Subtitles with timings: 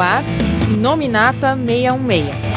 [0.00, 0.22] ar
[0.80, 2.47] Nominata 616.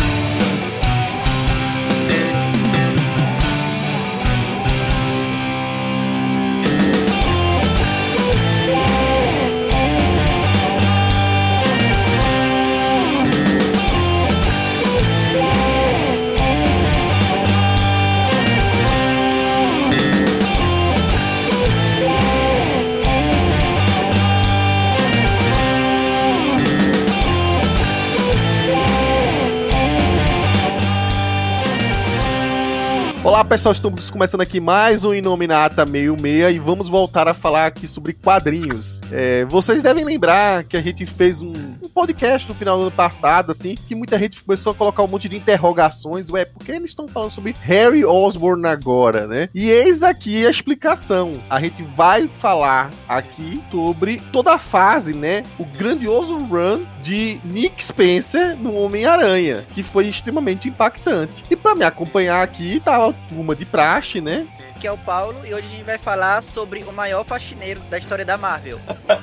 [33.42, 37.66] Olá pessoal, estamos começando aqui mais um Inominata meio meia e vamos voltar a falar
[37.66, 39.02] aqui sobre quadrinhos.
[39.12, 42.92] É, vocês devem lembrar que a gente fez um, um, podcast no final do ano
[42.92, 46.30] passado, assim, que muita gente começou a colocar um monte de interrogações.
[46.30, 49.50] Ué, por que eles estão falando sobre Harry Osborn agora, né?
[49.56, 51.34] E eis aqui a explicação.
[51.50, 55.42] A gente vai falar aqui sobre toda a fase, né?
[55.58, 61.44] O grandioso run de Nick Spencer no Homem-Aranha, que foi extremamente impactante.
[61.50, 64.46] E para me acompanhar aqui tá turma de praxe, né?
[64.80, 67.98] Que é o Paulo, e hoje a gente vai falar sobre o maior faxineiro da
[67.98, 68.80] história da Marvel.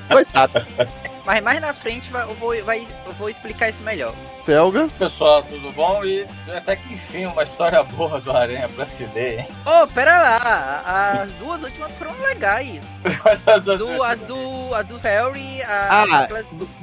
[0.09, 0.53] Coitado.
[1.25, 4.13] Mas mais na frente eu vou, vai, eu vou explicar isso melhor.
[4.45, 4.87] Felga.
[4.97, 6.03] Pessoal, tudo bom?
[6.03, 6.25] E
[6.55, 9.47] até que enfim, uma história boa do Aranha pra se ler, hein?
[9.65, 12.79] Ô, oh, pera lá, as duas últimas foram legais.
[13.45, 16.03] as, do, as, do, as do Harry, a...
[16.03, 16.27] Ah,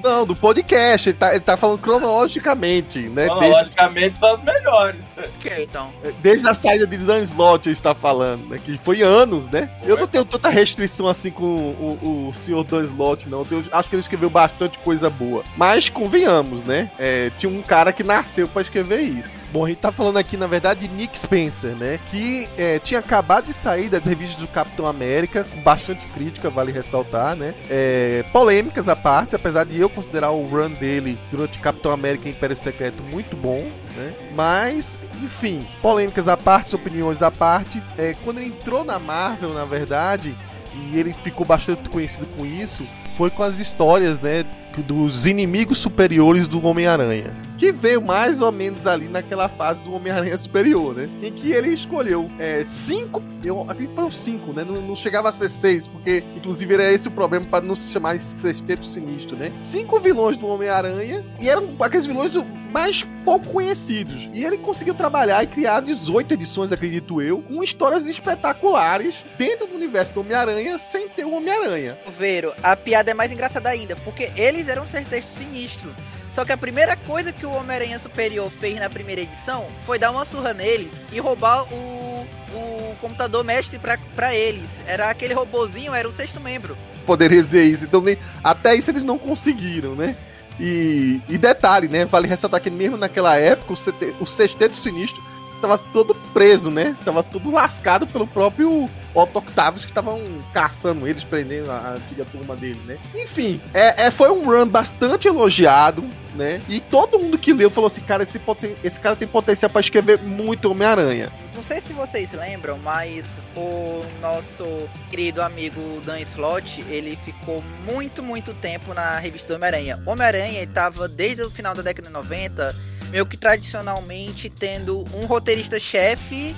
[0.02, 3.26] não, do podcast, ele tá, ele tá falando cronologicamente, né?
[3.26, 4.18] Cronologicamente Desde...
[4.18, 5.04] são as melhores.
[5.18, 5.90] Ok, então.
[6.20, 8.60] Desde a saída de Dan Slott ele está falando, né?
[8.64, 9.68] Que foi anos, né?
[9.82, 13.46] Eu não tenho tanta restrição assim com o, o, o senhor Dan Slott, não.
[13.50, 15.42] Eu acho que ele escreveu bastante coisa boa.
[15.56, 16.90] Mas convenhamos, né?
[16.98, 19.44] É, tinha um cara que nasceu para escrever isso.
[19.52, 21.98] Bom, a gente tá falando aqui, na verdade, de Nick Spencer, né?
[22.10, 26.72] Que é, tinha acabado de sair das revistas do Capitão América, com bastante crítica, vale
[26.72, 27.54] ressaltar, né?
[27.70, 32.32] É, polêmicas à parte, apesar de eu considerar o run dele durante Capitão América e
[32.32, 33.66] Império Secreto muito bom,
[33.96, 34.12] né?
[34.34, 37.82] Mas, enfim, polêmicas à parte, opiniões à parte.
[37.96, 40.36] É, quando ele entrou na Marvel, na verdade,
[40.74, 44.44] e ele ficou bastante conhecido com isso, foi com as histórias, né?
[44.82, 47.34] Dos inimigos superiores do Homem-Aranha.
[47.58, 51.08] Que veio mais ou menos ali naquela fase do Homem-Aranha Superior, né?
[51.22, 53.22] Em que ele escolheu é, cinco.
[53.42, 54.64] Eu acredito que foram cinco, né?
[54.64, 57.90] Não, não, chegava a ser seis, porque inclusive era esse o problema para não se
[57.90, 59.52] chamar Sexteto Sinistro, né?
[59.62, 62.36] Cinco vilões do Homem-Aranha e eram aqueles vilões
[62.76, 64.28] mais pouco conhecidos.
[64.34, 69.74] E ele conseguiu trabalhar e criar 18 edições, acredito eu, com histórias espetaculares dentro do
[69.74, 71.98] universo do Homem-Aranha sem ter o Homem-Aranha.
[72.18, 75.94] Vero, a piada é mais engraçada ainda, porque eles eram um Sexteto Sinistro.
[76.30, 80.10] Só que a primeira coisa que o Homem-Aranha Superior fez na primeira edição foi dar
[80.10, 83.80] uma surra neles e roubar o, o computador mestre
[84.14, 84.66] para eles.
[84.86, 86.76] Era aquele robozinho, era o sexto membro.
[87.06, 90.16] Poderia dizer isso, então nem, até isso eles não conseguiram, né?
[90.58, 92.04] E, e detalhe, né?
[92.04, 95.22] Vale ressaltar que mesmo naquela época o, CT, o Sexteto Sinistro
[95.60, 96.96] tava todo preso, né?
[97.04, 100.20] Tava tudo lascado pelo próprio Otto Octavius que estavam
[100.52, 102.98] caçando eles, prendendo a antiga turma dele, né?
[103.14, 106.60] Enfim, é, é, foi um run bastante elogiado, né?
[106.68, 108.40] E todo mundo que leu falou assim, cara, esse,
[108.84, 111.32] esse cara tem potencial para escrever muito Homem-Aranha.
[111.54, 113.24] Não sei se vocês lembram, mas
[113.56, 114.64] o nosso
[115.08, 120.02] querido amigo Dan Slott, ele ficou muito, muito tempo na revista do Homem-Aranha.
[120.04, 125.26] Homem-Aranha, ele tava desde o final da década de 90 meio que tradicionalmente tendo um
[125.26, 126.54] roteirista-chefe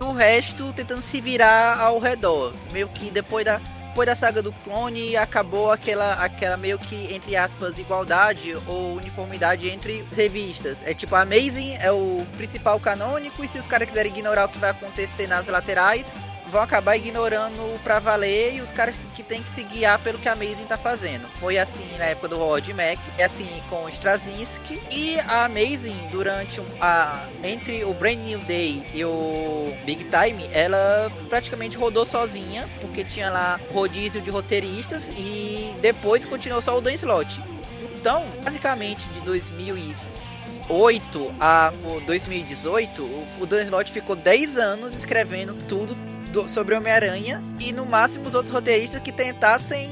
[0.00, 2.54] e o resto tentando se virar ao redor.
[2.72, 7.36] Meio que depois da, depois da saga do clone acabou aquela, aquela meio que, entre
[7.36, 10.78] aspas, igualdade ou uniformidade entre revistas.
[10.84, 14.48] É tipo, a Amazing é o principal canônico e se os caras quiserem ignorar o
[14.48, 16.06] que vai acontecer nas laterais,
[16.50, 20.28] vão acabar ignorando pra valer e os caras que tem que se guiar pelo que
[20.28, 21.26] a Amazing tá fazendo.
[21.38, 26.08] Foi assim na época do Rod Mac, é assim com o Straczynski e a Amazing
[26.10, 32.68] durante a entre o Brand New Day e o Big Time, ela praticamente rodou sozinha,
[32.80, 37.40] porque tinha lá rodízio de roteiristas e depois continuou só o Dan Slott.
[37.94, 41.72] Então, basicamente de 2008 a
[42.06, 43.04] 2018,
[43.40, 45.94] o Dan Slott ficou 10 anos escrevendo tudo
[46.32, 49.88] do, sobre Homem-Aranha e no máximo os outros roteiristas que tentassem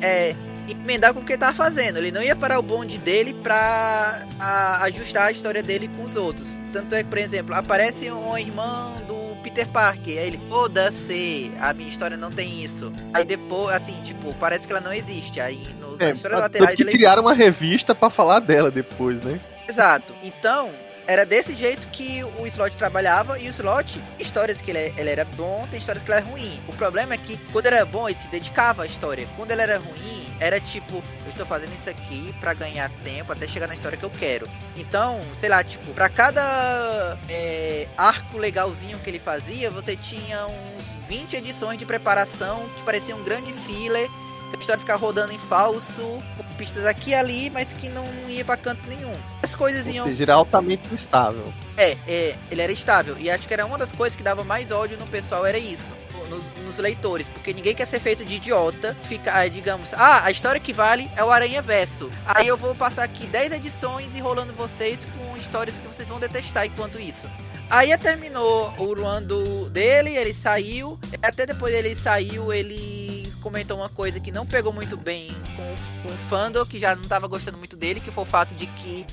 [0.00, 0.34] é,
[0.68, 1.98] emendar com o que ele tava fazendo.
[1.98, 6.16] Ele não ia parar o bonde dele pra a, ajustar a história dele com os
[6.16, 6.48] outros.
[6.72, 10.18] Tanto é que, por exemplo, aparece uma irmã do Peter Parker.
[10.18, 12.92] Aí ele, foda-se, a minha história não tem isso.
[13.14, 15.40] Aí depois, assim, tipo, parece que ela não existe.
[15.40, 16.68] Aí no, é, na história lateral.
[16.68, 19.40] Que criaram uma revista para falar dela depois, né?
[19.68, 20.14] Exato.
[20.22, 20.70] Então,
[21.08, 25.24] era desse jeito que o Slot trabalhava, e o Slot, histórias que ele, ele era
[25.24, 26.60] bom, tem histórias que ele era ruim.
[26.68, 29.26] O problema é que quando era bom, ele se dedicava à história.
[29.34, 33.48] Quando ele era ruim, era tipo, eu estou fazendo isso aqui para ganhar tempo até
[33.48, 34.46] chegar na história que eu quero.
[34.76, 41.08] Então, sei lá, tipo, para cada é, arco legalzinho que ele fazia, você tinha uns
[41.08, 44.10] 20 edições de preparação que parecia um grande filler
[44.58, 48.44] a história ficar rodando em falso, com pistas aqui e ali, mas que não ia
[48.44, 49.12] pra canto nenhum.
[49.42, 50.04] As coisas Ou iam.
[50.04, 51.44] seja, era altamente instável.
[51.76, 53.16] É, é, ele era estável.
[53.18, 55.90] E acho que era uma das coisas que dava mais ódio no pessoal, era isso.
[56.28, 60.60] Nos, nos leitores, porque ninguém quer ser feito de idiota, ficar, digamos, ah, a história
[60.60, 62.10] que vale é o Aranha Verso.
[62.26, 66.66] Aí eu vou passar aqui 10 edições enrolando vocês com histórias que vocês vão detestar
[66.66, 67.26] enquanto isso.
[67.70, 70.98] Aí terminou o run do, dele, ele saiu.
[71.22, 73.07] Até depois ele saiu, ele
[73.48, 77.02] comentou uma coisa que não pegou muito bem com, com o Fandor, que já não
[77.02, 79.06] estava gostando muito dele, que foi o fato de que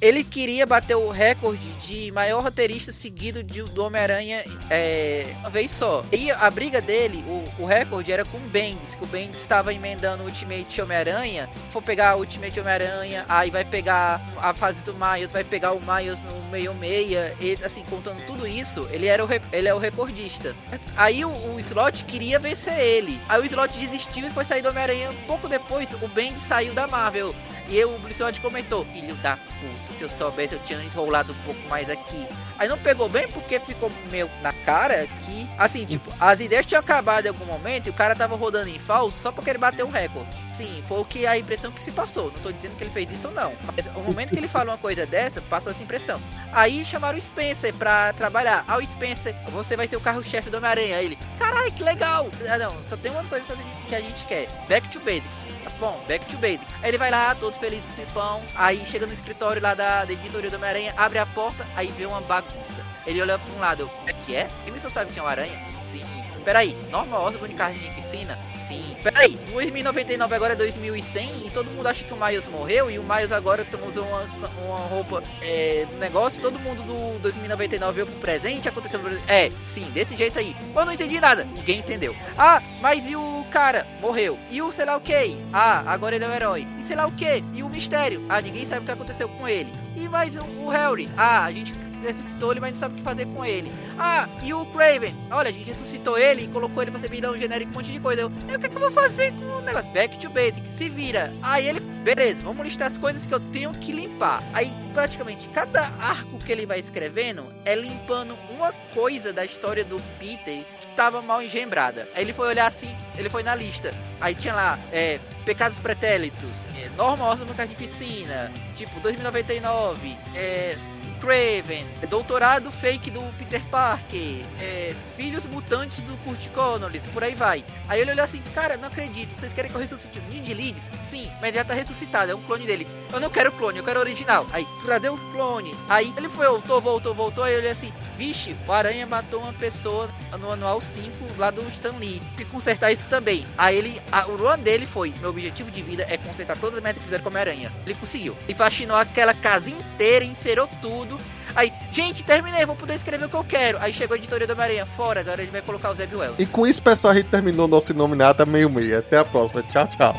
[0.00, 5.70] ele queria bater o recorde de maior roteirista seguido de, do Homem-Aranha é, uma vez
[5.70, 6.04] só.
[6.12, 9.72] E a briga dele, o, o recorde era com o Bendis, que o Bendis estava
[9.72, 11.48] emendando o Ultimate Homem-Aranha.
[11.54, 15.72] Se for pegar o Ultimate Homem-Aranha, aí vai pegar a fase do Miles, vai pegar
[15.72, 19.74] o Miles no meio meia, e assim, contando tudo isso, ele era o, ele é
[19.74, 20.54] o recordista.
[20.96, 23.20] Aí o, o Slot queria vencer ele.
[23.28, 25.12] Aí o Slot desistiu e foi sair do Homem-Aranha.
[25.26, 27.34] Pouco depois, o Bendis saiu da Marvel.
[27.70, 31.60] E o Blizzard comentou: Filho da puta, se eu soubesse, eu tinha enrolado um pouco
[31.68, 32.26] mais aqui.
[32.58, 36.80] Aí não pegou bem porque ficou meio na cara que, assim, tipo, as ideias tinham
[36.80, 39.86] acabado em algum momento e o cara tava rodando em falso só porque ele bateu
[39.86, 40.36] um recorde.
[40.58, 42.24] Sim, foi o que a impressão que se passou.
[42.32, 43.54] Não tô dizendo que ele fez isso ou não.
[43.64, 46.20] Mas o momento que ele fala uma coisa dessa, passou essa impressão.
[46.52, 48.64] Aí chamaram o Spencer pra trabalhar.
[48.66, 50.96] Ah, o Spencer, você vai ser o carro-chefe do Homem-Aranha.
[50.96, 52.30] Aí ele, caralho, que legal.
[52.46, 53.44] Ah, não, só tem uma coisa
[53.88, 54.48] que a gente quer.
[54.68, 55.49] Back to basics.
[55.80, 56.66] Bom, back to basics.
[56.82, 58.42] Aí ele vai lá, todo feliz no tempão.
[58.54, 62.04] Aí chega no escritório lá da, da editoria do Homem-Aranha, abre a porta, aí vê
[62.04, 62.84] uma bagunça.
[63.06, 64.46] Ele olha pra um lado, é que é?
[64.64, 65.58] Quem só sabe quem é o Aranha?
[65.90, 66.04] Sim.
[66.44, 68.38] Peraí, Normal Osborn e Carnificina?
[68.70, 68.96] Sim.
[69.02, 73.02] Peraí, 2099 agora é 2100 e todo mundo acha que o Miles morreu e o
[73.02, 74.22] Miles agora usa uma,
[74.64, 80.16] uma roupa é, negócio todo mundo do 2099 veio pro presente, aconteceu É, sim, desse
[80.16, 80.54] jeito aí.
[80.76, 82.14] Eu não entendi nada, ninguém entendeu.
[82.38, 83.84] Ah, mas e o cara?
[84.00, 84.38] Morreu.
[84.48, 85.36] E o sei lá o que?
[85.52, 86.68] Ah, agora ele é o herói.
[86.78, 87.42] E sei lá o que?
[87.52, 88.24] E o mistério?
[88.28, 89.72] Ah, ninguém sabe o que aconteceu com ele.
[89.96, 91.08] E mais o, o Harry?
[91.16, 91.72] Ah, a gente
[92.06, 93.72] ressuscitou ele, mas não sabe o que fazer com ele.
[93.98, 95.14] Ah, e o Craven?
[95.30, 98.00] Olha, a gente ressuscitou ele e colocou ele pra ser vilão genérico, um monte de
[98.00, 98.22] coisa.
[98.22, 99.90] Eu, o que, é que eu vou fazer com o negócio?
[99.90, 101.32] Back to basic, se vira.
[101.42, 104.42] Aí ele, beleza, vamos listar as coisas que eu tenho que limpar.
[104.52, 110.00] Aí, praticamente, cada arco que ele vai escrevendo é limpando uma coisa da história do
[110.18, 112.08] Peter que tava mal engembrada.
[112.14, 113.92] Aí ele foi olhar assim, ele foi na lista.
[114.20, 120.76] Aí tinha lá, é, Pecados Pretélitos, é, Norma Osmo Carnificina, tipo, 2099, é,
[121.20, 127.64] Craven, doutorado fake do Peter Parker, é, filhos mutantes do Kurt Connors, por aí vai.
[127.88, 130.82] Aí ele olhou assim, cara, não acredito, vocês querem que eu ressuscite o Ninja Leeds?
[131.08, 132.86] Sim, mas já tá ressuscitado, é um clone dele.
[133.12, 134.46] Eu não quero clone, eu quero original.
[134.52, 135.74] Aí, trazer o clone.
[135.88, 140.08] Aí ele foi, voltou, voltou, voltou, aí olhei assim, vixe, o Aranha matou uma pessoa
[140.38, 142.20] no anual 5 lá do Stan Lee.
[142.36, 143.44] Tem que consertar isso também.
[143.58, 146.82] Aí ele, a, o run dele foi, meu objetivo de vida é consertar todas as
[146.82, 147.72] metas que fizeram com a Aranha.
[147.84, 148.36] Ele conseguiu.
[148.44, 151.09] Ele faxinou aquela casa inteira, inserou tudo.
[151.54, 153.78] Aí, gente, terminei, vou poder escrever o que eu quero.
[153.80, 156.40] Aí chegou a editoria do Homem-Aranha, fora, agora ele vai colocar o Zeb Wells.
[156.40, 158.98] E com isso, pessoal, a gente terminou nosso Inominata meio meio.
[158.98, 159.62] Até a próxima.
[159.64, 160.14] Tchau, tchau.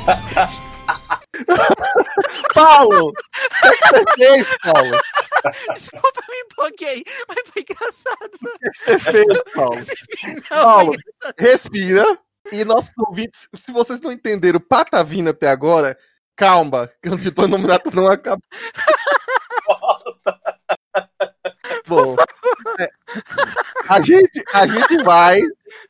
[2.54, 3.08] Paulo!
[3.08, 4.98] O que, é você fez, Paulo?
[5.74, 8.30] Desculpa, eu me empolguei, mas foi engraçado.
[8.34, 9.76] O que, é você fez, Paulo?
[10.50, 10.92] Não, Paulo,
[11.38, 12.04] respira.
[12.52, 15.96] E nossos ouvintes, se vocês não entenderam patavina até agora,
[16.36, 18.42] calma, que o Titã Nominato não acabou.
[21.86, 22.16] Bom,
[22.78, 22.88] é,
[23.88, 25.40] a, gente, a gente vai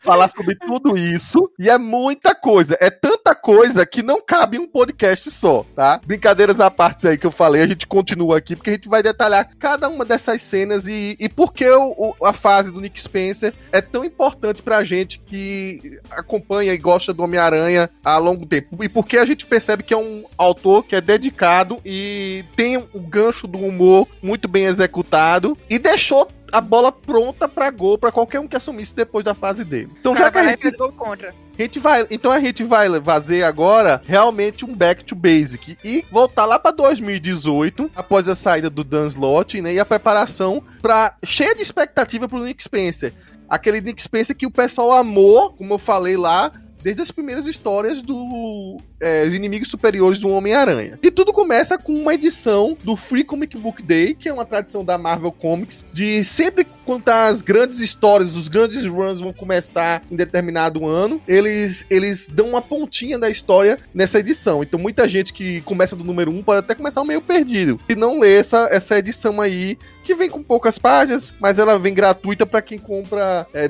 [0.00, 2.76] falar sobre tudo isso e é muita coisa.
[2.80, 6.00] É tanta coisa que não cabe um podcast só, tá?
[6.04, 9.02] Brincadeiras à parte aí que eu falei, a gente continua aqui porque a gente vai
[9.02, 13.52] detalhar cada uma dessas cenas e, e por que o, a fase do Nick Spencer
[13.72, 18.82] é tão importante pra gente que acompanha e gosta do Homem-Aranha há longo tempo.
[18.82, 22.76] E por que a gente percebe que é um autor que é dedicado e tem
[22.76, 28.10] um gancho do humor muito bem executado e deixou a bola pronta pra gol pra
[28.12, 29.90] qualquer um que assumisse depois da fase dele.
[30.00, 31.34] Então O já cara que a gente gol contra.
[31.58, 36.04] a gente vai, então a gente vai fazer agora realmente um back to basic e
[36.10, 41.16] voltar lá pra 2018, após a saída do Dan Slott, né, e a preparação para
[41.24, 43.12] cheia de expectativa pro Nick Spencer.
[43.48, 46.52] Aquele Nick Spencer que o pessoal amou, como eu falei lá,
[46.82, 50.98] desde as primeiras histórias do é, inimigos superiores do Homem-Aranha.
[51.02, 54.84] E tudo começa com uma edição do Free Comic Book Day, que é uma tradição
[54.84, 60.16] da Marvel Comics, de sempre contar as grandes histórias, os grandes runs vão começar em
[60.16, 64.62] determinado ano, eles, eles dão uma pontinha da história nessa edição.
[64.62, 67.78] Então muita gente que começa do número 1 pode até começar meio perdido.
[67.88, 71.94] E não lê essa, essa edição aí que vem com poucas páginas, mas ela vem
[71.94, 73.68] gratuita para quem compra é,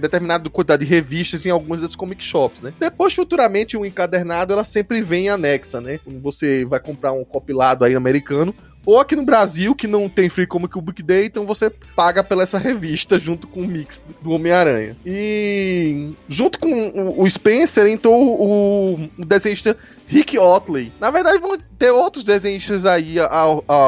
[0.50, 2.72] quantidade de revistas em algumas das comic shops, né?
[2.78, 5.98] Depois, futuramente, um encadernado, ela sempre vem anexa, né?
[5.98, 10.28] Quando você vai comprar um compilado aí americano, ou aqui no Brasil, que não tem
[10.28, 14.30] Free Comic Book Day, então você paga pela essa revista junto com o mix do
[14.30, 14.96] Homem-Aranha.
[15.04, 20.92] E junto com o Spencer entrou o, o desenhista Rick Otley.
[20.98, 23.16] Na verdade, vão ter outros desenhistas aí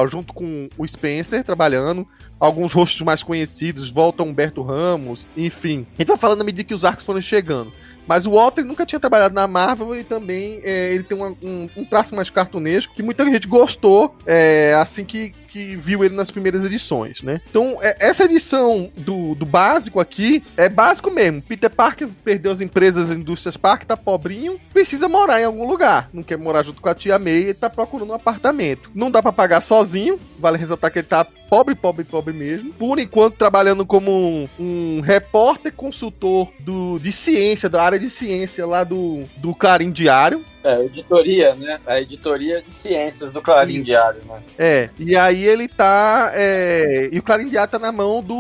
[0.08, 2.06] junto com o Spencer trabalhando.
[2.38, 5.86] Alguns rostos mais conhecidos, volta Humberto Ramos, enfim.
[5.96, 7.72] A gente vai falando à medida que os arcos foram chegando.
[8.06, 11.68] Mas o Walter nunca tinha trabalhado na Marvel e também é, ele tem uma, um,
[11.76, 16.30] um, traço mais cartunesco que muita gente gostou é, assim que, que viu ele nas
[16.30, 17.42] primeiras edições, né?
[17.50, 21.42] Então, é, essa edição do, do básico aqui é básico mesmo.
[21.42, 26.08] Peter Parker perdeu as empresas, as indústrias Parker, tá pobrinho, precisa morar em algum lugar.
[26.10, 28.90] Não quer morar junto com a tia May tá procurando um apartamento.
[28.94, 32.72] Não dá para pagar sozinho, vale ressaltar que ele tá pobre, pobre, pobre mesmo.
[32.72, 38.64] Por enquanto, trabalhando como um, um repórter consultor do, de ciência, da área de ciência
[38.64, 40.42] lá do, do Clarim Diário.
[40.64, 41.80] É, editoria, né?
[41.86, 44.42] A editoria de ciências do Clarim e, Diário, né?
[44.58, 46.32] É, e aí ele tá.
[46.34, 48.34] É, e o Clarim Diário tá na mão do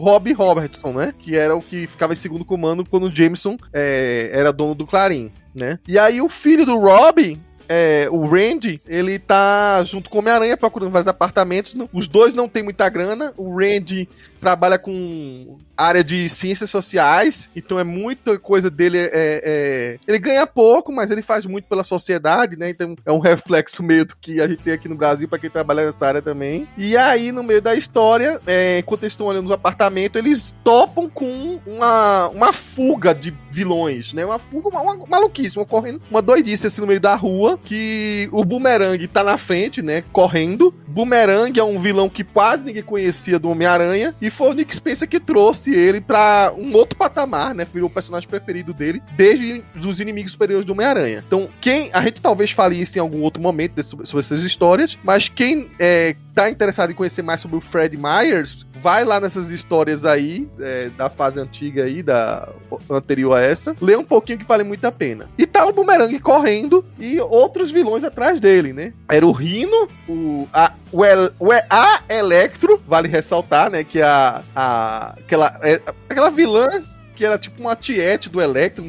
[0.00, 1.14] Rob Robertson, né?
[1.18, 4.86] Que era o que ficava em segundo comando quando o Jameson é, era dono do
[4.86, 5.30] Clarim.
[5.54, 5.78] Né?
[5.88, 10.56] E aí o filho do Rob é, o Randy, ele tá junto com o Homem-Aranha
[10.56, 11.74] procurando vários apartamentos.
[11.92, 13.32] Os dois não tem muita grana.
[13.36, 14.08] O Randy
[14.40, 18.98] trabalha com área de ciências sociais, então é muita coisa dele.
[18.98, 22.70] É, é, ele ganha pouco, mas ele faz muito pela sociedade, né?
[22.70, 25.50] Então é um reflexo meio do que a gente tem aqui no Brasil para quem
[25.50, 26.66] trabalha nessa área também.
[26.78, 31.08] E aí, no meio da história, é, enquanto eles estão olhando os apartamentos, eles topam
[31.08, 34.24] com uma, uma fuga de vilões, né?
[34.24, 38.28] Uma fuga, uma, uma maluquice, uma correndo, uma doidice assim no meio da rua, que
[38.32, 40.02] o Boomerang tá na frente, né?
[40.12, 40.74] Correndo.
[40.96, 45.06] Boomerang é um vilão que quase ninguém conhecia do Homem-Aranha e foi o Nick Spencer
[45.06, 47.66] que trouxe ele para um outro patamar, né?
[47.70, 51.22] Virou o personagem preferido dele desde os inimigos superiores do Homem-Aranha.
[51.26, 51.90] Então, quem.
[51.92, 55.70] A gente talvez fale isso em algum outro momento desse, sobre essas histórias, mas quem
[55.78, 60.46] é, tá interessado em conhecer mais sobre o Fred Myers, vai lá nessas histórias aí,
[60.60, 62.48] é, da fase antiga aí, da
[62.90, 65.30] anterior a essa, lê um pouquinho que vale muito a pena.
[65.38, 68.92] E tá o Boomerang correndo e outros vilões atrás dele, né?
[69.08, 73.84] Era o Rino, o, a, o, El, o a Electro, vale ressaltar, né?
[73.84, 76.68] Que a, a aquela, é, aquela vilã
[77.14, 78.84] que era tipo uma tiete do Electro,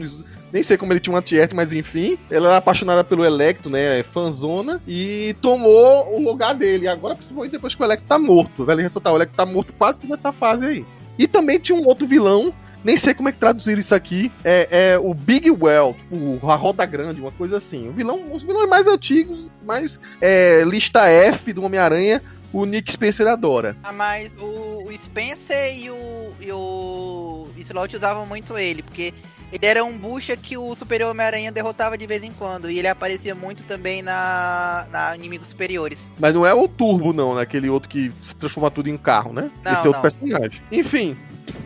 [0.51, 2.17] nem sei como ele tinha uma tiete, mas enfim.
[2.29, 4.01] Ela era apaixonada pelo Electro, né?
[4.03, 4.81] Fanzona.
[4.87, 6.87] E tomou o lugar dele.
[6.87, 8.65] Agora, principalmente depois que o Electro tá morto.
[8.65, 10.85] Vale ressaltar, o Electro tá morto quase toda essa fase aí.
[11.17, 14.31] E também tinha um outro vilão nem sei como é que traduziram isso aqui.
[14.43, 17.89] É, é o Big Well, tipo, a Roda Grande, uma coisa assim.
[17.89, 23.27] O vilão, os vilões mais antigos, mais é, lista F do Homem-Aranha, o Nick Spencer
[23.27, 23.75] adora.
[23.83, 29.13] Ah, mas o, Spencer e o, e o Slot usavam muito ele, porque
[29.51, 32.69] ele era um bucha que o Superior Homem-Aranha derrotava de vez em quando.
[32.69, 36.09] E ele aparecia muito também na, na Inimigos Superiores.
[36.19, 37.41] Mas não é o Turbo, não, né?
[37.41, 39.49] Aquele outro que transforma tudo em carro, né?
[39.63, 40.61] Não, Esse é outro personagem.
[40.71, 41.17] Enfim,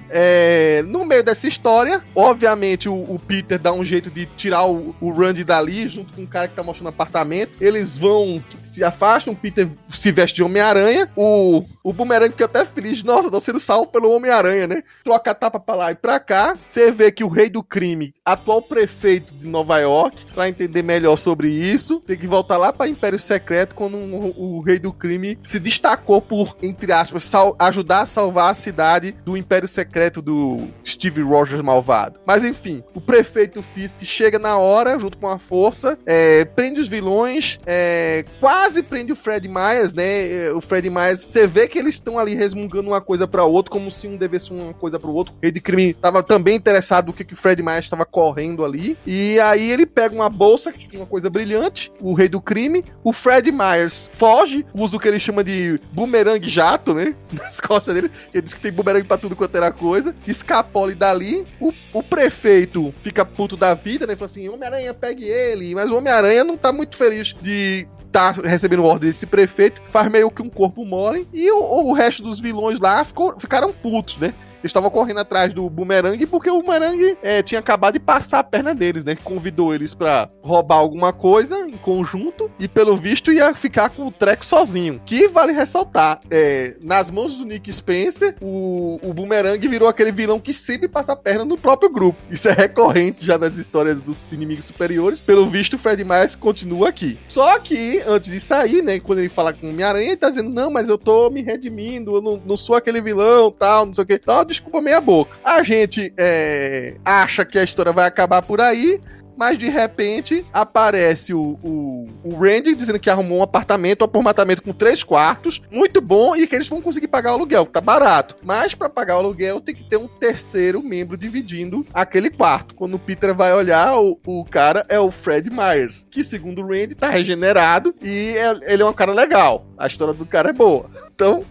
[0.09, 4.93] é, no meio dessa história, obviamente o, o, Peter dá um jeito de tirar o,
[4.99, 7.53] o Randy dali, junto com o cara que tá mostrando apartamento.
[7.61, 11.09] Eles vão, se afastam, o Peter se veste de Homem-Aranha.
[11.15, 13.03] O, o Boomerang fica até feliz.
[13.03, 14.83] Nossa, tô sendo salvo pelo Homem-Aranha, né?
[15.03, 16.57] Troca a tapa pra lá e pra cá.
[16.67, 21.17] Você vê que o rei do crime, atual prefeito de Nova York, pra entender melhor
[21.17, 25.39] sobre isso, tem que voltar lá pra Império Secreto quando o, o rei do crime
[25.43, 30.67] se destacou por, entre aspas, sal, ajudar a salvar a cidade do Império Secreto do
[30.85, 32.19] Steve Rogers malvado.
[32.25, 36.87] Mas enfim, o prefeito Fisk chega na hora, junto com a força, é, prende os
[36.87, 40.45] vilões, é, quase prende o Fred Myers, né?
[40.45, 43.71] É, o Fred Myers, você vê que eles estão ali resmungando uma coisa para outra,
[43.71, 45.33] como se um devesse uma coisa para o outro.
[45.33, 48.63] O rei de crime tava também interessado no que, que o Fred Myers estava correndo
[48.63, 48.97] ali.
[49.07, 52.83] E aí ele pega uma bolsa, que tinha uma coisa brilhante, o rei do crime.
[53.03, 57.15] O Fred Myers foge, usa o que ele chama de boomerang jato, né?
[57.31, 58.11] Nas costas dele.
[58.33, 60.13] Ele diz que tem boomerang pra tudo quanto era coisa.
[60.27, 61.47] Escapole dali.
[61.59, 64.15] O, o prefeito fica puto da vida, né?
[64.15, 65.73] Fala assim: Homem-Aranha, pegue ele.
[65.73, 70.29] Mas o Homem-Aranha não tá muito feliz de tá recebendo ordem desse prefeito, faz meio
[70.29, 74.33] que um corpo mole, e o, o resto dos vilões lá ficou, ficaram putos, né?
[74.63, 78.73] Estavam correndo atrás do Boomerang porque o Boomerang é, tinha acabado de passar a perna
[78.73, 79.15] deles, né?
[79.15, 84.11] Convidou eles para roubar alguma coisa em conjunto e, pelo visto, ia ficar com o
[84.11, 85.01] treco sozinho.
[85.05, 90.39] Que vale ressaltar, é, nas mãos do Nick Spencer, o, o Boomerang virou aquele vilão
[90.39, 92.19] que sempre passa a perna no próprio grupo.
[92.29, 95.19] Isso é recorrente já nas histórias dos inimigos superiores.
[95.19, 97.17] Pelo visto, o Fred Myers continua aqui.
[97.27, 100.49] Só que, antes de sair, né, quando ele fala com o Homem-Aranha, ele tá dizendo,
[100.49, 104.03] não, mas eu tô me redimindo, eu não, não sou aquele vilão, tal, não sei
[104.03, 104.19] o que.
[104.51, 105.37] Desculpa meia boca.
[105.43, 109.01] A gente é, acha que a história vai acabar por aí,
[109.41, 114.61] mas de repente aparece o, o, o Randy dizendo que arrumou um apartamento, um apartamento
[114.61, 117.81] com três quartos, muito bom, e que eles vão conseguir pagar o aluguel, que tá
[117.81, 118.35] barato.
[118.43, 122.75] Mas para pagar o aluguel tem que ter um terceiro membro dividindo aquele quarto.
[122.75, 126.67] Quando o Peter vai olhar, o, o cara é o Fred Myers, que segundo o
[126.67, 129.65] Randy tá regenerado e é, ele é um cara legal.
[129.75, 130.87] A história do cara é boa.
[131.21, 131.45] Então,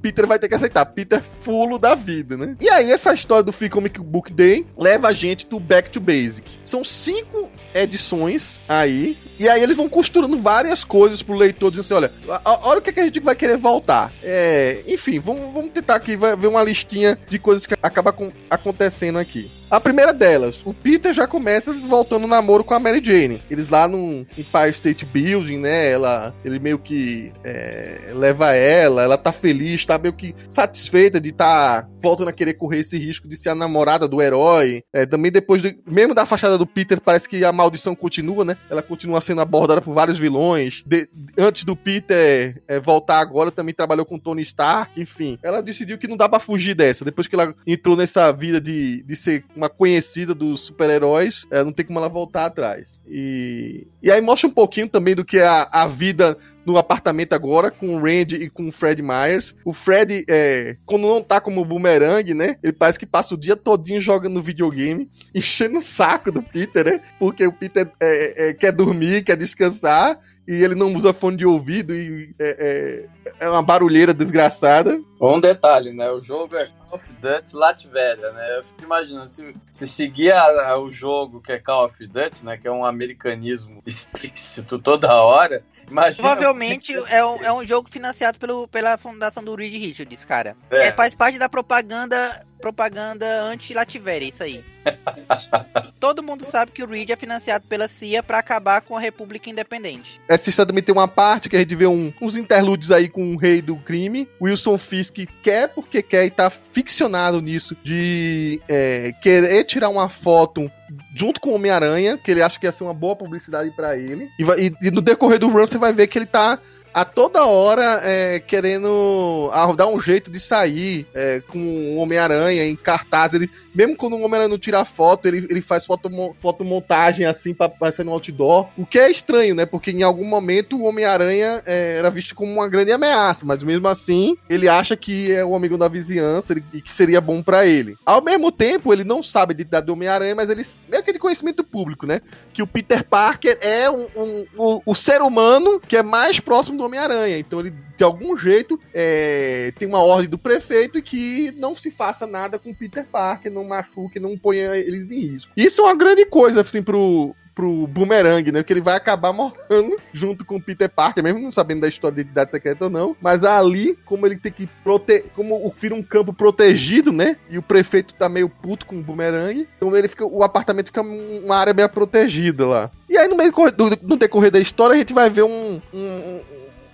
[0.00, 0.84] Peter vai ter que aceitar.
[0.86, 2.56] Peter fulo da vida, né?
[2.60, 6.00] E aí, essa história do Free Comic Book Day leva a gente do Back to
[6.00, 6.58] Basic.
[6.64, 9.16] São cinco edições aí.
[9.38, 12.90] E aí eles vão costurando várias coisas pro leitor, dizendo assim, olha, olha o que,
[12.90, 14.12] é que a gente vai querer voltar.
[14.22, 18.14] É, enfim, vamos, vamos tentar aqui ver uma listinha de coisas que acaba
[18.50, 19.50] acontecendo aqui.
[19.72, 23.42] A primeira delas, o Peter já começa voltando o namoro com a Mary Jane.
[23.50, 25.90] Eles lá no Empire State Building, né?
[25.90, 31.30] Ela, ele meio que é, leva ela, ela tá feliz, tá meio que satisfeita de
[31.30, 34.82] estar tá voltando a querer correr esse risco de ser a namorada do herói.
[34.92, 38.58] É, também depois, de, mesmo da fachada do Peter, parece que a maldição continua, né?
[38.68, 40.82] Ela continua sendo abordada por vários vilões.
[40.84, 45.38] De, antes do Peter é, voltar agora, também trabalhou com Tony Stark, enfim.
[45.42, 47.06] Ela decidiu que não dá para fugir dessa.
[47.06, 51.72] Depois que ela entrou nessa vida de, de ser uma conhecida dos super-heróis, é, não
[51.72, 52.98] tem como ela voltar atrás.
[53.08, 57.32] E, e aí mostra um pouquinho também do que é a, a vida no apartamento
[57.32, 59.54] agora com o Randy e com o Fred Myers.
[59.64, 62.56] O Fred, é, quando não tá como boomerang, né?
[62.62, 67.00] Ele parece que passa o dia todinho jogando videogame, enchendo o saco do Peter, né?
[67.18, 70.18] Porque o Peter é, é, quer dormir, quer descansar.
[70.46, 73.06] E ele não usa fone de ouvido e é,
[73.38, 75.00] é, é uma barulheira desgraçada.
[75.20, 76.10] Um detalhe, né?
[76.10, 78.58] O jogo é Call of Duty Latvéria, né?
[78.58, 82.44] Eu fico imaginando, se, se seguir a, a, o jogo que é Call of Duty,
[82.44, 82.56] né?
[82.56, 86.22] Que é um americanismo explícito toda hora, imagina...
[86.22, 90.56] Provavelmente é um, é um jogo financiado pelo, pela fundação do Reed Richards, cara.
[90.70, 90.88] É.
[90.88, 94.64] é faz parte da propaganda propaganda anti-Lativéria, isso aí.
[96.00, 99.50] Todo mundo sabe que o Reed é financiado pela CIA para acabar com a República
[99.50, 100.20] Independente.
[100.28, 103.34] Essa história também tem uma parte que a gente vê um, uns interlúdios aí com
[103.34, 104.28] o rei do crime.
[104.40, 110.70] Wilson Fisk quer porque quer e tá ficcionado nisso de é, querer tirar uma foto
[111.14, 114.30] junto com o Homem-Aranha, que ele acha que ia ser uma boa publicidade para ele.
[114.38, 116.58] E, e, e, no decorrer do run você vai ver que ele tá
[116.92, 122.76] a toda hora é, querendo dar um jeito de sair é, com o Homem-Aranha em
[122.76, 123.34] cartaz.
[123.34, 127.66] Ele, mesmo quando o Homem-Aranha não tira foto, ele, ele faz foto, fotomontagem assim pra
[127.66, 128.68] aparecer no outdoor.
[128.76, 129.66] O que é estranho, né?
[129.66, 133.88] Porque em algum momento o Homem-Aranha é, era visto como uma grande ameaça, mas mesmo
[133.88, 137.96] assim ele acha que é o amigo da vizinhança e que seria bom para ele.
[138.04, 141.18] Ao mesmo tempo, ele não sabe de idade do Homem-Aranha, mas ele meio que de
[141.18, 142.20] conhecimento público, né?
[142.52, 146.76] Que o Peter Parker é um, um, um, o ser humano que é mais próximo
[146.76, 147.38] do Homem-Aranha.
[147.38, 152.26] Então ele, de algum jeito, é, tem uma ordem do prefeito que não se faça
[152.26, 155.52] nada com Peter Parker, não machuque, não ponha eles em risco.
[155.56, 158.62] Isso é uma grande coisa, assim, pro, pro Boomerang, né?
[158.62, 162.14] Que ele vai acabar morrendo junto com o Peter Parker, mesmo não sabendo da história
[162.14, 163.16] de identidade secreta ou não.
[163.20, 165.26] Mas ali, como ele tem que proteger.
[165.34, 167.36] Como o vira um campo protegido, né?
[167.48, 169.68] E o prefeito tá meio puto com o Boomerang.
[169.76, 170.24] Então ele fica.
[170.24, 172.90] O apartamento fica uma área meio protegida lá.
[173.08, 176.40] E aí, no meio do, no decorrer da história, a gente vai ver um, um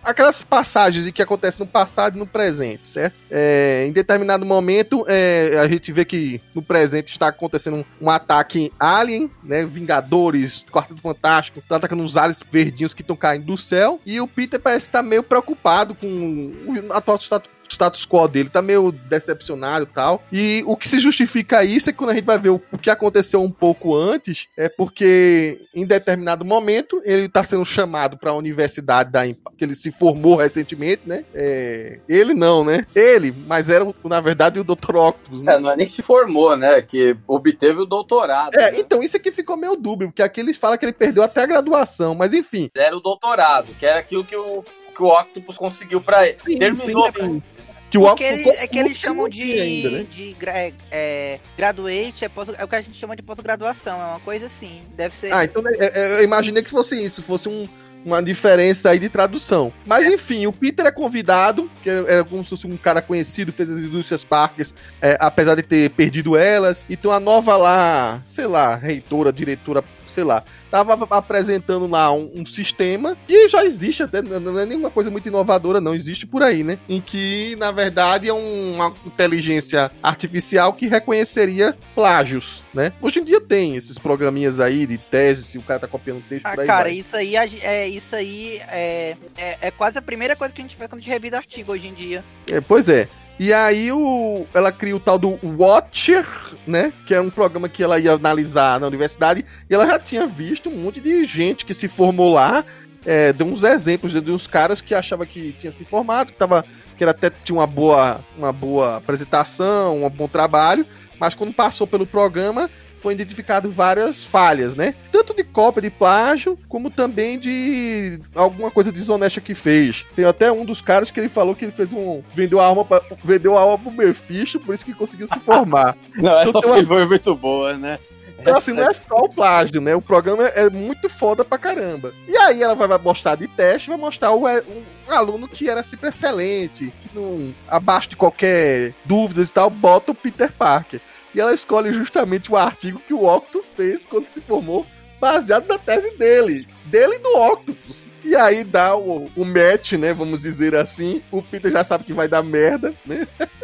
[0.09, 3.15] aquelas passagens que acontecem no passado e no presente, certo?
[3.31, 8.11] É, em determinado momento, é, a gente vê que no presente está acontecendo um, um
[8.11, 9.67] ataque alien, né?
[9.67, 14.01] Vingadores, Quarteto Fantástico, estão atacando uns aliens verdinhos que estão caindo do céu.
[14.07, 18.63] E o Peter parece estar meio preocupado com o atual status status quo dele tá
[18.63, 20.23] meio decepcionado e tal.
[20.33, 22.79] E o que se justifica isso é que quando a gente vai ver o, o
[22.79, 28.31] que aconteceu um pouco antes, é porque em determinado momento ele tá sendo chamado para
[28.31, 31.25] a universidade da que ele se formou recentemente, né?
[31.35, 32.87] É, ele não, né?
[32.95, 34.97] Ele, mas era na verdade o Dr.
[34.97, 35.55] Octopus, né?
[35.55, 36.81] É, não é nem se formou, né?
[36.81, 38.55] Que obteve o doutorado.
[38.55, 38.79] É, né?
[38.79, 41.47] então isso aqui ficou meio dúbio, porque aqui eles falam que ele perdeu até a
[41.47, 42.71] graduação, mas enfim.
[42.77, 44.65] Era o doutorado, que era aquilo que o
[44.99, 46.39] que o Octopus conseguiu para ele.
[46.39, 47.13] Sim, Terminou.
[47.13, 47.41] Sim,
[47.89, 50.07] que o Porque ele, é que eles chamam de, ainda, né?
[50.11, 54.05] de é, é, graduate, é, pós, é, o que a gente chama de pós-graduação, é
[54.05, 55.33] uma coisa assim, deve ser.
[55.33, 57.67] Ah, então né, é, é, eu imaginei que fosse isso, fosse um,
[58.05, 59.73] uma diferença aí de tradução.
[59.87, 63.71] Mas enfim, o Peter é convidado, que era como se fosse um cara conhecido, fez
[63.71, 66.85] as indústrias parques, é, apesar de ter perdido elas.
[66.91, 72.47] Então a nova lá, sei lá, reitora, diretora, sei lá, tava apresentando lá um, um,
[72.47, 76.63] sistema que já existe até, não é nenhuma coisa muito inovadora, não, existe por aí,
[76.63, 76.79] né?
[76.89, 82.93] Em que, na verdade, é uma inteligência artificial que reconheceria plágios, né?
[83.01, 86.47] Hoje em dia tem esses programinhas aí de tese, se o cara tá copiando texto
[86.47, 86.95] ah, cara, vai.
[86.95, 90.77] isso aí é isso aí é, é, é, quase a primeira coisa que a gente
[90.77, 92.25] faz quando a gente revisa artigo hoje em dia.
[92.47, 93.09] É, pois é.
[93.39, 96.27] E aí o, ela cria o tal do Watcher,
[96.67, 96.93] né?
[97.07, 99.45] Que é um programa que ela ia analisar na universidade.
[99.71, 102.65] E ela já tinha visto um monte de gente que se formou lá.
[103.07, 106.65] É, deu uns exemplos de uns caras que achava que tinha se formado, que, tava,
[106.97, 110.85] que ela até tinha uma boa, uma boa apresentação, um bom trabalho.
[111.21, 112.69] Mas quando passou pelo programa,
[112.99, 114.95] foi identificado várias falhas, né?
[115.11, 120.05] Tanto de cópia, de plágio, como também de alguma coisa desonesta que fez.
[120.15, 122.23] Tem até um dos caras que ele falou que ele fez um.
[122.35, 125.97] vendeu a alma, pra, vendeu a alma pro Mephisto, por isso que conseguiu se formar.
[126.17, 127.07] não, essa então, foi uma...
[127.07, 127.99] muito boa, né?
[128.41, 129.95] Então, assim, não é só o plágio, né?
[129.97, 132.15] O programa é muito foda pra caramba.
[132.27, 135.83] E aí ela vai mostrar de teste, vai mostrar o, um, um aluno que era
[135.83, 141.01] sempre excelente, que não, abaixo de qualquer dúvida e tal, bota o Peter Parker.
[141.35, 144.87] E ela escolhe justamente o artigo que o Octo fez quando se formou,
[145.21, 146.67] baseado na tese dele.
[146.87, 148.07] Dele e do Octopus.
[148.25, 150.15] E aí dá o, o match, né?
[150.15, 151.23] Vamos dizer assim.
[151.31, 153.27] O Peter já sabe que vai dar merda, né?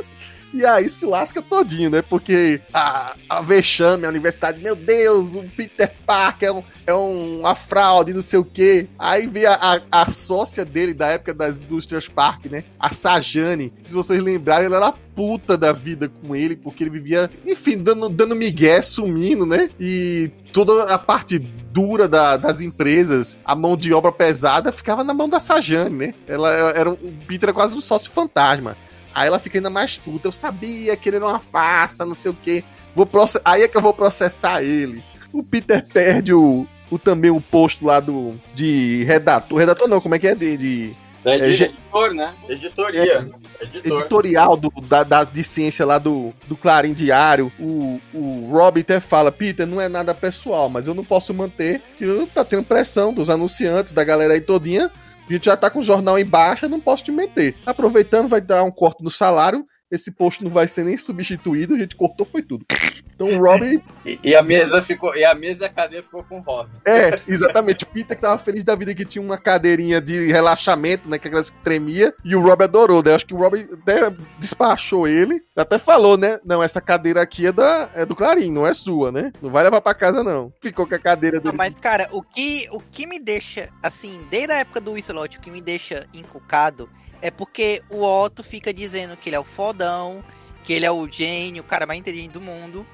[0.54, 2.00] E aí se lasca todinho, né?
[2.00, 7.40] Porque a, a vexame, a universidade, meu Deus, o Peter Parker é, um, é um,
[7.40, 8.86] uma fraude, não sei o quê.
[8.96, 12.62] Aí vem a, a, a sócia dele da época das indústrias Park, né?
[12.78, 13.72] A Sajane.
[13.82, 18.08] Se vocês lembrarem, ela era puta da vida com ele, porque ele vivia, enfim, dando,
[18.08, 19.70] dando migué, sumindo, né?
[19.80, 25.12] E toda a parte dura da, das empresas, a mão de obra pesada, ficava na
[25.12, 26.14] mão da Sajane, né?
[26.28, 28.76] Ela era um, o Peter era quase um sócio fantasma.
[29.14, 30.28] Aí ela fica ainda mais puta.
[30.28, 32.64] Eu sabia que ele era uma farsa, não sei o quê.
[32.94, 33.40] Vou process...
[33.44, 35.02] Aí é que eu vou processar ele.
[35.32, 39.58] O Peter perde o, o também o posto lá do de redator.
[39.58, 40.34] Redator não, como é que é?
[40.34, 40.56] De.
[40.56, 42.34] de é, de é, editor, né?
[42.48, 43.02] Editoria.
[43.02, 43.98] É, Editor.
[43.98, 47.50] Editorial do, da, das, de ciência lá do, do Clarim Diário.
[47.58, 51.80] O, o Rob até fala: Peter, não é nada pessoal, mas eu não posso manter.
[51.96, 54.90] Que tá tendo pressão dos anunciantes, da galera aí todinha
[55.28, 57.56] a gente já tá com o jornal em baixa, não posso te meter.
[57.64, 59.66] Aproveitando, vai dar um corte no salário.
[59.94, 62.66] Esse posto não vai ser nem substituído, a gente cortou, foi tudo.
[63.14, 63.80] Então o Robin.
[64.04, 65.16] E, e, a mesa ficou.
[65.16, 66.72] E a mesa e a cadeira ficou com o Robin.
[66.86, 67.84] É, exatamente.
[67.84, 71.18] O Peter que tava feliz da vida que tinha uma cadeirinha de relaxamento, né?
[71.18, 72.12] Que aquelas que tremia.
[72.22, 73.14] E o Robin adorou, né?
[73.14, 75.42] Acho que o Robin até despachou ele.
[75.56, 76.38] Até falou, né?
[76.44, 79.32] Não, essa cadeira aqui é, da, é do Clarim, não é sua, né?
[79.40, 80.52] Não vai levar pra casa, não.
[80.60, 81.50] Ficou com a cadeira dele.
[81.50, 85.38] Não, mas, cara, o que, o que me deixa, assim, desde a época do Whistleot,
[85.38, 86.90] o que me deixa encucado
[87.24, 90.22] é porque o Otto fica dizendo que ele é o fodão,
[90.62, 92.86] que ele é o gênio, o cara mais inteligente do mundo.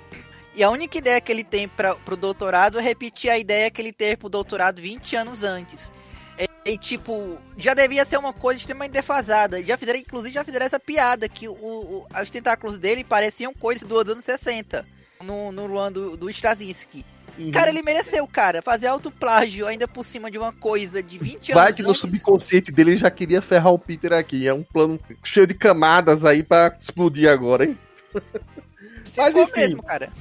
[0.55, 3.83] E a única ideia que ele tem para pro doutorado é repetir a ideia que
[3.83, 5.91] ele teve pro doutorado 20 anos antes.
[6.39, 9.65] E, e, tipo, já devia ser uma coisa extremamente defasada.
[9.65, 13.83] Já fizeram, inclusive, já fizeram essa piada que o, o os tentáculos dele pareciam coisas
[13.83, 14.87] dos anos 60.
[15.25, 17.05] No, no Luan do, do Straczynski.
[17.39, 17.51] Uhum.
[17.51, 21.65] Cara, ele mereceu, cara, fazer autoplágio ainda por cima de uma coisa de 20 anos.
[21.65, 24.47] Vai que no subconsciente dele ele já queria ferrar o Peter aqui.
[24.47, 27.79] É um plano cheio de camadas aí para explodir agora, hein?
[29.05, 30.13] Se Mas enfim, mesmo, cara.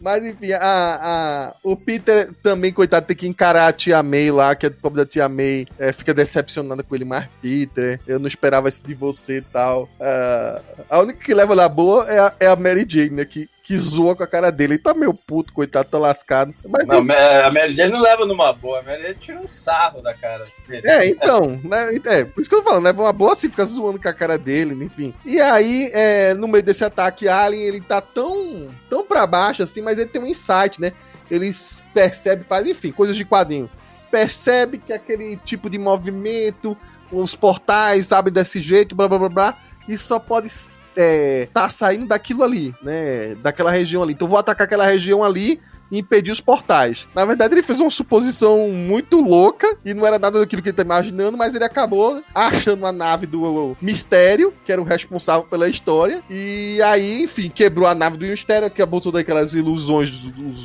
[0.00, 4.54] Mas enfim, a, a, o Peter também, coitado, tem que encarar a tia May lá,
[4.56, 8.26] que a pobre da tia May é, fica decepcionada com ele, mas Peter, eu não
[8.26, 9.84] esperava isso de você e tal.
[9.84, 13.24] Uh, a única que leva na boa é a, é a Mary Jane, né?
[13.24, 14.74] Que que zoa com a cara dele.
[14.74, 16.54] Ele tá meio puto, coitado, tá lascado.
[16.68, 20.02] Mas não, a Mary Jane não leva numa boa, a Mary Jane tira um sarro
[20.02, 20.88] da cara dele.
[20.88, 24.00] É, então, né, é, por isso que eu falando, leva uma boa assim, fica zoando
[24.00, 25.14] com a cara dele, enfim.
[25.24, 29.80] E aí, é, no meio desse ataque, Alien, ele tá tão, tão pra baixo assim,
[29.80, 30.92] mas ele tem um insight, né?
[31.30, 31.50] Ele
[31.94, 33.70] percebe, faz, enfim, coisas de quadrinho.
[34.10, 36.76] Percebe que aquele tipo de movimento,
[37.10, 40.50] os portais abrem desse jeito, blá blá blá blá, e só pode
[40.96, 43.34] é, tá saindo daquilo ali, né?
[43.36, 44.12] Daquela região ali.
[44.12, 45.60] Então vou atacar aquela região ali
[45.92, 47.06] e impedir os portais.
[47.14, 50.76] Na verdade, ele fez uma suposição muito louca e não era nada daquilo que ele
[50.76, 55.68] tá imaginando, mas ele acabou achando a nave do Mistério, que era o responsável pela
[55.68, 56.22] história.
[56.30, 60.08] E aí, enfim, quebrou a nave do Mistério, acabou todas aquelas ilusões,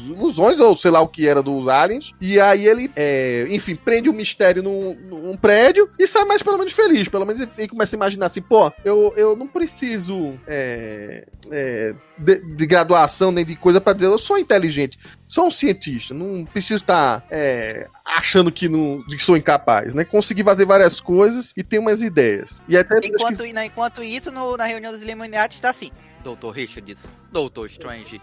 [0.08, 2.13] ilusões ou sei lá o que era dos aliens.
[2.22, 6.58] E aí ele, é, enfim, prende o Mistério num, num, prédio e sai mais pelo
[6.58, 7.10] menos feliz.
[7.10, 11.95] Pelo menos ele começa a imaginar assim, pô, eu, eu não preciso curso é, é,
[12.17, 16.45] de, de, graduação nem de coisa para dizer eu sou inteligente, sou um cientista, não
[16.45, 20.03] preciso estar tá, é, achando que não que sou incapaz, né?
[20.03, 22.62] Consegui fazer várias coisas e ter umas ideias.
[22.67, 23.63] E até enquanto, que...
[23.65, 25.91] enquanto isso, no, na reunião dos Illuminati está assim,
[26.23, 26.49] Dr.
[26.51, 27.65] Richards, Dr.
[27.67, 28.21] Strange,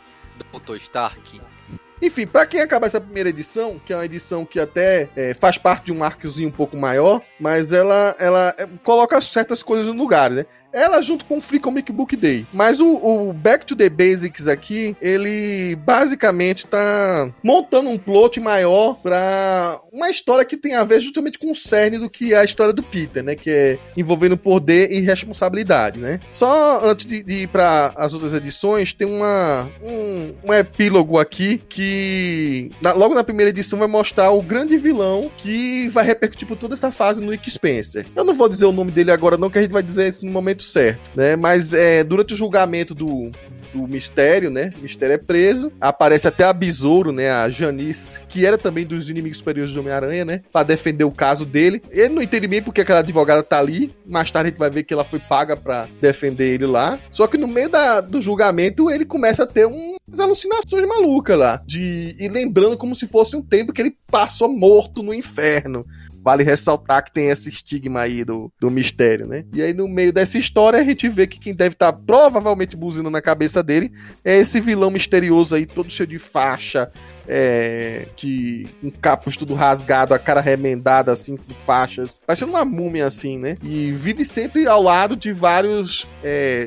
[0.52, 0.76] Dr.
[0.76, 1.40] Stark,
[2.02, 5.56] enfim, para quem acaba essa primeira edição, que é uma edição que até é, faz
[5.56, 9.94] parte de um arcozinho um pouco maior, mas ela, ela é, coloca certas coisas no
[9.94, 10.44] lugar, né?
[10.74, 12.44] Ela junto com o Free Comic Book Day.
[12.52, 18.94] Mas o, o, Back to the Basics aqui, ele basicamente tá montando um plot maior
[18.94, 22.44] pra uma história que tem a ver justamente com o cerne do que é a
[22.44, 23.36] história do Peter, né?
[23.36, 26.18] Que é envolvendo poder e responsabilidade, né?
[26.32, 31.58] Só antes de, de ir para as outras edições, tem uma, um, um epílogo aqui
[31.68, 36.56] que na, logo na primeira edição vai mostrar o grande vilão que vai repercutir por
[36.56, 38.06] toda essa fase no Nick Spencer.
[38.16, 40.24] Eu não vou dizer o nome dele agora não, que a gente vai dizer isso
[40.24, 41.36] no momento certo, né?
[41.36, 43.30] Mas é, durante o julgamento do,
[43.74, 44.70] do Mistério, né?
[44.78, 45.72] O Mistério é preso.
[45.80, 47.30] Aparece até a Besouro, né?
[47.30, 50.42] A Janice, que era também dos inimigos superiores do Homem-Aranha, né?
[50.52, 51.82] Pra defender o caso dele.
[51.90, 53.94] Ele não entende bem porque aquela advogada tá ali.
[54.06, 56.98] Mais tarde a gente vai ver que ela foi paga para defender ele lá.
[57.10, 61.62] Só que no meio da, do julgamento ele começa a ter umas alucinações malucas lá.
[61.66, 65.84] De, e lembrando como se fosse um tempo que ele passou morto no inferno.
[66.24, 69.44] Vale ressaltar que tem esse estigma aí do, do mistério, né?
[69.52, 72.76] E aí, no meio dessa história, a gente vê que quem deve estar tá provavelmente
[72.76, 73.92] buzindo na cabeça dele
[74.24, 76.90] é esse vilão misterioso aí, todo cheio de faixa,
[77.28, 83.06] é, que um capuz tudo rasgado, a cara remendada assim, com faixas, parecendo uma múmia
[83.06, 83.56] assim, né?
[83.62, 86.08] E vive sempre ao lado de vários.
[86.22, 86.66] É,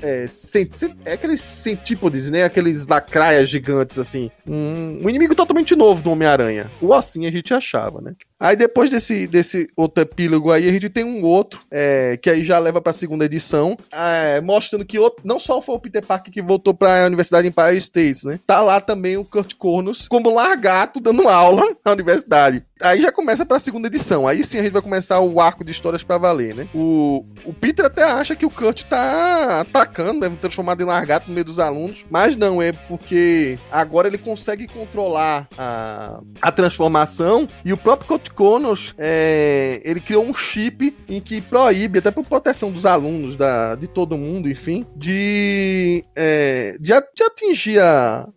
[0.00, 2.44] é, cent, é aqueles centípodes, né?
[2.44, 4.30] Aqueles lacraias gigantes, assim.
[4.46, 6.70] Um, um inimigo totalmente novo do Homem-Aranha.
[6.80, 8.14] Ou assim a gente achava, né?
[8.42, 12.44] Aí depois desse, desse outro epílogo aí, a gente tem um outro, é, que aí
[12.44, 16.32] já leva pra segunda edição, é, mostrando que outro, não só foi o Peter Parker
[16.32, 18.40] que voltou pra Universidade Empire States, né?
[18.44, 22.64] Tá lá também o Kurt Cornus como largato dando aula na universidade.
[22.82, 24.26] Aí já começa pra segunda edição.
[24.26, 26.68] Aí sim a gente vai começar o arco de histórias pra valer, né?
[26.74, 30.36] O, o Peter até acha que o Kurt tá atacando, né?
[30.40, 32.04] Transformado em largato no meio dos alunos.
[32.10, 38.31] Mas não, é porque agora ele consegue controlar a, a transformação e o próprio Kurt
[38.34, 43.74] Connors, é, ele criou um chip em que proíbe, até por proteção dos alunos, da,
[43.74, 48.28] de todo mundo, enfim, de, é, de, de, atingir a.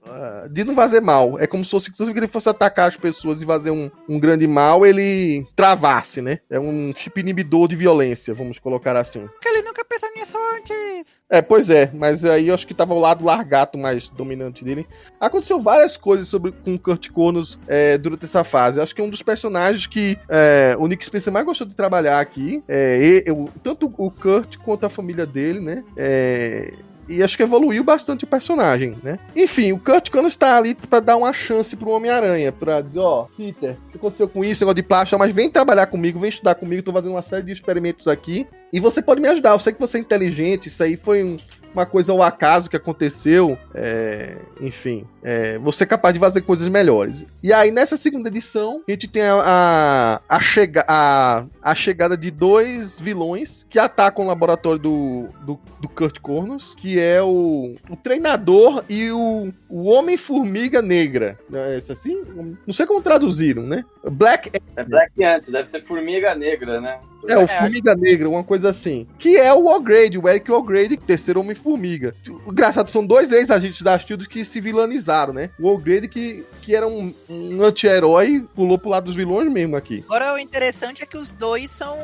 [0.51, 1.39] de não fazer mal.
[1.39, 4.19] É como se fosse, inclusive, que ele fosse atacar as pessoas e fazer um, um
[4.19, 6.39] grande mal, ele travasse, né?
[6.49, 9.27] É um chip inibidor de violência, vamos colocar assim.
[9.27, 11.23] Porque ele nunca pensou nisso antes.
[11.29, 14.88] É, pois é, mas aí eu acho que tava o lado largato mais dominante dele.
[15.19, 18.79] Aconteceu várias coisas sobre com o Kurt Connors é, durante essa fase.
[18.79, 21.74] Eu acho que é um dos personagens que é, o Nick Spencer mais gostou de
[21.74, 22.64] trabalhar aqui.
[22.68, 25.84] É, eu, tanto o Kurt quanto a família dele, né?
[25.98, 26.74] É,
[27.08, 29.20] e acho que evoluiu bastante o personagem, né?
[29.36, 33.24] Enfim, o Kurt Connors está ali para dar uma chance pro Homem-Aranha, para dizer, ó,
[33.24, 36.56] oh, Peter, isso aconteceu com isso, negócio de plástico, mas vem trabalhar comigo, vem estudar
[36.56, 39.52] comigo, tô fazendo uma série de experimentos aqui e você pode me ajudar.
[39.52, 41.38] Eu sei que você é inteligente, isso aí foi um,
[41.76, 46.68] uma coisa ao acaso que aconteceu, é, enfim, é, você é capaz de fazer coisas
[46.68, 47.26] melhores.
[47.44, 52.32] E aí, nessa segunda edição, a gente tem a, a, chega, a, a chegada de
[52.32, 57.96] dois vilões que atacam o laboratório do, do, do Kurt Cornus, que é o, o
[57.96, 61.38] treinador e o, o Homem-Formiga Negra.
[61.52, 62.24] É isso assim?
[62.66, 63.84] Não sei como traduziram, né?
[64.04, 64.50] Black...
[64.76, 67.00] É Black antes, deve ser Formiga Negra, né?
[67.28, 69.08] É, o Formiga Negra, uma coisa assim.
[69.18, 72.16] Que é o O'Grady, o Eric O'Grady, terceiro Homem-Formiga.
[72.48, 75.50] Engraçado, são dois ex-agentes da SHIELD que se vilanizaram, né?
[75.60, 80.04] O O'Grady, que, que era um, um anti-herói, pulou pro lado dos vilões mesmo aqui.
[80.06, 81.98] Agora, o interessante é que os dois são,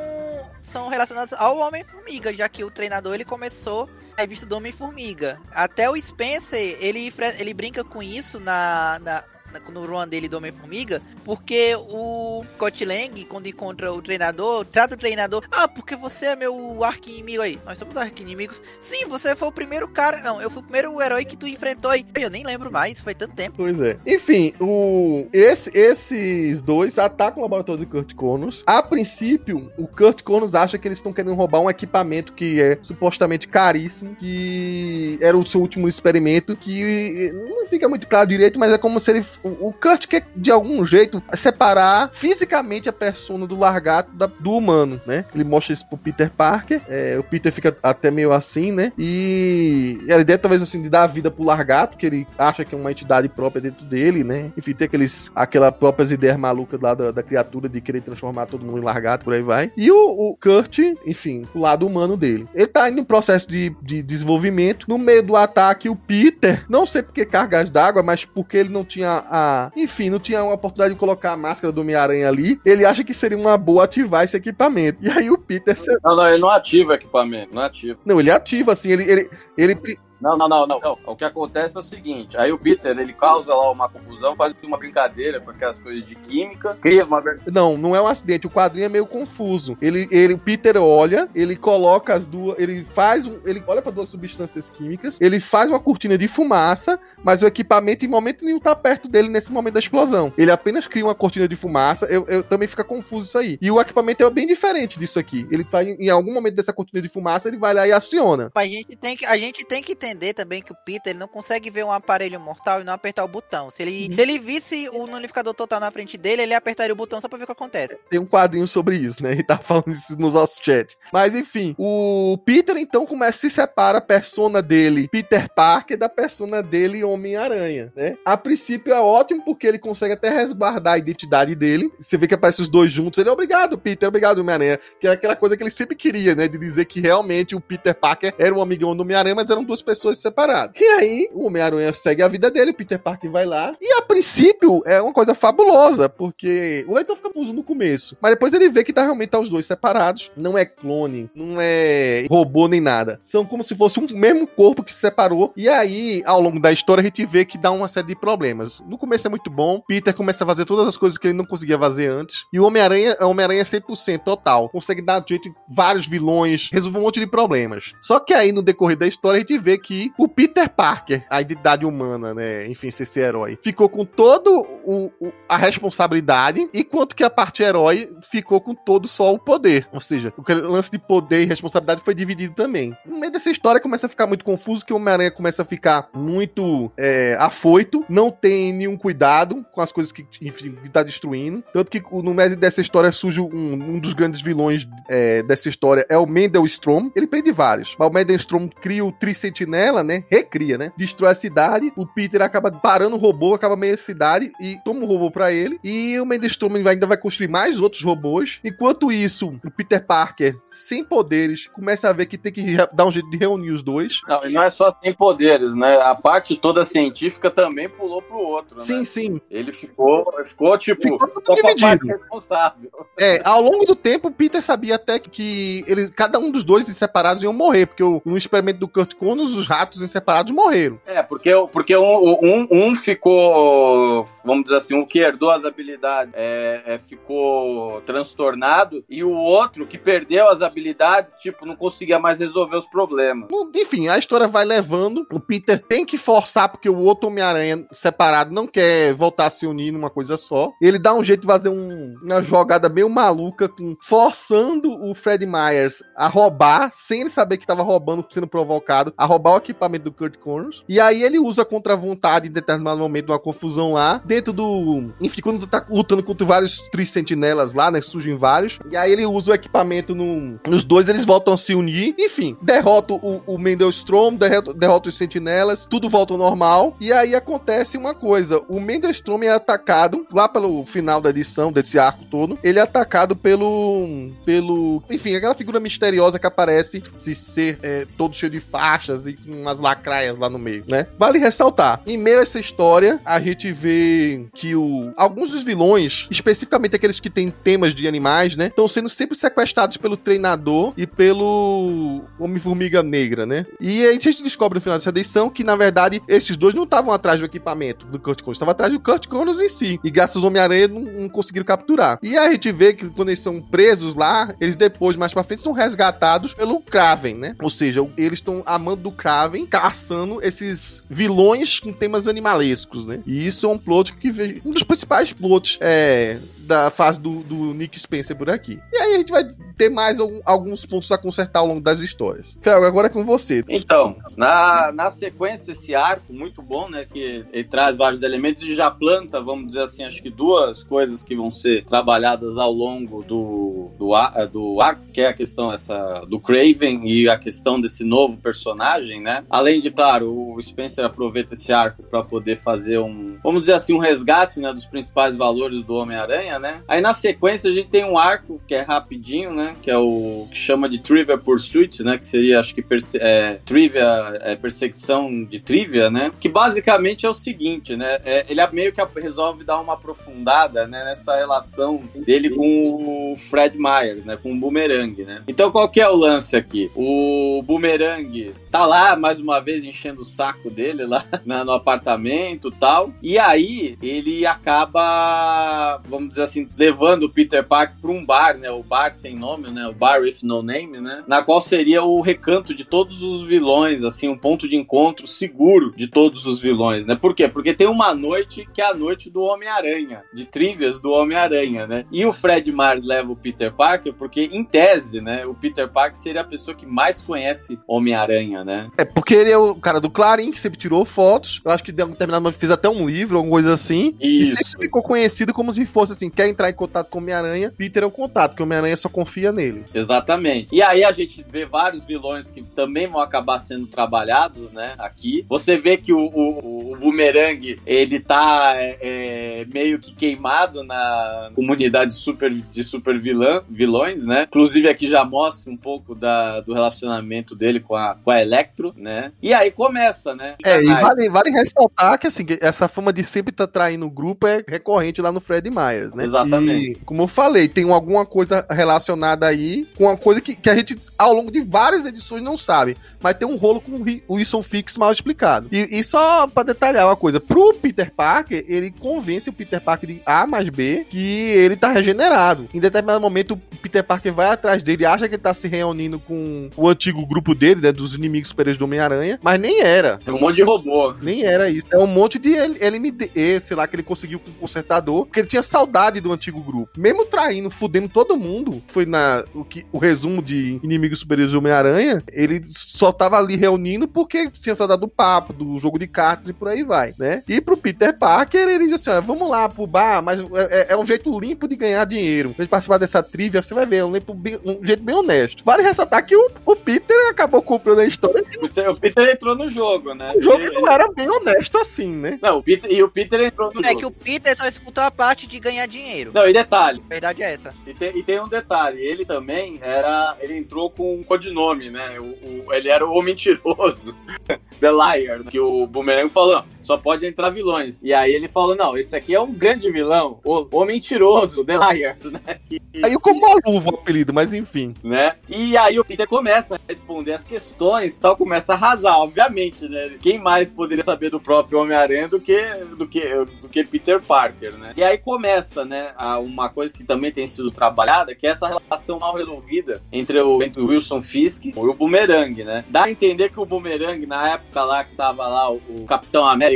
[0.61, 5.39] são relacionados ao Homem-Formiga, já que o treinador, ele começou a revista do Homem-Formiga.
[5.51, 9.23] Até o Spencer, ele, ele brinca com isso na, na
[9.71, 14.97] no run dele do Homem-Formiga, porque o Scott Lang, quando encontra o treinador, trata o
[14.97, 17.59] treinador, ah, porque você é meu arqui-inimigo aí.
[17.65, 18.61] Nós somos arqui-inimigos.
[18.81, 20.21] Sim, você foi o primeiro cara.
[20.21, 22.05] Não, eu fui o primeiro herói que tu enfrentou aí.
[22.19, 23.57] Eu nem lembro mais, foi tanto tempo.
[23.57, 23.97] Pois é.
[24.05, 25.25] Enfim, o...
[25.33, 28.63] Esse, esses dois atacam o laboratório de Kurt Connors.
[28.65, 32.77] A princípio, o Kurt Connors acha que eles estão querendo roubar um equipamento que é
[32.83, 38.73] supostamente caríssimo, que era o seu último experimento, que não fica muito claro direito, mas
[38.73, 43.57] é como se ele o Kurt quer, de algum jeito, separar fisicamente a persona do
[43.57, 45.25] largato da, do humano, né?
[45.33, 48.91] Ele mostra isso pro Peter Parker, é, o Peter fica até meio assim, né?
[48.97, 52.77] E a ideia talvez assim de dar vida pro largato, que ele acha que é
[52.77, 54.51] uma entidade própria dentro dele, né?
[54.57, 58.65] Enfim, tem aqueles, aquelas próprias ideias malucas lá da, da criatura de querer transformar todo
[58.65, 59.71] mundo em largato, por aí vai.
[59.75, 62.47] E o, o Kurt, enfim, o lado humano dele.
[62.53, 64.85] Ele tá indo em processo de, de desenvolvimento.
[64.87, 68.83] No meio do ataque, o Peter, não sei porque cargas d'água, mas porque ele não
[68.83, 69.71] tinha a.
[69.75, 72.59] Enfim, não tinha uma oportunidade de colocar a máscara do Homem-Aranha ali.
[72.65, 74.99] Ele acha que seria uma boa ativar esse equipamento.
[75.01, 75.75] E aí o Peter.
[76.03, 77.97] Não, não, ele não ativa o equipamento, não ativa.
[78.05, 79.75] Não, ele ativa, assim, ele, ele, ele
[80.21, 80.99] não, não, não, não, não.
[81.05, 84.53] O que acontece é o seguinte: aí o Peter ele causa lá uma confusão, faz
[84.61, 87.21] uma brincadeira com aquelas coisas de química, cria uma.
[87.47, 88.45] Não, não é um acidente.
[88.45, 89.75] O quadrinho é meio confuso.
[89.81, 93.91] Ele, ele, o Peter olha, ele coloca as duas, ele faz um, ele olha para
[93.91, 98.59] duas substâncias químicas, ele faz uma cortina de fumaça, mas o equipamento em momento nenhum
[98.59, 100.31] tá perto dele nesse momento da explosão.
[100.37, 102.05] Ele apenas cria uma cortina de fumaça.
[102.05, 103.57] Eu, eu também fica confuso isso aí.
[103.59, 105.47] E o equipamento é bem diferente disso aqui.
[105.51, 108.51] Ele faz em algum momento dessa cortina de fumaça, ele vai lá e aciona.
[108.53, 111.19] A gente tem que, a gente tem que entender entender também que o Peter ele
[111.19, 113.69] não consegue ver um aparelho mortal e não apertar o botão.
[113.69, 114.15] Se ele, uhum.
[114.15, 117.37] se ele visse o nullificador total na frente dele, ele apertaria o botão só pra
[117.37, 117.97] ver o que acontece.
[118.09, 119.31] Tem um quadrinho sobre isso, né?
[119.31, 120.97] Ele tá falando isso nos nossos chat.
[121.11, 126.09] Mas enfim, o Peter então começa a se separa a persona dele, Peter Parker, da
[126.09, 128.17] persona dele, Homem-Aranha, né?
[128.25, 131.91] A princípio é ótimo porque ele consegue até resguardar a identidade dele.
[131.99, 133.17] Você vê que aparece os dois juntos.
[133.19, 134.79] Ele é obrigado, Peter, obrigado, Homem-Aranha.
[134.99, 136.47] Que é aquela coisa que ele sempre queria, né?
[136.47, 139.81] De dizer que realmente o Peter Parker era um amigão do Homem-Aranha, mas eram duas
[139.81, 140.79] pessoas separadas.
[140.79, 143.75] E aí, o Homem-Aranha segue a vida dele, o Peter Parker vai lá.
[143.81, 148.15] E a princípio é uma coisa fabulosa, porque o leitor fica confuso no começo.
[148.21, 150.31] Mas depois ele vê que tá realmente tá os dois separados.
[150.35, 153.19] Não é clone, não é robô nem nada.
[153.23, 155.53] São como se fosse um mesmo corpo que se separou.
[155.55, 158.81] E aí, ao longo da história, a gente vê que dá uma série de problemas.
[158.87, 159.81] No começo é muito bom.
[159.87, 162.45] Peter começa a fazer todas as coisas que ele não conseguia fazer antes.
[162.51, 164.69] E o Homem-Aranha é Homem-Aranha 100% total.
[164.69, 167.93] Consegue dar jeito em vários vilões, resolve um monte de problemas.
[168.01, 171.41] Só que aí, no decorrer da história, a gente vê que o Peter Parker, a
[171.41, 172.67] identidade humana, né?
[172.67, 178.11] Enfim, esse herói, ficou com todo o, o, a responsabilidade, enquanto que a parte herói
[178.29, 179.87] ficou com todo só o poder.
[179.91, 182.95] Ou seja, o lance de poder e responsabilidade foi dividido também.
[183.05, 186.09] No meio dessa história começa a ficar muito confuso, que o Homem-Aranha começa a ficar
[186.13, 191.63] muito é, afoito, não tem nenhum cuidado com as coisas que, enfim, que tá destruindo.
[191.73, 196.05] Tanto que no meio dessa história surge um, um dos grandes vilões é, dessa história,
[196.09, 197.09] é o Mendel Strom.
[197.15, 200.23] Ele prende vários, mas o Mendel Strom cria o Tricentinela, né?
[200.29, 200.91] recria, né?
[200.97, 205.03] Destrói a cidade, o Peter acaba parando o robô, acaba meio a cidade e toma
[205.03, 205.79] o robô para ele.
[205.83, 208.59] E o Mendelstrom ainda vai construir mais outros robôs.
[208.63, 213.11] Enquanto isso, o Peter Parker, sem poderes, começa a ver que tem que dar um
[213.11, 214.21] jeito de reunir os dois.
[214.27, 215.93] Não, e não é só sem poderes, né?
[216.01, 218.79] A parte toda científica também pulou pro outro.
[218.79, 219.03] Sim, né?
[219.05, 219.41] sim.
[219.49, 222.07] Ele ficou, ficou tipo, ficou dividido.
[222.07, 222.91] responsável.
[223.19, 226.85] É, ao longo do tempo, o Peter sabia até que eles, cada um dos dois
[226.87, 230.99] separados iam morrer, porque no experimento do Kurt Connors, os ratos em separados morreram.
[231.05, 236.33] É, porque, porque um, um, um, ficou, vamos dizer assim, um que herdou as habilidades
[236.35, 242.39] é, é, ficou transtornado e o outro que perdeu as habilidades, tipo, não conseguia mais
[242.39, 243.49] resolver os problemas.
[243.75, 245.25] Enfim, a história vai levando.
[245.31, 249.65] O Peter tem que forçar porque o outro Homem-Aranha separado não quer voltar a se
[249.65, 250.71] unir numa coisa só.
[250.81, 255.45] Ele dá um jeito de fazer um, uma jogada meio maluca, com, forçando o Fred
[255.45, 260.11] Myers a roubar, sem ele saber que estava roubando, sendo provocado, a roubar equipamento do
[260.11, 260.83] Kurt Connors.
[260.87, 265.11] E aí ele usa contra a vontade em determinado momento uma confusão lá, dentro do.
[265.19, 268.01] Enfim, quando tá lutando contra vários Trissentinelas lá, né?
[268.01, 268.79] Surgem vários.
[268.89, 270.59] E aí ele usa o equipamento no...
[270.67, 272.15] nos dois, eles voltam a se unir.
[272.17, 276.95] Enfim, derrota o, o Mendelstrom, derrota, derrota os sentinelas, tudo volta ao normal.
[276.99, 281.97] E aí acontece uma coisa: o Mendelstrom é atacado lá pelo final da edição, desse
[281.97, 282.57] arco todo.
[282.63, 284.29] Ele é atacado pelo.
[284.45, 285.03] pelo.
[285.09, 289.79] Enfim, aquela figura misteriosa que aparece, se ser é, todo cheio de faixas e umas
[289.79, 291.07] lacraias lá no meio, né?
[291.17, 296.27] Vale ressaltar, em meio a essa história, a gente vê que o, alguns dos vilões,
[296.29, 298.67] especificamente aqueles que têm temas de animais, né?
[298.67, 303.65] Estão sendo sempre sequestrados pelo treinador e pelo Homem-Formiga Negra, né?
[303.79, 307.13] E a gente descobre no final dessa edição que, na verdade, esses dois não estavam
[307.13, 309.99] atrás do equipamento do Kurt Connors, estavam atrás do Kurt Connors em si.
[310.03, 312.19] E graças ao Homem-Aranha não, não conseguiram capturar.
[312.21, 315.61] E a gente vê que quando eles são presos lá, eles depois, mais pra frente,
[315.61, 317.55] são resgatados pelo Kraven, né?
[317.61, 323.21] Ou seja, eles estão amando do Kraven Kraven caçando esses vilões com temas animalescos, né?
[323.25, 324.61] E isso é um plot que vejo.
[324.65, 328.77] Um dos principais plots é, da fase do, do Nick Spencer por aqui.
[328.91, 329.43] E aí a gente vai
[329.77, 332.57] ter mais alguns pontos a consertar ao longo das histórias.
[332.61, 333.63] Fel, agora é com você.
[333.67, 337.05] Então, na, na sequência, esse arco, muito bom, né?
[337.05, 341.23] Que ele traz vários elementos e já planta, vamos dizer assim, acho que duas coisas
[341.23, 346.21] que vão ser trabalhadas ao longo do, do, do arco, que é a questão essa
[346.27, 349.43] do Craven e a questão desse novo personagem, né?
[349.49, 353.93] Além de, claro, o Spencer aproveita esse arco para poder fazer um, vamos dizer assim,
[353.93, 356.81] um resgate né, dos principais valores do Homem-Aranha, né?
[356.87, 359.75] Aí na sequência a gente tem um arco que é rapidinho, né?
[359.81, 362.17] Que é o que chama de Trivia Pursuit, né?
[362.17, 362.83] Que seria, acho que,
[363.19, 366.31] é, Trivia, é, perseguição de trivia, né?
[366.39, 368.19] Que basicamente é o seguinte, né?
[368.23, 373.77] É, ele meio que resolve dar uma aprofundada né, nessa relação dele com o Fred
[373.77, 374.37] Myers, né?
[374.37, 375.41] Com o Boomerang, né?
[375.47, 376.91] Então qual que é o lance aqui?
[376.95, 382.71] O Boomerang tá lá, mais uma vez, enchendo o saco dele lá né, no apartamento
[382.71, 383.13] tal.
[383.21, 388.69] E aí ele acaba, vamos dizer assim, levando o Peter Parker para um bar, né?
[388.71, 389.87] O bar sem nome, né?
[389.87, 391.23] O bar with no name, né?
[391.27, 395.93] Na qual seria o recanto de todos os vilões, assim, um ponto de encontro seguro
[395.95, 397.15] de todos os vilões, né?
[397.15, 397.47] Por quê?
[397.47, 402.05] Porque tem uma noite que é a noite do Homem-Aranha, de trivias do Homem-Aranha, né?
[402.11, 405.45] E o Fred Mars leva o Peter Parker porque, em tese, né?
[405.45, 408.89] O Peter Parker seria a pessoa que mais conhece Homem-Aranha, né?
[409.01, 411.59] É, porque ele é o cara do Clarim, que sempre tirou fotos.
[411.65, 414.15] Eu acho que deu um determinado momento fez até um livro, alguma coisa assim.
[414.19, 414.53] Isso.
[414.53, 417.73] E sempre ficou conhecido como se fosse assim: quer entrar em contato com o Homem-Aranha,
[417.75, 419.83] Peter é o contato, que o Homem-Aranha só confia nele.
[419.93, 420.67] Exatamente.
[420.73, 424.93] E aí a gente vê vários vilões que também vão acabar sendo trabalhados, né?
[424.99, 425.45] Aqui.
[425.49, 431.51] Você vê que o, o, o Boomerang, ele tá é, é, meio que queimado na
[431.55, 434.43] comunidade super, de super vilã, vilões, né?
[434.47, 438.90] Inclusive aqui já mostra um pouco da, do relacionamento dele com a, com a Electro,
[438.95, 439.31] né?
[439.41, 440.55] E aí começa, né?
[440.63, 444.09] É, e vale, vale ressaltar que assim, essa fama de sempre estar tá traindo o
[444.09, 446.23] grupo é recorrente lá no Fred Myers, né?
[446.23, 446.91] Exatamente.
[446.91, 450.75] E, como eu falei, tem alguma coisa relacionada aí com uma coisa que, que a
[450.75, 452.97] gente, ao longo de várias edições, não sabe.
[453.21, 455.67] Mas tem um rolo com o Wilson Fix mal explicado.
[455.71, 460.09] E, e só pra detalhar uma coisa, pro Peter Parker, ele convence o Peter Parker
[460.09, 462.67] de A mais B que ele tá regenerado.
[462.73, 466.19] Em determinado momento, o Peter Parker vai atrás dele, acha que ele tá se reunindo
[466.19, 467.91] com o antigo grupo dele, né?
[467.91, 470.19] Dos inimigos superiores do Homem-Aranha, mas nem era.
[470.25, 471.13] É um monte de robô.
[471.21, 471.87] Nem era isso.
[471.91, 475.47] É um monte de LMD, sei lá, que ele conseguiu com o consertador, porque ele
[475.47, 476.91] tinha saudade do antigo grupo.
[476.97, 481.59] Mesmo traindo, fudendo todo mundo, foi na o, que, o resumo de inimigos superiores do
[481.59, 486.49] Homem-Aranha, ele só tava ali reunindo porque tinha saudade do papo, do jogo de cartas
[486.49, 487.43] e por aí vai, né?
[487.47, 490.97] E pro Peter Parker, ele disse assim: vamos lá pro bar, mas é, é, é,
[490.97, 492.53] um jeito limpo de ganhar dinheiro.
[492.53, 495.63] Pra gente participar dessa trivia, você vai ver, é um, bem, um jeito bem honesto.
[495.63, 498.41] Vale ressaltar que o, o Peter acabou comprando a história.
[498.60, 500.33] O Peter, o Peter entrou no jogo, né?
[500.35, 502.39] O jogo ele, não era bem honesto assim, né?
[502.41, 503.95] Não, o Peter, e o Peter entrou no é jogo.
[503.95, 506.31] É que o Peter só escutou a parte de ganhar dinheiro.
[506.33, 507.01] Não, e detalhe.
[507.05, 507.73] A verdade é essa.
[507.85, 510.37] E tem, e tem um detalhe, ele também era.
[510.39, 512.19] Ele entrou com um codinome, né?
[512.19, 514.15] O, o ele era o mentiroso.
[514.79, 517.99] The Liar, que o Boomerang falou, só pode entrar vilões.
[518.01, 521.77] E aí ele falou, não, esse aqui é um grande vilão, o, o mentiroso, The
[521.77, 522.59] Liar, né?
[522.65, 524.93] Que, aí como uma luva o apelido, mas enfim.
[525.03, 525.35] Né?
[525.49, 530.17] E aí o Peter começa a responder as questões tal, começa a arrasar, obviamente, né?
[530.21, 532.61] Quem mais poderia saber do próprio Homem-Aranha do que,
[532.97, 533.21] do, que,
[533.61, 534.93] do que Peter Parker, né?
[534.95, 536.13] E aí começa, né,
[536.43, 540.61] uma coisa que também tem sido trabalhada, que é essa relação mal resolvida entre o,
[540.61, 542.85] entre o Wilson Fisk e o Boomerang, né?
[542.89, 546.45] Dá a entender que o Boomerang, na época lá que tava lá o, o Capitão
[546.47, 546.70] América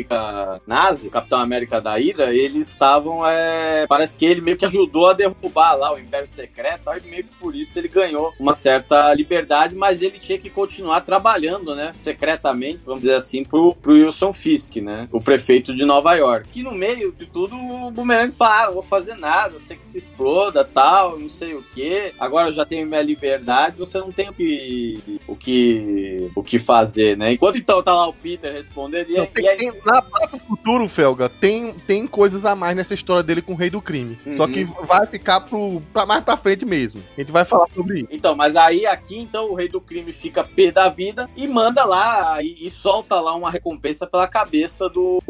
[0.66, 3.86] nazi, o Capitão América da Hydra, eles estavam, é...
[3.88, 7.36] parece que ele meio que ajudou a derrubar lá o Império Secreto, aí meio que
[7.36, 12.84] por isso ele ganhou uma certa liberdade, mas ele tinha que continuar trabalhando, né, secretamente,
[12.86, 16.50] vamos dizer assim, pro, pro Wilson Fisk, né, o prefeito de Nova York.
[16.50, 19.86] Que no meio de tudo o Boomerang fala, ah, vou fazer nada, eu sei que
[19.86, 24.12] se exploda, tal, não sei o que, agora eu já tenho minha liberdade, você não
[24.12, 27.34] tem o que, o que, o que fazer, né.
[27.34, 29.58] Enquanto então tá lá o Peter respondendo, e, não, e aí...
[29.58, 33.56] tem, na parte futuro, Felga, tem, tem coisas a mais nessa história dele com o
[33.56, 34.18] Rei do Crime.
[34.26, 34.34] Uhum.
[34.34, 37.04] Só que vai ficar pro, pra mais pra frente mesmo.
[37.18, 38.08] A gente vai falar sobre isso.
[38.12, 41.86] Então, mas aí aqui, então, o Rei do Crime fica pé da vida e manda
[41.86, 45.22] lá e, e solta lá uma recompensa pela cabeça do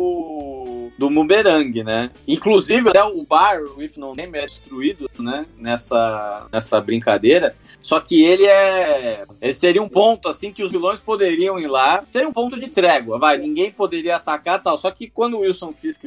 [0.98, 2.12] do, Boomerang, né?
[2.28, 5.46] Inclusive, até o bar, o If No Name, é destruído, né?
[5.58, 7.56] Nessa, nessa brincadeira.
[7.82, 9.26] Só que ele é.
[9.42, 12.04] Ele seria um ponto, assim, que os vilões poderiam ir lá.
[12.12, 13.38] Seria um ponto de trégua, vai.
[13.38, 14.78] Ninguém poderia atacar tal.
[14.78, 16.04] Só que quando o Wilson Fisk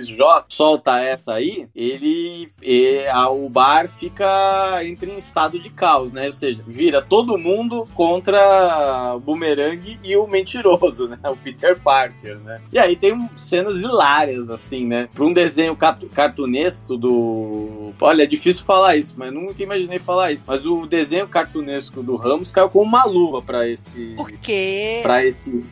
[0.49, 2.49] solta essa aí, ele.
[3.13, 4.27] A, o bar fica.
[4.85, 6.27] entra em estado de caos, né?
[6.27, 11.19] Ou seja, vira todo mundo contra o Boomerang e o mentiroso, né?
[11.25, 12.61] O Peter Parker, né?
[12.73, 15.09] E aí tem cenas hilárias, assim, né?
[15.15, 17.93] Pra um desenho cartunesco do.
[18.01, 20.45] Olha, é difícil falar isso, mas nunca imaginei falar isso.
[20.47, 24.15] Mas o desenho cartunesco do Ramos caiu com uma luva pra esse.
[24.17, 25.01] Por quê?
[25.03, 25.65] Pra esse.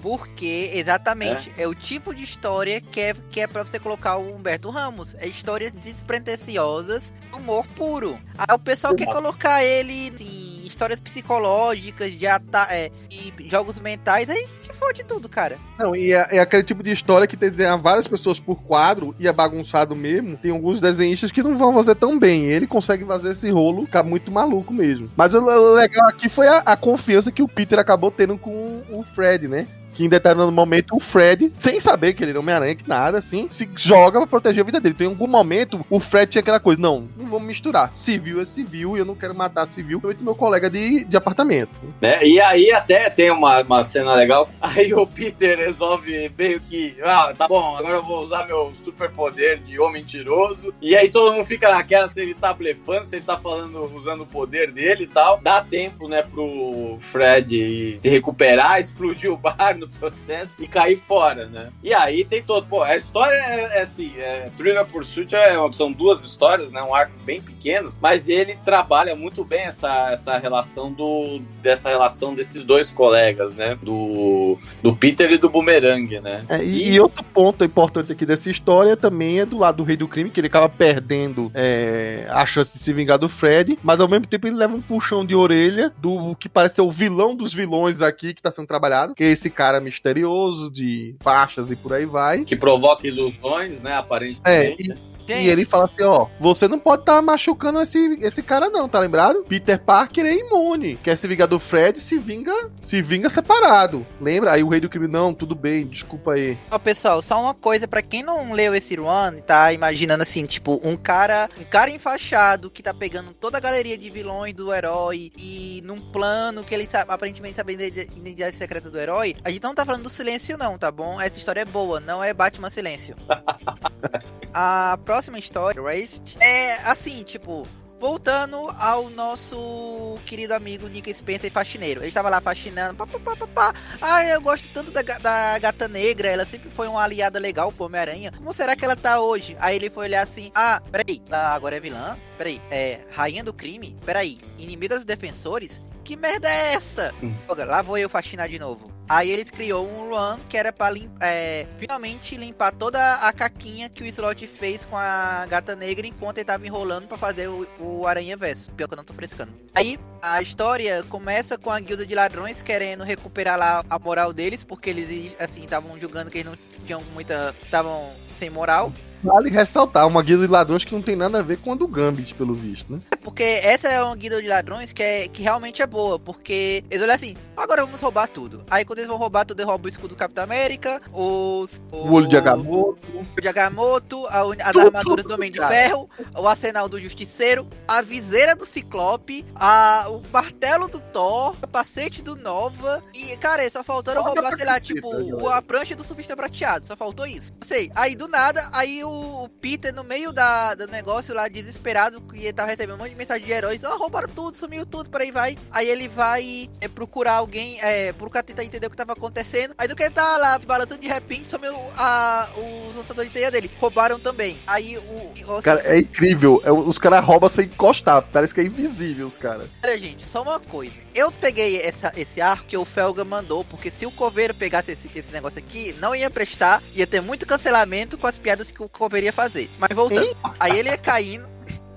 [0.00, 1.62] Porque, exatamente, é?
[1.62, 5.14] é, o tipo de história que é, que é pra você colocar o Humberto Ramos.
[5.18, 8.18] É histórias despretensiosas, humor puro.
[8.36, 9.10] Aí o pessoal Exato.
[9.10, 15.28] quer colocar ele em histórias psicológicas, de, é, de jogos mentais, aí que fode tudo,
[15.28, 15.58] cara.
[15.78, 19.28] Não, e é, é, aquele tipo de história que desenha várias pessoas por quadro e
[19.28, 20.36] é bagunçado mesmo.
[20.36, 22.46] Tem alguns desenhistas que não vão fazer tão bem.
[22.46, 25.10] Ele consegue fazer esse rolo ficar muito maluco mesmo.
[25.16, 28.82] Mas o, o legal aqui foi a, a confiança que o Peter acabou tendo com
[28.90, 29.66] o Fred, né?
[29.94, 33.46] Que em determinado momento o Fred, sem saber que ele era Homem-Aranha, que nada, assim,
[33.50, 34.94] se joga pra proteger a vida dele.
[34.94, 37.92] Então, em algum momento, o Fred tinha aquela coisa: não, não vamos misturar.
[37.94, 41.70] Civil é civil e eu não quero matar civil, eu meu colega de, de apartamento.
[42.00, 44.48] É, e aí até tem uma, uma cena legal.
[44.60, 49.60] Aí o Peter resolve meio que, ah, tá bom, agora eu vou usar meu superpoder
[49.60, 50.74] de homem mentiroso.
[50.82, 54.22] E aí todo mundo fica naquela se ele tá blefando, se ele tá falando, usando
[54.22, 55.40] o poder dele e tal.
[55.40, 61.46] Dá tempo, né, pro Fred se recuperar, explodir o bar no processo e cair fora,
[61.46, 61.70] né?
[61.82, 62.66] E aí tem todo.
[62.66, 66.82] Pô, a história é, é assim: é, Thriller Pursuit é, são duas histórias, né?
[66.82, 71.40] Um arco bem pequeno, mas ele trabalha muito bem essa, essa relação do.
[71.60, 73.78] dessa relação desses dois colegas, né?
[73.82, 76.44] Do, do Peter e do Boomerang, né?
[76.48, 79.96] É, e, e, outro ponto importante aqui dessa história também é do lado do Rei
[79.96, 84.00] do Crime, que ele acaba perdendo é, a chance de se vingar do Fred, mas
[84.00, 87.34] ao mesmo tempo ele leva um puxão de orelha do que parece ser o vilão
[87.34, 91.70] dos vilões aqui que tá sendo trabalhado, que é esse cara cara misterioso de faixas
[91.70, 92.44] e por aí vai.
[92.44, 93.94] Que provoca ilusões, né?
[93.94, 94.92] Aparentemente.
[94.92, 98.42] É, e, e ele fala assim, ó, você não pode estar tá machucando esse, esse
[98.42, 99.44] cara não, tá lembrado?
[99.44, 100.96] Peter Parker é imune.
[100.96, 104.06] Quer se vingar do Fred, se vinga, se vinga separado.
[104.20, 104.52] Lembra?
[104.52, 106.58] Aí o rei do crime, não, tudo bem, desculpa aí.
[106.70, 110.80] Ó, pessoal, só uma coisa para quem não leu esse run, tá imaginando assim, tipo,
[110.82, 115.32] um cara, um cara enfaixado que tá pegando toda a galeria de vilões do herói
[115.36, 119.36] e num plano que ele sabe, aparentemente sabe identidade secreta do herói.
[119.44, 121.20] A gente não tá falando do silêncio não, tá bom?
[121.20, 123.16] Essa história é boa, não é Batman Silêncio.
[124.52, 127.68] a próxima história, Raced, é assim, tipo,
[128.00, 132.00] voltando ao nosso querido amigo Nick Spencer faxineiro.
[132.00, 132.94] Ele estava lá faxinando.
[132.96, 136.28] Pá, pá, pá, pá, Ah, eu gosto tanto da, da gata negra.
[136.28, 138.32] Ela sempre foi uma aliada legal pro Homem-Aranha.
[138.34, 139.54] Como será que ela tá hoje?
[139.60, 142.16] Aí ele foi olhar assim: Ah, peraí, agora é vilã?
[142.38, 143.94] Peraí, é rainha do crime?
[144.06, 145.78] Peraí, inimiga dos defensores?
[146.04, 147.14] Que merda é essa?
[147.22, 147.34] Hum.
[147.66, 148.92] Lá vou eu faxinar de novo.
[149.08, 153.88] Aí eles criou um run que era pra lim é, finalmente limpar toda a caquinha
[153.88, 157.66] que o Slot fez com a gata negra enquanto ele tava enrolando para fazer o,
[157.78, 158.70] o Aranha Verso.
[158.72, 159.52] Pior que eu não tô frescando.
[159.74, 164.64] Aí a história começa com a guilda de ladrões querendo recuperar lá a moral deles,
[164.64, 167.54] porque eles assim estavam julgando que eles não tinham muita.
[167.64, 168.92] estavam sem moral.
[169.22, 171.86] Vale ressaltar, uma guilda de ladrões que não tem nada a ver com a do
[171.86, 173.00] Gambit, pelo visto, né?
[173.10, 176.84] É porque essa é uma guilda de ladrões que, é, que realmente é boa, porque
[176.90, 178.64] eles olham assim, agora vamos roubar tudo.
[178.68, 181.80] Aí quando eles vão roubar tudo, eles roubam o escudo do Capitão América, os...
[181.92, 182.98] O, o olho de Agamotto.
[183.14, 187.00] O olho de Agamotto, a, as tudo, armaduras do Homem de Ferro, o arsenal do
[187.00, 193.36] Justiceiro, a viseira do Ciclope, a, o martelo do Thor, o capacete do Nova, e,
[193.36, 197.52] cara, só faltaram roubar, sei lá, tipo, a prancha do surfista prateado, só faltou isso.
[197.60, 201.48] Não sei, aí do nada, aí o o Peter, no meio da, do negócio lá,
[201.48, 204.56] desesperado, que ele tava recebendo um monte de mensagem de heróis, ó, oh, roubaram tudo,
[204.56, 205.58] sumiu tudo, por aí vai.
[205.70, 209.74] Aí ele vai é, procurar alguém, é, procurar tentar entender o que tava acontecendo.
[209.76, 213.50] Aí do que ele tá lá, balançando de repente, sumiu a, os lançadores de teia
[213.50, 213.70] dele.
[213.80, 214.58] Roubaram também.
[214.66, 215.56] Aí o.
[215.56, 216.60] o cara, é incrível.
[216.64, 218.22] É, os caras roubam sem encostar.
[218.32, 219.68] Parece que é invisível os caras.
[219.82, 220.94] Olha, gente, só uma coisa.
[221.14, 225.10] Eu peguei essa, esse arco que o Felga mandou, porque se o Coveiro pegasse esse,
[225.14, 228.88] esse negócio aqui, não ia prestar, ia ter muito cancelamento com as piadas que o
[229.02, 229.68] Coveiro ia fazer.
[229.80, 230.36] Mas voltando.
[230.60, 231.51] Aí ele ia caindo.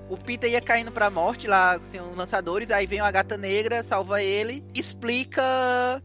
[0.08, 3.84] O Peter ia caindo pra morte lá, assim, os lançadores, aí vem a gata negra,
[3.84, 5.42] salva ele, explica.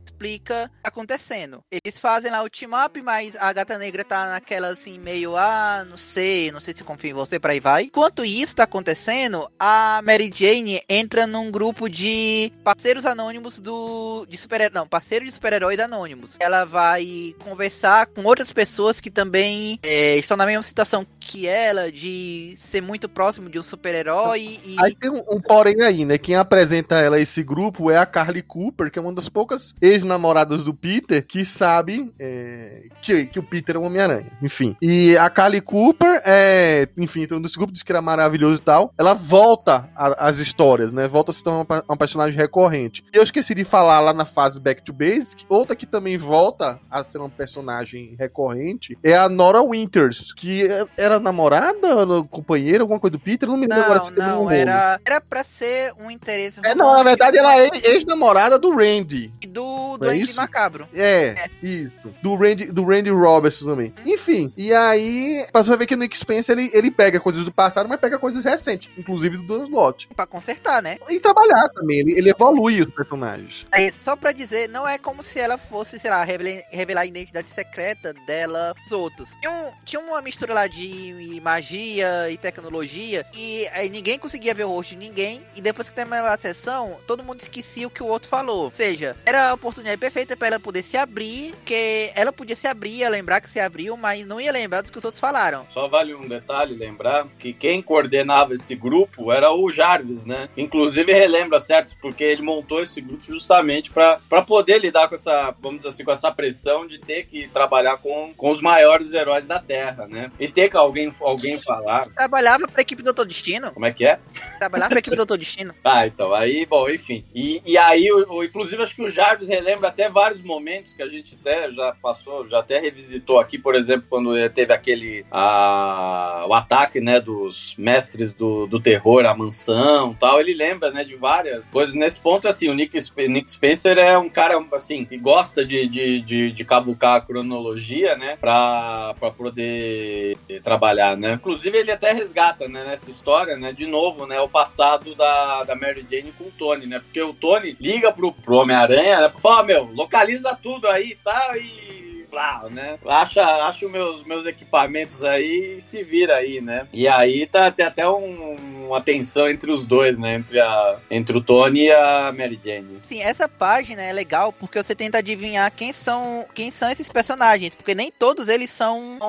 [0.03, 1.63] Explica acontecendo.
[1.71, 5.85] Eles fazem lá o team up, mas a gata negra tá naquela assim, meio, ah,
[5.87, 7.83] não sei, não sei se confio em você, pra aí vai.
[7.83, 14.25] Enquanto isso tá acontecendo, a Mary Jane entra num grupo de parceiros anônimos do.
[14.27, 16.35] de super Não, parceiros de super-heróis anônimos.
[16.39, 21.91] Ela vai conversar com outras pessoas que também é, estão na mesma situação que ela,
[21.91, 24.59] de ser muito próximo de um super-herói.
[24.63, 24.75] E...
[24.79, 26.17] Aí tem um, um, porém aí, né?
[26.17, 30.63] Quem apresenta ela esse grupo é a Carly Cooper, que é uma das poucas ex-namoradas
[30.63, 34.31] do Peter que sabe é, que, que o Peter é um Homem-Aranha.
[34.41, 34.75] Enfim.
[34.81, 38.93] E a Carly Cooper é, enfim, entrou nesse grupo, disse que era maravilhoso e tal.
[38.97, 41.07] Ela volta às histórias, né?
[41.07, 43.03] Volta a se tornar uma, uma personagem recorrente.
[43.13, 46.79] E eu esqueci de falar lá na fase Back to Basic, outra que também volta
[46.89, 50.67] a ser uma personagem recorrente é a Nora Winters, que
[50.97, 54.99] era namorada, companheira, alguma coisa do Peter, não me lembro agora se não, um era,
[55.05, 56.59] era pra ser um interesse.
[56.63, 59.31] É, não, na verdade ela é ex-namorada do Randy.
[59.41, 60.87] E do do é Macabro.
[60.93, 62.13] É, é, isso.
[62.21, 63.93] Do Randy, do Randy Roberts também.
[63.99, 64.03] Hum.
[64.05, 67.51] Enfim, e aí, passou a ver que no Nick Spencer ele, ele pega coisas do
[67.51, 70.07] passado, mas pega coisas recentes, inclusive do Dan Slott.
[70.15, 70.97] Pra consertar, né?
[71.09, 73.65] E trabalhar também, ele, ele evolui os personagens.
[73.71, 77.05] É, só pra dizer, não é como se ela fosse, sei lá, revelar, revelar a
[77.05, 79.29] identidade secreta dela os outros.
[79.39, 84.65] Tinha, um, tinha uma mistura lá de magia e tecnologia e aí ninguém conseguia ver
[84.65, 88.03] o rosto de ninguém e depois que terminava a sessão, todo mundo esquecia o que
[88.03, 88.65] o outro falou.
[88.65, 92.67] Ou seja, era a oportunidade perfeita para ela poder se abrir, que ela podia se
[92.67, 95.65] abrir, ia lembrar que se abriu, mas não ia lembrar do que os outros falaram.
[95.69, 100.49] Só vale um detalhe lembrar que quem coordenava esse grupo era o Jarvis, né?
[100.55, 105.79] Inclusive relembra certo porque ele montou esse grupo justamente para poder lidar com essa, vamos
[105.79, 109.59] dizer assim, com essa pressão de ter que trabalhar com, com os maiores heróis da
[109.59, 110.31] Terra, né?
[110.39, 112.07] E ter que alguém, alguém falar.
[112.07, 113.25] Trabalhava pra equipe do Doutor
[113.61, 113.71] Destino.
[113.71, 114.19] Como é que é?
[114.57, 115.73] Trabalhava pra equipe do Doutor Destino.
[115.83, 116.33] ah, então.
[116.33, 117.23] Aí, bom, enfim.
[117.33, 121.03] E, e aí, o, o, inclusive, acho que o Jarvis relembra até vários momentos que
[121.03, 125.25] a gente até já passou, já até revisitou aqui, por exemplo, quando teve aquele.
[125.31, 130.39] A, o ataque, né, dos mestres do, do terror, a mansão tal.
[130.39, 131.95] Ele lembra, né, de várias coisas.
[131.95, 132.97] Nesse ponto, assim, o Nick,
[133.29, 138.15] Nick Spencer é um cara, assim, que gosta de, de, de, de cavucar a cronologia,
[138.15, 141.33] né, pra, pra poder trabalhar, né.
[141.33, 145.75] Inclusive, ele até resgata, né, nessa história, né, de novo, né, o passado da, da
[145.75, 149.39] Mary Jane com o Tony, né, porque o Tony liga pro, pro Homem-Aranha, né, pra
[149.39, 152.97] falar, meu, localiza tudo aí, tá, e blá, né?
[153.05, 156.87] Acha, acha os meus, meus equipamentos aí e se vira aí, né?
[156.93, 160.35] E aí tá, tem até um, uma tensão entre os dois, né?
[160.35, 163.01] Entre, a, entre o Tony e a Mary Jane.
[163.07, 167.75] Sim, essa página é legal porque você tenta adivinhar quem são, quem são esses personagens,
[167.75, 169.19] porque nem todos eles são.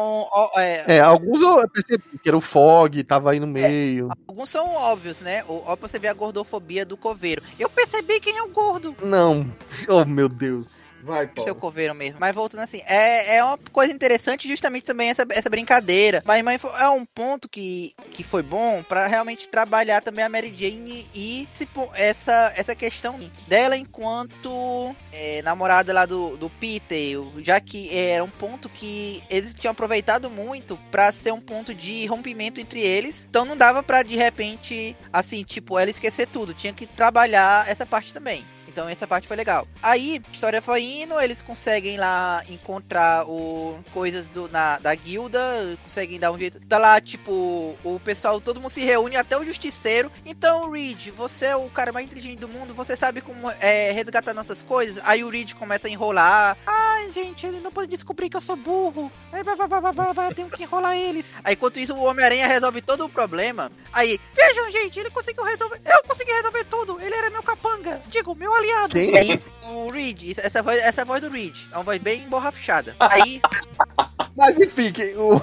[0.57, 4.09] é, é, alguns eu percebi que era o Fog, tava aí no é, meio.
[4.11, 5.45] É, alguns são óbvios, né?
[5.49, 7.43] Ó, você vê a gordofobia do coveiro.
[7.59, 8.95] Eu percebi quem é o gordo.
[9.03, 9.53] Não.
[9.89, 10.92] Oh, meu Deus.
[11.03, 11.45] Vai, Paulo.
[11.45, 12.19] Seu coveiro mesmo.
[12.21, 16.23] Mas voltando assim, é, é uma coisa interessante justamente também essa, essa brincadeira.
[16.25, 20.55] Mas, mas é um ponto que, que foi bom para realmente trabalhar também a Mary
[20.57, 21.49] Jane e
[21.95, 27.19] essa, essa questão dela enquanto é, namorada lá do, do Peter.
[27.39, 32.07] Já que era um ponto que eles tinham aproveitado muito para ser um ponto de
[32.07, 33.27] rompimento entre eles.
[33.29, 36.55] Então não dava para de repente, assim, tipo, ela esquecer tudo.
[36.55, 38.45] Tinha que trabalhar essa parte também.
[38.73, 39.69] Então essa parte foi legal.
[39.83, 45.79] Aí, a história foi indo, eles conseguem lá encontrar o coisas do, na, da guilda,
[45.83, 46.59] conseguem dar um jeito.
[46.67, 50.11] Tá lá, tipo, o pessoal, todo mundo se reúne, até o justiceiro.
[50.25, 54.33] Então, Reed, você é o cara mais inteligente do mundo, você sabe como é, resgatar
[54.33, 55.03] nossas coisas?
[55.05, 56.57] Aí o Reed começa a enrolar.
[56.67, 59.13] Ai, gente, ele não pode descobrir que eu sou burro.
[59.31, 61.35] Ai, blá, blá, blá, blá, blá, tenho que enrolar eles.
[61.45, 63.71] Aí, enquanto isso, o Homem-Aranha resolve todo o problema.
[63.93, 65.81] Aí, vejam, gente, ele conseguiu resolver.
[65.85, 67.01] Eu consegui resolver tudo.
[67.01, 68.01] Ele era meu capanga.
[68.09, 68.95] Digo, meu aliado.
[68.95, 69.17] Quem?
[69.17, 71.57] Aí, o Reed, essa voz, essa voz do Reed.
[71.71, 72.95] É uma voz bem borrachada.
[72.99, 73.41] Aí.
[74.37, 75.41] Mas enfim, que, o.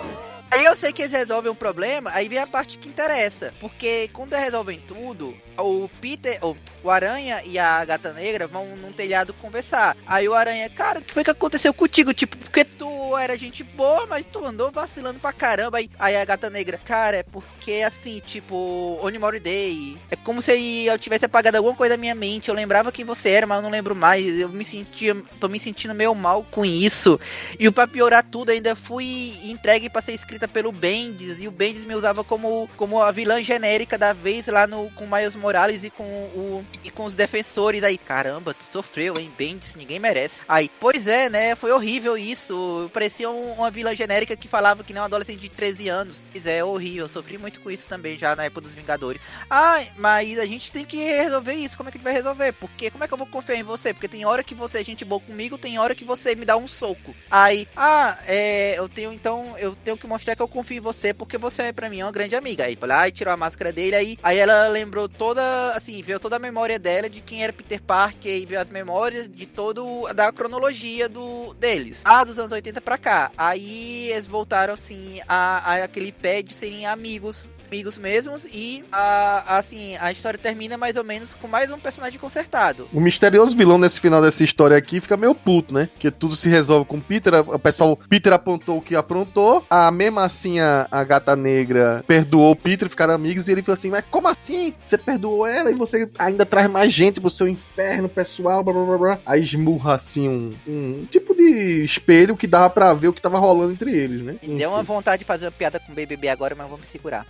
[0.52, 3.54] Aí eu sei que eles resolvem um problema, aí vem a parte que interessa.
[3.60, 6.40] Porque quando eles resolvem tudo, o Peter,
[6.84, 9.96] o Aranha e a Gata Negra vão num telhado conversar.
[10.06, 12.14] Aí o Aranha, cara, o que foi que aconteceu contigo?
[12.14, 15.78] Tipo, porque tu era gente boa, mas tu andou vacilando pra caramba.
[15.78, 19.98] Aí, aí a Gata Negra, cara, é porque assim, tipo, Onimori Day.
[20.10, 22.50] É como se eu tivesse apagado alguma coisa da minha mente.
[22.50, 24.40] Eu lembrava quem você era, mas eu não lembro mais.
[24.40, 27.20] Eu me sentia, tô me sentindo meio mal com isso.
[27.60, 31.40] E pra piorar tudo, ainda fui entregue pra ser escrita pelo Bendis.
[31.40, 35.08] E o Bendis me usava como, como a vilã genérica da vez lá no, com
[35.08, 39.76] Miles Morales e com o e com os defensores aí, caramba, tu sofreu, hein, Bendis,
[39.76, 40.42] ninguém merece.
[40.48, 44.94] Aí, pois é, né, foi horrível isso, parecia um, uma vilã genérica que falava que
[44.94, 46.22] nem um adolescente de 13 anos.
[46.32, 49.22] Pois é, horrível, eu sofri muito com isso também já na época dos Vingadores.
[49.50, 52.54] Ah, mas a gente tem que resolver isso, como é que a gente vai resolver?
[52.54, 53.94] Porque como é que eu vou confiar em você?
[53.94, 56.56] Porque tem hora que você é gente boa comigo, tem hora que você me dá
[56.56, 57.14] um soco.
[57.30, 61.14] Aí, ah, é, eu tenho então, eu tenho que mostrar que eu confio em você
[61.14, 62.66] porque você é pra mim uma grande amiga.
[62.66, 65.42] Aí foi lá e tirou a máscara dele, aí, aí ela lembrou toda,
[65.74, 69.30] assim, veio toda a memória dela de quem era Peter Parker e veio as memórias
[69.30, 72.02] de todo, da cronologia do deles.
[72.04, 73.32] Ah, dos anos 80 pra cá.
[73.38, 79.58] Aí eles voltaram, assim, a, a aquele pé de serem amigos amigos mesmos e a,
[79.60, 82.90] assim, a história termina mais ou menos com mais um personagem consertado.
[82.92, 85.88] O misterioso vilão nesse final dessa história aqui fica meio puto, né?
[86.00, 90.26] Que tudo se resolve com Peter, o pessoal, Peter apontou o que aprontou, a mesma
[90.26, 94.28] assim a, a gata negra perdoou Peter, ficaram amigos e ele falou assim, mas como
[94.28, 94.74] assim?
[94.82, 98.86] Você perdoou ela e você ainda traz mais gente pro seu inferno pessoal, blá blá
[98.86, 99.20] blá blá.
[99.26, 103.38] Aí esmurra assim um, um tipo de espelho que dava pra ver o que tava
[103.38, 104.38] rolando entre eles, né?
[104.42, 106.86] Me deu uma vontade de fazer uma piada com o BBB agora, mas vou me
[106.86, 107.28] segurar.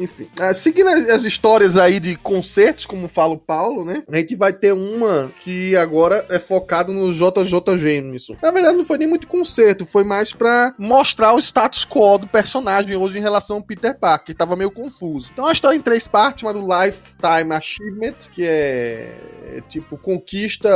[0.00, 4.02] Enfim, ah, seguindo as histórias aí de concertos, como fala o Paulo, né?
[4.10, 8.34] A gente vai ter uma que agora é focado no JJ Jameson.
[8.42, 12.26] Na verdade, não foi nem muito concerto, foi mais para mostrar o status quo do
[12.26, 15.30] personagem hoje em relação ao Peter Parker, que tava meio confuso.
[15.32, 19.14] Então, a história em três partes, uma do Lifetime Achievement, que é,
[19.56, 20.70] é tipo conquista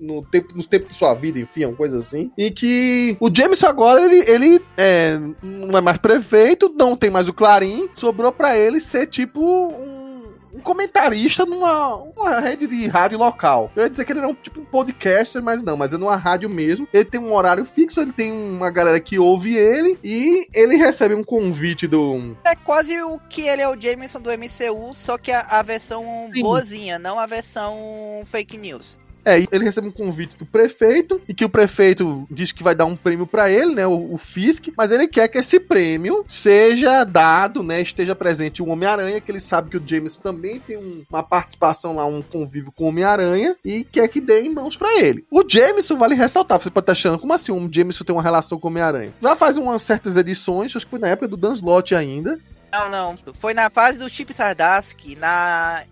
[0.00, 2.32] no tempo, nos tempos de sua vida, enfim, uma coisa assim.
[2.36, 7.28] E que o Jameson agora, ele, ele é, não é mais prefeito, não tem mais
[7.28, 13.18] o Clarim, sobrou para ele ser tipo um, um comentarista numa uma rede de rádio
[13.18, 13.70] local.
[13.74, 16.16] Eu ia dizer que ele era um tipo um podcaster, mas não, mas é numa
[16.16, 16.88] rádio mesmo.
[16.92, 21.14] Ele tem um horário fixo, ele tem uma galera que ouve ele e ele recebe
[21.14, 22.36] um convite do.
[22.44, 26.30] É quase o que ele é o Jameson do MCU, só que a, a versão
[26.34, 26.42] Sim.
[26.42, 27.76] boazinha, não a versão
[28.30, 28.98] fake news.
[29.24, 32.84] É, ele recebe um convite do prefeito e que o prefeito diz que vai dar
[32.84, 37.04] um prêmio pra ele, né, o, o Fisk, mas ele quer que esse prêmio seja
[37.04, 41.02] dado, né, esteja presente o Homem-Aranha, que ele sabe que o James também tem um-
[41.10, 45.00] uma participação lá, um convívio com o Homem-Aranha e quer que dê em mãos pra
[45.00, 45.24] ele.
[45.30, 48.58] O Jameson, vale ressaltar, você pode estar achando, como assim um Jameson tem uma relação
[48.58, 49.12] com o Homem-Aranha?
[49.22, 52.38] Já faz umas certas edições, acho que foi na época do Dan Slott ainda,
[52.74, 53.16] Não, não.
[53.38, 55.84] Foi na fase do Chip Sardask, na,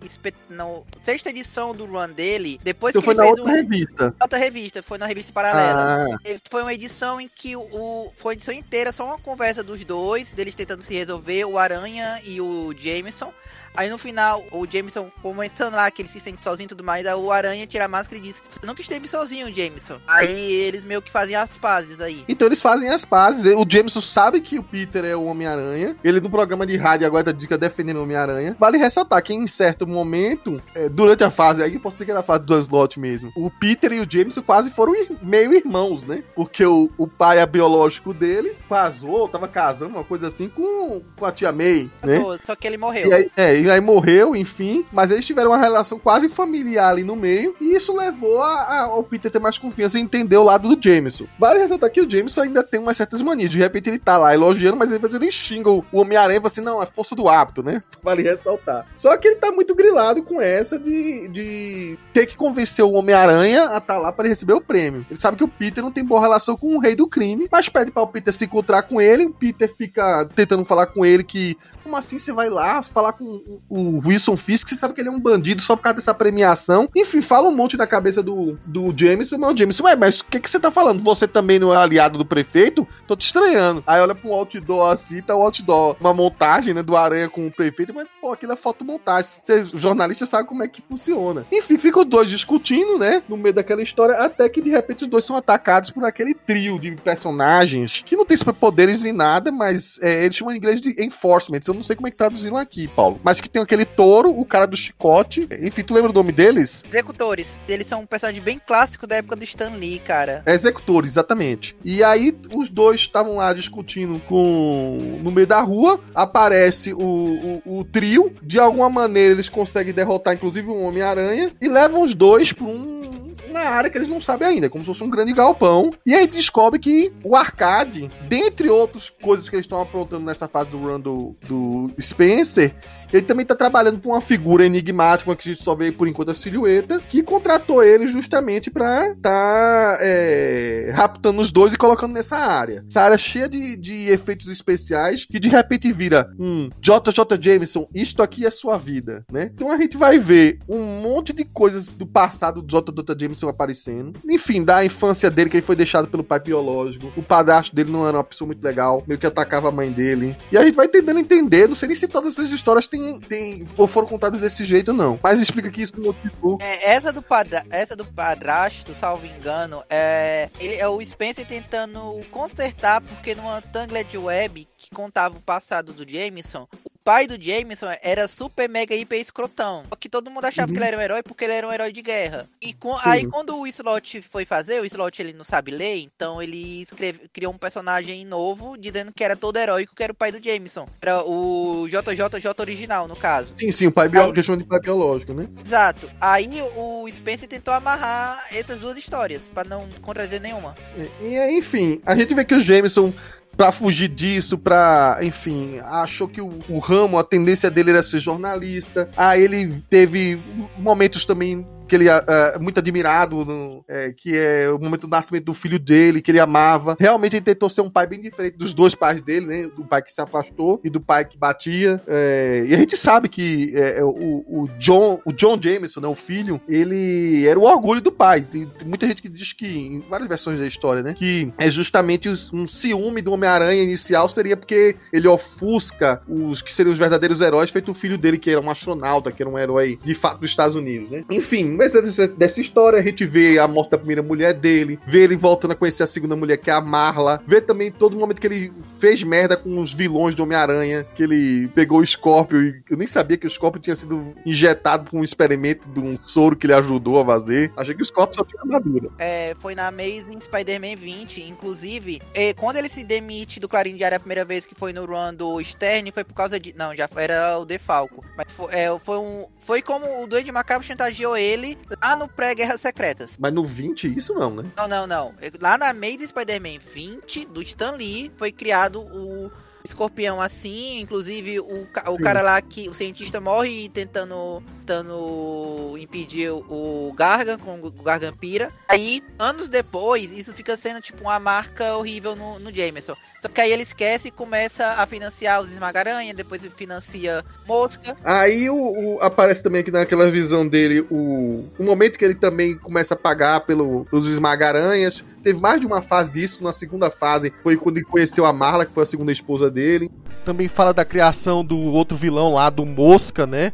[0.49, 3.55] no sexta edição do run dele, depois então que foi ele na fez outra um-
[3.55, 4.15] revista.
[4.21, 6.09] outra revista, foi na revista paralela.
[6.13, 9.63] Ah, Foi uma edição em que o, o- foi uma edição inteira, só uma conversa
[9.63, 13.33] dos dois, deles tentando se resolver, o Aranha e o Jameson.
[13.75, 17.05] Aí no final, o Jameson começando lá, que ele se sente sozinho e tudo mais,
[17.05, 19.99] aí o Aranha tira a máscara e diz, você nunca esteve sozinho, Jameson.
[20.07, 22.23] Aí eles meio que fazem as pazes aí.
[22.27, 23.45] Então eles fazem as pazes.
[23.55, 25.95] O Jameson sabe que o Peter é o Homem-Aranha.
[26.03, 28.55] Ele no programa de rádio agora dá dica defendendo o Homem-Aranha.
[28.59, 32.19] Vale ressaltar que em certo momento, é, durante a fase aí, posso dizer que era
[32.19, 36.03] a fase do Slot mesmo, o Peter e o Jameson quase foram ir- meio irmãos,
[36.03, 36.23] né?
[36.35, 41.25] Porque o, o pai é biológico dele casou, tava casando, uma coisa assim, com, com
[41.25, 42.19] a tia May, né?
[42.45, 43.13] Só, que ele morreu.
[43.13, 44.85] Aí, é, e aí morreu, enfim.
[44.91, 47.55] Mas eles tiveram uma relação quase familiar ali no meio.
[47.61, 50.81] E isso levou a, a- ao Peter ter mais confiança e entender o lado do
[50.89, 51.25] Jameson.
[51.39, 53.49] Vale ressaltar que o Jameson ainda tem umas certas manias.
[53.49, 56.85] De repente ele tá lá elogiando, mas depois ele xinga o Homem-Aranha assim: não, é
[56.85, 57.81] força do hábito, né?
[58.03, 58.85] Vale ressaltar.
[58.95, 63.69] Só que ele tá muito grilado com essa de, de ter que convencer o Homem-Aranha
[63.69, 65.05] a estar lá para receber o prêmio.
[65.09, 67.69] Ele sabe que o Peter não tem boa relação com o rei do crime, mas
[67.69, 69.25] pede para o Peter se encontrar com ele.
[69.25, 73.52] O Peter fica tentando falar com ele que como assim você vai lá falar com
[73.69, 74.67] o- Wilson Fisk?
[74.69, 76.89] Você sabe que ele é um bandido só por causa dessa premiação.
[76.95, 79.37] Enfim, fala um monte na cabeça do, do Jameson.
[79.37, 81.03] Mas o Jameson, ué, mas o que, que você tá falando?
[81.03, 82.87] Você também não é aliado do prefeito?
[83.07, 83.83] Tô te estranhando.
[83.87, 87.51] Aí olha pro outdoor assim, tá o outdoor, uma montagem, né, do Aranha com o
[87.51, 87.93] prefeito.
[87.93, 89.29] Mas, pô, aquilo é fotomontagem.
[89.43, 91.45] Você, jornalista, sabe como é que funciona.
[91.51, 95.07] Enfim, ficam os dois discutindo, né, no meio daquela história, até que de repente os
[95.07, 96.91] dois são atacados por aquele trio de
[97.37, 101.67] personagens que não tem superpoderes em nada, mas é, eles chamam em inglês de enforcements.
[101.67, 103.19] Eu não sei como é que traduziram aqui, Paulo.
[103.23, 105.47] Mas que tem aquele touro, o cara do chicote.
[105.61, 106.83] Enfim, tu lembra o nome deles?
[106.87, 107.59] Executores.
[107.67, 110.41] Eles são um personagem bem clássico da época do Stan Lee, cara.
[110.45, 111.75] É executores, exatamente.
[111.83, 115.99] E aí os dois estavam lá discutindo com no meio da rua.
[116.15, 118.33] Aparece o, o, o trio.
[118.41, 121.51] De alguma maneira eles conseguem derrotar, inclusive, o Homem-Aranha.
[121.61, 123.03] E levam os dois pra um.
[123.49, 125.91] Na área que eles não sabem ainda, como se fosse um grande galpão.
[126.03, 130.71] E aí descobre que o arcade, dentre outras coisas que eles estão aprontando nessa fase
[130.71, 132.73] do run do, do Spencer,
[133.13, 136.31] ele também tá trabalhando com uma figura enigmática que a gente só vê por enquanto
[136.31, 142.35] a silhueta, que contratou ele justamente pra tá é, raptando os dois e colocando nessa
[142.35, 142.83] área.
[142.89, 148.23] Essa área cheia de, de efeitos especiais que de repente vira um JJ Jameson, isto
[148.23, 149.51] aqui é sua vida, né?
[149.53, 154.19] Então a gente vai ver um monte de coisas do passado do JJ Jameson aparecendo.
[154.27, 157.11] Enfim, da infância dele, que ele foi deixado pelo pai biológico.
[157.15, 160.35] O padrasto dele não era uma pessoa muito legal, meio que atacava a mãe dele.
[160.51, 163.63] E a gente vai tentando entender, não sei nem se todas essas histórias têm, têm
[163.77, 165.19] ou foram contadas desse jeito, não.
[165.21, 166.57] Mas explica que isso no motivo.
[166.61, 167.65] É, essa do padra...
[167.69, 174.17] essa do padrasto, salvo engano, é ele é o Spencer tentando consertar porque numa Tangled
[174.17, 176.67] Web que contava o passado do Jameson,
[177.03, 179.83] pai do Jameson era super mega hiper escrotão.
[179.89, 180.73] Só que todo mundo achava Uhum.
[180.73, 182.47] que ele era um herói porque ele era um herói de guerra.
[182.61, 186.41] E com- aí quando o Slot foi fazer, o Slot ele não sabe ler, então
[186.41, 190.31] ele escreve, criou um personagem novo dizendo que era todo heróico, que era o pai
[190.31, 190.87] do Jameson.
[191.01, 193.49] Era o JJJ original, no caso.
[193.55, 195.47] Sim, sim, o pai biológico, questão de pai biológico, né?
[195.65, 196.09] Exato.
[196.21, 200.75] Aí o Spencer tentou amarrar essas duas histórias, pra não contradizer nenhuma.
[201.21, 203.13] E, e aí, enfim, a gente vê que o Jameson,
[203.55, 208.19] pra fugir disso, pra, enfim, achou que o, o ramo, a tendência dele era ser
[208.19, 209.09] jornalista.
[209.15, 210.39] Aí ele teve
[210.77, 215.45] momentos também que ele é muito admirado, no- é, que é o momento do nascimento
[215.45, 216.95] do filho dele, que ele amava.
[216.99, 219.67] Realmente ele tentou ser um pai bem diferente dos dois pais dele, né?
[219.75, 222.01] Do pai que se afastou e do pai que batia.
[222.07, 224.09] É, e a gente sabe que é, é, o,
[224.47, 228.41] o John, o John Jameson, né, o filho, ele era o orgulho do pai.
[228.41, 231.13] Tem, tem muita gente que diz que, em várias versões da história, né?
[231.17, 236.71] Que é justamente os- um ciúme do Homem-Aranha inicial seria porque ele ofusca os que
[236.71, 239.57] seriam os verdadeiros heróis, feito o filho dele, que era um astronauta, que era um
[239.57, 241.23] herói de fato dos Estados Unidos, né?
[241.29, 245.23] Enfim, mas dessa, dessa história a gente vê a morte da primeira mulher dele, vê
[245.23, 248.39] ele voltando a conhecer a segunda mulher, que é a Marla, vê também todo momento
[248.39, 252.83] que ele fez merda com os vilões do Homem-Aranha, que ele pegou o Scorpio e
[252.89, 256.55] eu nem sabia que o Scorpio tinha sido injetado por um experimento de um soro
[256.55, 257.71] que ele ajudou a fazer.
[257.75, 259.09] Achei que o Scorpio só tinha armadura.
[259.19, 261.41] É, foi na Amazing Spider-Man 20.
[261.43, 265.05] Inclusive, é, quando ele se demite do Clarim Diário a primeira vez que foi no
[265.05, 266.73] run do Stern, foi por causa de.
[266.73, 268.23] Não, já era o Defalco.
[268.37, 269.45] Mas foi, é, foi um.
[269.65, 271.62] Foi como o Duende Macabro chantageou ele
[272.01, 273.37] lá no pré-Guerras Secretas.
[273.39, 274.71] Mas no 20 isso não, né?
[274.77, 275.33] Não, não, não.
[275.59, 279.51] Lá na Amazing Spider-Man 20, do Stan Lee, foi criado o
[279.83, 280.99] escorpião assim.
[281.01, 282.23] Inclusive, o, o Sim.
[282.23, 282.89] cara lá que.
[282.89, 288.69] O cientista morre tentando, tentando impedir o Gargan com o Gargan Pira.
[288.89, 293.15] Aí, anos depois, isso fica sendo tipo uma marca horrível no, no Jameson.
[293.41, 298.15] Só que aí ele esquece e começa a financiar os Esmaga-Aranha, depois ele financia Mosca.
[298.23, 302.77] Aí o, o- aparece também aqui naquela visão dele o, o momento que ele também
[302.77, 305.25] começa a pagar pelo, pelos esmagaranhas.
[305.43, 306.63] Teve mais de uma fase disso.
[306.63, 310.09] Na segunda fase foi quando ele conheceu a Marla, que foi a segunda esposa dele.
[310.45, 313.71] Também fala da criação do outro vilão lá, do Mosca, né?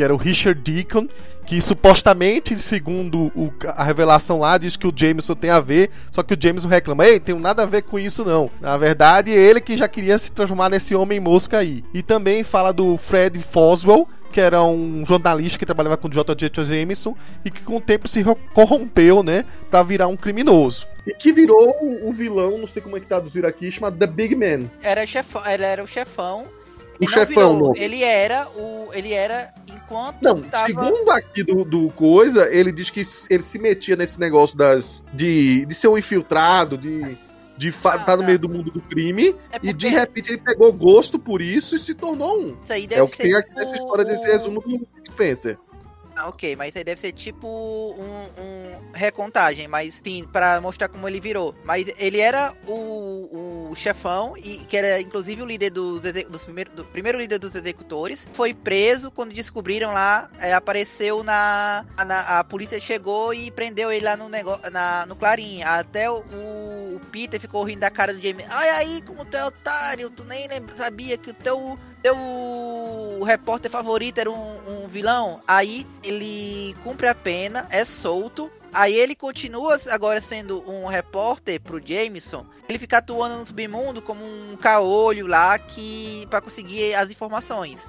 [0.00, 1.06] Que era o Richard Deacon.
[1.44, 5.90] Que supostamente, segundo o- a revelação lá, diz que o Jameson tem a ver.
[6.10, 8.50] Só que o Jameson reclama: Ei, tem nada a ver com isso, não.
[8.62, 11.84] Na verdade, ele que já queria se transformar nesse homem mosca aí.
[11.92, 16.64] E também fala do Fred Foswell, que era um jornalista que trabalhava com o J.J.
[16.64, 18.24] Jameson e que com o tempo se
[18.54, 20.86] corrompeu, né, pra virar um criminoso.
[21.06, 24.34] E que virou o, vilão, não sei como é que traduziram aqui, chamado The Big
[24.34, 24.70] Man.
[24.82, 26.46] Era chefão, ele era o chefão.
[27.00, 27.76] O Ele não chefão, virou.
[27.76, 28.88] Ele era o.
[28.92, 30.66] Ele era enquanto Não, tava.
[30.66, 35.64] segundo aqui do, do coisa, ele diz que ele se metia nesse negócio das de,
[35.66, 37.16] de ser um infiltrado, de
[37.56, 38.26] de estar Ah, tá no tá.
[38.26, 41.76] meio do mundo do crime, É e de porque repente ele pegou gosto por isso
[41.76, 42.56] e se tornou um.
[42.62, 45.58] Isso aí deve É o que tem aqui nessa história desse resumo do Spencer.
[46.20, 51.08] Ah, ok, mas aí deve ser tipo um, um recontagem, mas sim, pra mostrar como
[51.08, 51.54] ele virou.
[51.64, 56.74] Mas ele era o, o chefão, e que era inclusive o líder dos, dos primeiros,
[56.74, 58.28] do primeiro líder dos executores.
[58.34, 64.04] Foi preso quando descobriram lá, é, apareceu na, na- A polícia chegou e prendeu ele
[64.04, 65.62] lá no, negócio, na, no Clarim.
[65.62, 68.44] Até o, o Peter ficou rindo da cara do Jamie.
[68.50, 70.46] Ai aí, como tu é otário, tu nem
[70.76, 77.14] sabia que o teu teu repórter favorito era um, um vilão, aí ele cumpre a
[77.14, 78.50] pena, é solto.
[78.72, 82.46] Aí ele continua agora sendo um repórter pro Jameson.
[82.68, 87.80] Ele fica atuando no submundo como um caolho lá que para conseguir as informações.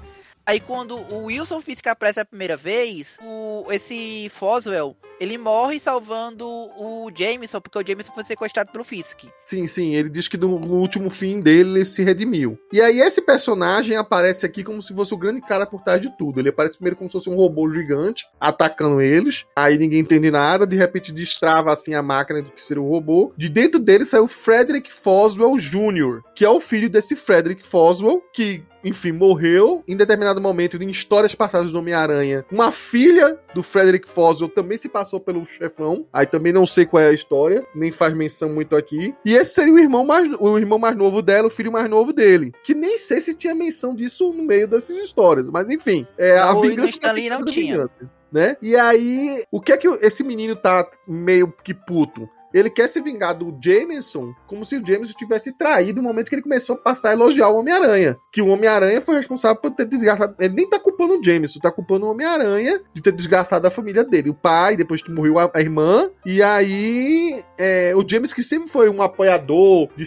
[0.44, 6.44] Aí quando o Wilson Fisk aparece a primeira vez, o, esse Foswell, ele morre salvando
[6.44, 9.26] o Jameson, porque o Jameson foi sequestrado pelo Fisk.
[9.44, 12.58] Sim, sim, ele diz que no último fim dele ele se redimiu.
[12.72, 16.10] E aí esse personagem aparece aqui como se fosse o grande cara por trás de
[16.18, 16.40] tudo.
[16.40, 19.44] Ele aparece primeiro como se fosse um robô gigante atacando eles.
[19.54, 23.32] Aí ninguém entende nada, de repente destrava assim a máquina do que seria o robô.
[23.36, 28.64] De dentro dele saiu Frederick Foswell Jr., que é o filho desse Frederick Foswell, que
[28.84, 32.44] enfim, morreu em determinado momento em histórias passadas do Homem-Aranha.
[32.50, 36.06] Uma filha do Frederick Foswell também se passou passou pelo chefão.
[36.12, 39.14] Aí também não sei qual é a história, nem faz menção muito aqui.
[39.24, 42.12] E esse seria o irmão mais, o irmão mais novo dela, o filho mais novo
[42.12, 42.52] dele.
[42.64, 46.06] Que nem sei se tinha menção disso no meio dessas histórias, mas enfim.
[46.16, 47.74] É a o vingança Stanley não tinha.
[47.74, 48.56] vingança, Né?
[48.62, 52.28] E aí, o que é que esse menino tá meio que puto?
[52.52, 56.34] Ele quer se vingar do Jameson como se o Jameson tivesse traído no momento que
[56.34, 58.16] ele começou a passar a elogiar o Homem-Aranha.
[58.32, 60.34] Que o Homem-Aranha foi responsável por ter desgraçado.
[60.38, 64.04] Ele nem tá culpando o Jameson, tá culpando o Homem-Aranha de ter desgraçado a família
[64.04, 64.30] dele.
[64.30, 66.10] O pai, depois que morreu a, a irmã.
[66.26, 70.04] E aí, é, o Jameson, que sempre foi um apoiador de-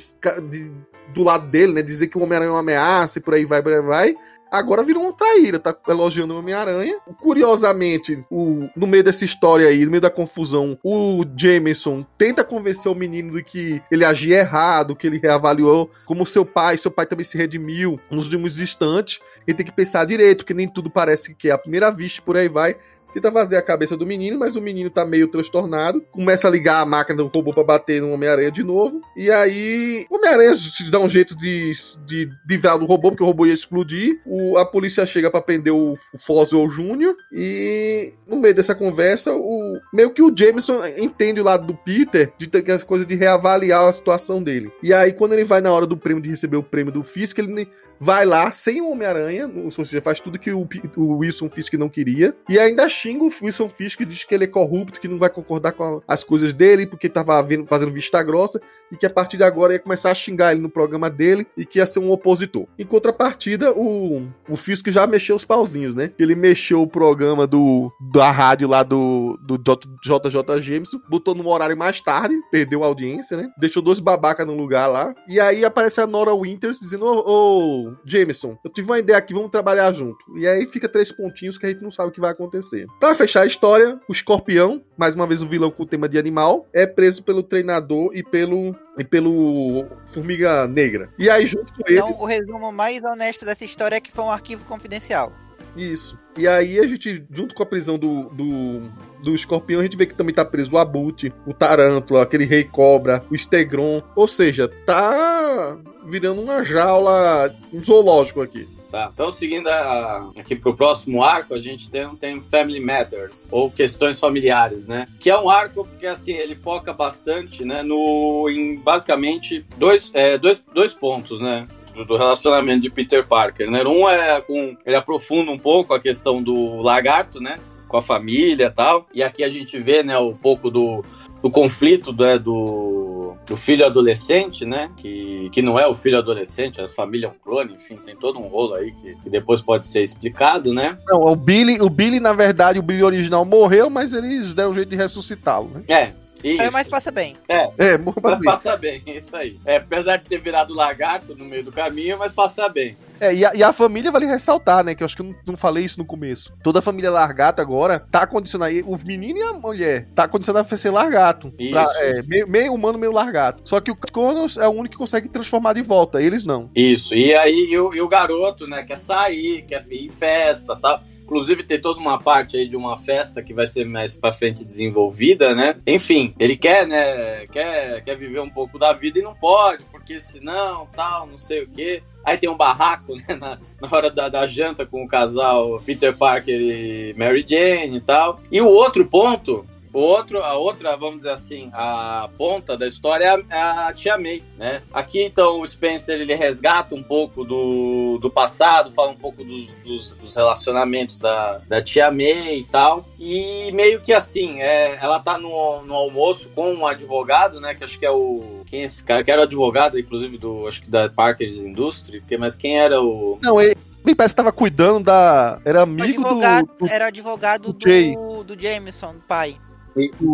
[0.49, 0.71] de-
[1.13, 1.81] do lado dele, né?
[1.81, 4.15] Dizer que o Homem-Aranha é uma ameaça e por aí vai, por aí vai.
[4.57, 6.97] Agora virou uma traíra, tá elogiando o Homem-Aranha.
[7.19, 12.91] Curiosamente, o- no meio dessa história aí, no meio da confusão, o Jameson tenta convencer
[12.91, 17.05] o menino de que ele agia errado, que ele reavaliou como seu pai, seu pai
[17.05, 19.19] também se redimiu nos últimos instantes.
[19.45, 22.37] Ele tem que pensar direito, que nem tudo parece que é a primeira vista, por
[22.37, 22.75] aí vai.
[23.15, 26.01] Tenta fazer a cabeça do menino, mas o menino tá meio transtornado.
[26.11, 28.99] Começa a ligar a máquina do robô pra bater no Homem-Aranha de novo.
[29.15, 31.71] E aí, o Homem-Aranha se dá um jeito de,
[32.05, 34.19] de livrar do robô, porque o robô ia explodir.
[34.25, 37.15] O- a polícia chega pra prender o, o Foswell Jr.
[37.31, 42.33] E no meio dessa conversa, o, meio que o Jameson entende o lado do Peter
[42.37, 44.69] de ter as coisas de reavaliar a situação dele.
[44.83, 47.37] E aí, quando ele vai na hora do prêmio de receber o prêmio do Fisk,
[47.39, 47.65] ele
[47.99, 50.67] vai lá sem o Homem-Aranha, ou seja, faz tudo que o,
[50.97, 54.47] o Wilson Fisk não queria, e ainda xinga o Wilson Fisk, diz que ele é
[54.47, 58.21] corrupto, que não vai concordar com a- as coisas dele, porque tava vendo, fazendo vista
[58.23, 58.59] grossa,
[58.91, 61.65] e que a partir de agora ia começar a xingar ele no programa dele, e
[61.65, 62.65] que ia ser um opositor.
[62.77, 66.11] Em contrapartida, o, o Fisk já mexeu os pauzinhos, né?
[66.19, 71.77] Ele mexeu o programa do, da rádio lá do, do JJ Jameson, botou num horário
[71.77, 73.49] mais tarde, perdeu a audiência, né?
[73.57, 78.57] Deixou dois babacas no lugar lá, e aí aparece a Nora Winters dizendo, ô, Jameson,
[78.63, 80.17] eu tive uma ideia aqui, vamos trabalhar junto.
[80.37, 82.85] E aí fica três pontinhos que a gente não sabe o que vai acontecer.
[82.99, 86.17] Pra fechar a história, o escorpião, mais uma vez o vilão com o tema de
[86.17, 91.09] animal, é preso pelo treinador e pelo e pelo Formiga Negra.
[91.19, 91.97] E aí, junto com ele.
[91.97, 95.33] Então, o resumo mais honesto dessa história é que foi um arquivo confidencial.
[95.75, 96.17] Isso.
[96.37, 98.81] E aí a gente, junto com a prisão do, do,
[99.23, 102.63] do escorpião, a gente vê que também tá preso o Abut, o Tarântula, aquele rei
[102.63, 104.01] cobra, o Stegron.
[104.15, 108.67] Ou seja, tá virando uma jaula, um zoológico aqui.
[108.91, 113.69] Tá, então seguindo a- aqui pro próximo arco, a gente tem, tem Family Matters, ou
[113.69, 115.05] questões familiares, né?
[115.19, 120.37] Que é um arco porque, assim, ele foca bastante, né, no, em basicamente dois, é,
[120.37, 121.67] dois, dois pontos, né?
[121.95, 123.83] Do, do relacionamento de Peter Parker, né?
[123.83, 124.75] Um é com...
[124.85, 127.57] ele aprofunda um pouco a questão do lagarto, né?
[127.87, 129.07] Com a família e tal.
[129.13, 131.03] E aqui a gente vê, né, um pouco do,
[131.41, 134.89] do conflito né, do, do filho adolescente, né?
[134.97, 138.39] Que, que não é o filho adolescente, a família é um clone, enfim, tem todo
[138.39, 140.97] um rolo aí que, que depois pode ser explicado, né?
[141.07, 144.73] Não, o Billy, o Billy, na verdade, o Billy original morreu, mas eles deram um
[144.73, 145.83] jeito de ressuscitá-lo, né?
[145.87, 146.24] É.
[146.45, 146.61] Isso.
[146.61, 147.35] É, mas passa bem.
[147.47, 149.59] É, morreu pra Mas passa bem, isso aí.
[149.65, 152.95] É, apesar de ter virado lagarto no meio do caminho, mas passa bem.
[153.19, 154.93] É, e a, e a família vale ressaltar, né?
[154.93, 156.53] Que eu acho que eu não, não falei isso no começo.
[156.61, 158.73] Toda a família Largato agora tá condicionada.
[158.85, 161.51] O menino e a mulher tá condicionada a ser largato.
[161.57, 161.71] Isso.
[161.71, 163.61] Pra- é, meio, meio humano, meio largato.
[163.65, 166.21] Só que o Connors é o único que consegue transformar de volta.
[166.21, 166.69] Eles não.
[166.75, 167.15] Isso.
[167.15, 170.81] E aí, e o, e o garoto, né, quer sair, quer ir em festa e
[170.81, 171.01] tal.
[171.25, 174.63] Inclusive, tem toda uma parte aí de uma festa que vai ser mais pra frente
[174.63, 175.75] desenvolvida, né?
[175.85, 177.47] Enfim, ele quer, né?
[177.47, 181.63] Quer, quer viver um pouco da vida e não pode, porque senão, tal, não sei
[181.63, 182.03] o quê.
[182.23, 183.35] Aí tem um barraco, né?
[183.39, 188.01] Na, na hora da, da janta com o casal Peter Parker e Mary Jane e
[188.01, 188.39] tal.
[188.51, 189.65] E o outro ponto
[189.99, 194.43] outro, a outra, vamos dizer assim, a ponta da história é a, a Tia May,
[194.57, 194.81] né?
[194.93, 199.67] Aqui, então, o Spencer, ele resgata um pouco do, do passado, fala um pouco dos,
[199.83, 203.05] dos, dos relacionamentos da, da Tia May e tal.
[203.19, 207.73] E meio que assim, é, ela tá no, no almoço com um advogado, né?
[207.73, 208.63] Que acho que é o...
[208.65, 209.23] Quem é esse cara?
[209.23, 210.67] Que era o advogado, inclusive, do...
[210.67, 212.23] Acho que da Parker's Industry.
[212.37, 213.39] Mas quem era o...
[213.41, 215.59] Não, ele, ele parece que tava cuidando da.
[215.65, 216.27] Era amigo do.
[216.27, 218.15] advogado, do, era advogado do Jay.
[218.15, 219.57] do, do Jameson, pai.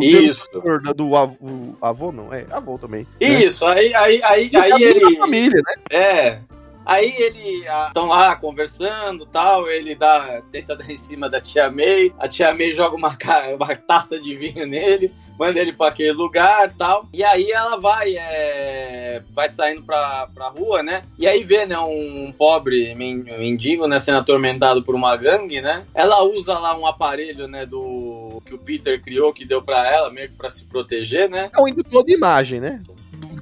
[0.02, 0.48] Isso.
[0.52, 2.34] do, do avô, o avô, não.
[2.34, 3.06] É, avô também.
[3.20, 5.18] Isso, aí, aí, aí, aí amigo ele...
[5.18, 5.84] família, né?
[5.92, 6.40] É.
[6.86, 12.14] Aí ele estão lá conversando tal, ele dá, tenta dar em cima da tia May,
[12.18, 13.16] a tia May joga uma,
[13.56, 17.06] uma taça de vinho nele, manda ele para aquele lugar tal.
[17.14, 20.28] E aí ela vai, é, vai saindo pra,
[20.58, 21.04] rua, né?
[21.18, 25.84] E aí vê, né, um pobre men- mendigo, né, sendo atormentado por uma gangue, né?
[25.94, 30.10] Ela usa lá um aparelho, né, do que o Peter criou, que deu pra ela,
[30.10, 31.50] meio que pra se proteger, né?
[31.56, 32.82] É um indutor de imagem, né?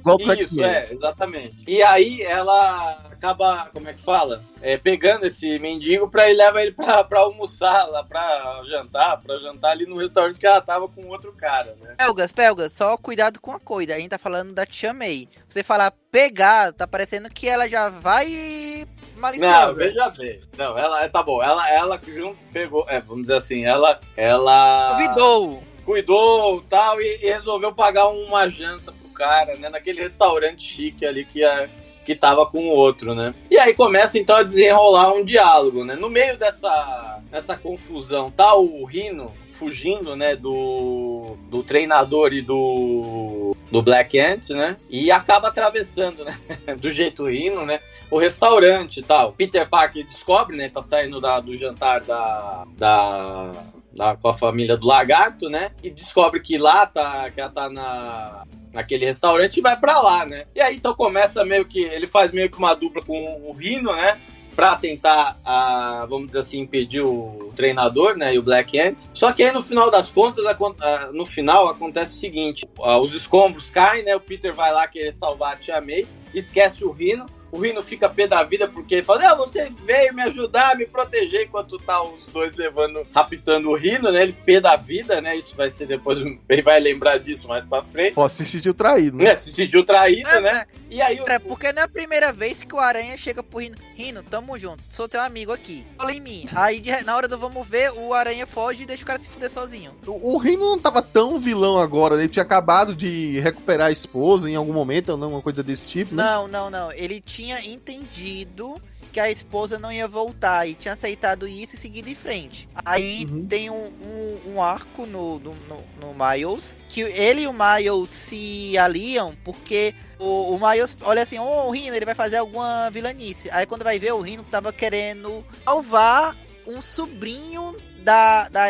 [0.00, 1.56] Igual o Isso, é, exatamente.
[1.66, 4.42] E aí ela acaba, como é que fala?
[4.62, 9.38] É, pegando esse mendigo pra ir levar ele pra, pra almoçar lá, pra jantar, pra
[9.38, 11.94] jantar ali no restaurante que ela tava com outro cara, né?
[11.98, 13.94] Pelgas, Pelgas, só cuidado com a coisa.
[13.94, 15.28] A gente tá falando da Tia May.
[15.48, 19.72] Você falar pegar, tá parecendo que ela já vai Não, maliciosa.
[19.74, 20.40] veja bem.
[20.56, 25.62] Não, ela, tá bom, ela, ela junto pegou, é, vamos dizer assim, ela, ela Convidou.
[25.84, 31.44] cuidou tal e, e resolveu pagar uma janta cara, né, naquele restaurante chique ali que
[31.44, 31.68] é
[32.04, 33.34] que tava com o outro, né?
[33.50, 35.94] E aí começa então a desenrolar um diálogo, né?
[35.94, 43.54] No meio dessa, dessa confusão, tá o Rino fugindo, né, do, do treinador e do,
[43.70, 44.78] do Black Ant, né?
[44.88, 46.34] E acaba atravessando, né?
[46.80, 47.78] Do jeito Rino, né?
[48.10, 49.34] O restaurante e tal.
[49.34, 50.70] Peter Parker descobre, né?
[50.70, 53.52] Tá saindo da, do jantar da, da,
[53.94, 55.72] da- com a família do lagarto, né?
[55.82, 60.24] E descobre que lá tá, que ela tá na, naquele restaurante e vai pra lá,
[60.26, 60.44] né?
[60.54, 61.80] E aí então começa meio que.
[61.82, 64.20] Ele faz meio que uma dupla com o Rino, né?
[64.54, 68.34] Pra tentar, ah, vamos dizer assim, impedir o treinador, né?
[68.34, 69.04] E o Black Ant.
[69.14, 72.98] Só que aí no final das contas, acon- ah, no final acontece o seguinte: ah,
[72.98, 74.14] os escombros caem, né?
[74.16, 77.26] O Peter vai lá querer salvar a Tia May, esquece o Rino.
[77.52, 80.86] O Rino fica pé da vida porque ele fala: Não, você veio me ajudar, me
[80.86, 84.22] proteger enquanto tá os dois levando, raptando o Rino, né?
[84.22, 85.36] Ele pé da vida, né?
[85.36, 88.14] Isso vai ser depois, ele vai lembrar disso mais pra frente.
[88.14, 89.24] Pô, se sentiu traído, né?
[89.24, 89.34] Né?
[89.34, 90.66] Se sentiu traído, É, né?
[90.90, 93.60] E aí o, É, porque não é a primeira vez que o Aranha chega pro
[93.60, 93.76] Rino.
[93.94, 94.82] Rino, tamo junto.
[94.90, 95.86] Sou teu amigo aqui.
[95.96, 96.48] Cola em mim.
[96.54, 99.28] Aí de- na hora do vamos ver, o Aranha foge e deixa o cara se
[99.28, 99.92] fuder sozinho.
[100.06, 102.22] O o Rino não tava tão vilão agora, né?
[102.22, 105.86] Ele tinha acabado de recuperar a esposa em algum momento, ou não, uma coisa desse
[105.86, 106.22] tipo, né?
[106.24, 106.90] Não, não, não.
[106.92, 108.74] Ele tinha entendido
[109.12, 112.68] que a esposa não ia voltar e tinha aceitado isso e seguido em frente.
[112.84, 113.46] Aí Uhum.
[113.46, 118.76] tem um, um, um arco no, no, no- Miles que ele e o Miles se
[118.76, 123.48] aliam porque o, o Miles olha assim: oh, o Rino ele vai fazer alguma vilanice.
[123.50, 126.36] Aí quando vai ver, o Rino tava querendo salvar
[126.66, 128.64] um sobrinho da, da,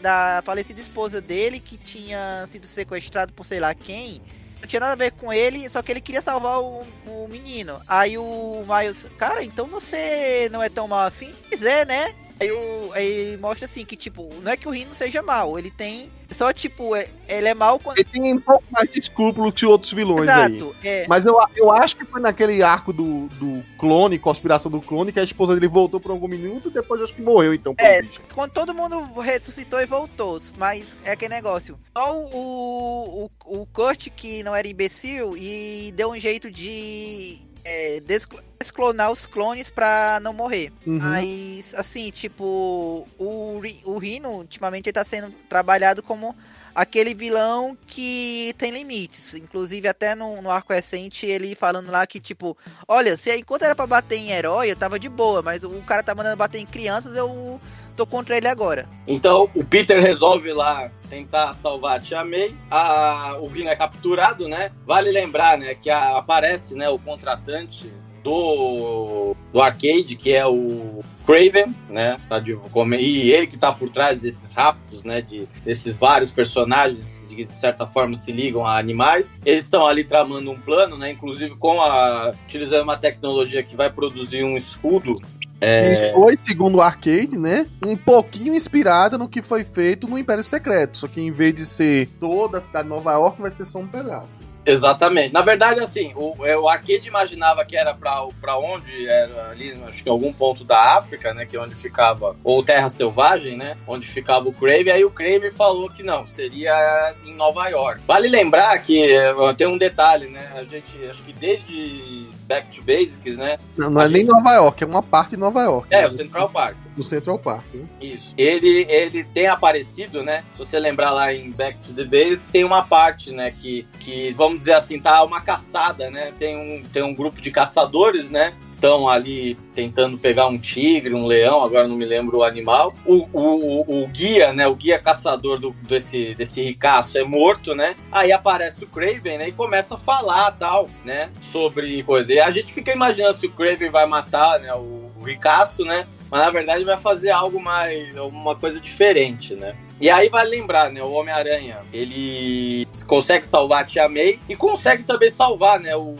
[0.00, 4.20] da falecida esposa dele que tinha sido sequestrado por sei lá quem.
[4.60, 7.80] Não tinha nada a ver com ele, só que ele queria salvar o, o menino.
[7.86, 11.32] Aí o Miles, cara, então você não é tão mal assim?
[11.48, 12.14] Pois é, né?
[12.40, 15.70] Aí, o, aí mostra assim que, tipo, não é que o Rino seja mal, ele
[15.70, 16.10] tem.
[16.30, 17.98] Só, tipo, é- ele é mal quando.
[17.98, 20.52] Ele tem um pouco mais de escrúpulo que outros vilões aí.
[20.52, 21.06] Exato, é.
[21.08, 25.18] Mas eu, eu acho que foi naquele arco do, do clone, conspiração do clone, que
[25.18, 28.02] a esposa dele voltou por algum minuto e depois acho que morreu, então, É.
[28.02, 28.20] visto.
[28.34, 31.78] Quando todo mundo ressuscitou e voltou, mas é aquele negócio.
[31.96, 38.00] Só o, o, o Kurt que não era imbecil e deu um jeito de é,
[38.00, 40.72] desclo- desclonar os clones pra não morrer.
[40.86, 40.98] Uhum.
[41.00, 46.34] Mas, assim, tipo, o, o Rino, ultimamente, ele tá sendo trabalhado como
[46.74, 49.34] aquele vilão que tem limites.
[49.34, 52.56] Inclusive, até no, no arco recente, ele falando lá que, tipo,
[52.86, 56.02] olha, se enquanto era pra bater em herói, eu tava de boa, mas o cara
[56.02, 57.60] tá mandando bater em crianças, eu
[57.98, 58.88] tô contra ele agora.
[59.08, 62.54] Então o Peter resolve lá tentar salvar a Tia May.
[62.70, 64.70] A, o Rino é capturado, né?
[64.86, 67.92] Vale lembrar, né, que a- aparece, né, o contratante
[68.22, 72.18] do, do arcade, que é o Craven, né?
[72.28, 72.52] Tá de,
[72.98, 75.20] e ele que tá por trás desses raptos, né?
[75.20, 79.40] De, desses vários personagens que de certa forma se ligam a animais.
[79.46, 81.10] Eles estão ali tramando um plano, né?
[81.10, 85.14] Inclusive com a utilizando uma tecnologia que vai produzir um escudo.
[85.60, 87.66] É, foi, segundo o Arcade, né?
[87.84, 90.98] Um pouquinho inspirada no que foi feito no Império Secreto.
[90.98, 93.78] Só que em vez de ser toda a cidade de Nova York, vai ser só
[93.78, 94.28] um pedaço.
[94.68, 95.32] Exatamente.
[95.32, 99.72] Na verdade, assim, o, é, o arcade imaginava que era pra, pra onde era ali,
[99.86, 101.46] acho que algum ponto da África, né?
[101.46, 103.76] Que é onde ficava, ou Terra Selvagem, né?
[103.86, 104.90] Onde ficava o Crave.
[104.90, 108.02] Aí o Crave falou que não, seria em Nova York.
[108.06, 110.50] Vale lembrar que é, tem um detalhe, né?
[110.54, 113.58] A gente, acho que desde Back to Basics, né?
[113.76, 115.88] Não, não é nem Nova York, é uma parte de Nova York.
[115.90, 116.08] É, né?
[116.08, 116.76] o Central Park.
[116.98, 117.64] No Central Park.
[117.72, 117.86] né?
[118.00, 118.34] Isso.
[118.36, 120.42] Ele, ele tem aparecido, né?
[120.52, 123.52] Se você lembrar lá em Back to the Base, tem uma parte, né?
[123.52, 126.32] Que, que vamos dizer assim, tá uma caçada, né?
[126.36, 128.52] Tem um, tem um grupo de caçadores, né?
[128.74, 132.94] Estão ali tentando pegar um tigre, um leão, agora não me lembro o animal.
[133.04, 134.66] O, o, o, o guia, né?
[134.68, 137.94] O guia caçador do, desse, desse ricaço é morto, né?
[138.10, 139.48] Aí aparece o Craven, né?
[139.48, 141.30] E começa a falar tal, né?
[141.40, 142.32] Sobre coisa.
[142.32, 144.72] E a gente fica imaginando se o Craven vai matar, né?
[144.74, 146.06] O, ricaço, né?
[146.30, 148.14] Mas na verdade vai fazer algo mais.
[148.16, 149.76] uma coisa diferente, né?
[150.00, 151.02] E aí vai lembrar, né?
[151.02, 155.96] O Homem-Aranha, ele consegue salvar a Tia May e consegue também salvar, né?
[155.96, 156.16] O,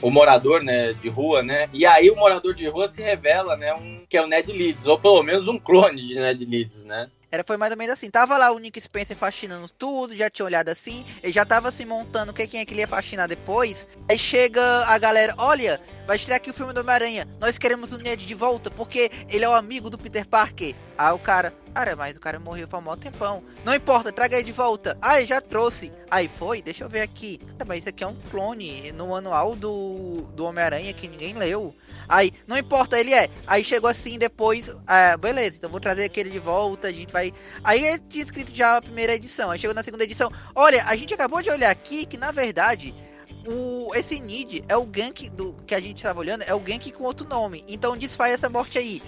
[0.00, 0.92] o morador, né?
[0.92, 1.68] De rua, né?
[1.72, 3.74] E aí o morador de rua se revela, né?
[3.74, 7.08] Um, que é o Ned Leeds, ou pelo menos um clone de Ned Leeds, né?
[7.30, 8.10] Era, foi mais ou menos assim.
[8.10, 11.84] Tava lá o Nick Spencer faxinando tudo, já tinha olhado assim, ele já tava se
[11.84, 13.86] montando quem é que ele ia faxinar depois.
[14.08, 17.28] Aí chega a galera, olha, vai estrear aqui o filme do Homem-Aranha.
[17.38, 20.74] Nós queremos o Ned de volta, porque ele é o amigo do Peter Parker.
[20.96, 23.44] Aí o cara, cara, mas o cara morreu faz um tempão.
[23.64, 24.96] Não importa, traga ele de volta.
[25.00, 25.92] Ah, já trouxe.
[26.10, 27.38] Aí foi, deixa eu ver aqui.
[27.38, 31.74] Cara, mas isso aqui é um clone no manual do, do Homem-Aranha que ninguém leu.
[32.08, 33.28] Aí, não importa, ele é.
[33.46, 37.32] Aí chegou assim depois, ah, beleza, então vou trazer aquele de volta, a gente vai.
[37.62, 39.50] Aí ele tinha escrito já a primeira edição.
[39.50, 40.30] Aí chegou na segunda edição.
[40.54, 42.94] Olha, a gente acabou de olhar aqui que na verdade.
[43.46, 46.90] O, esse Nid é o gank do que a gente estava olhando, é o gank
[46.92, 47.64] com outro nome.
[47.66, 49.00] Então desfaz essa morte aí.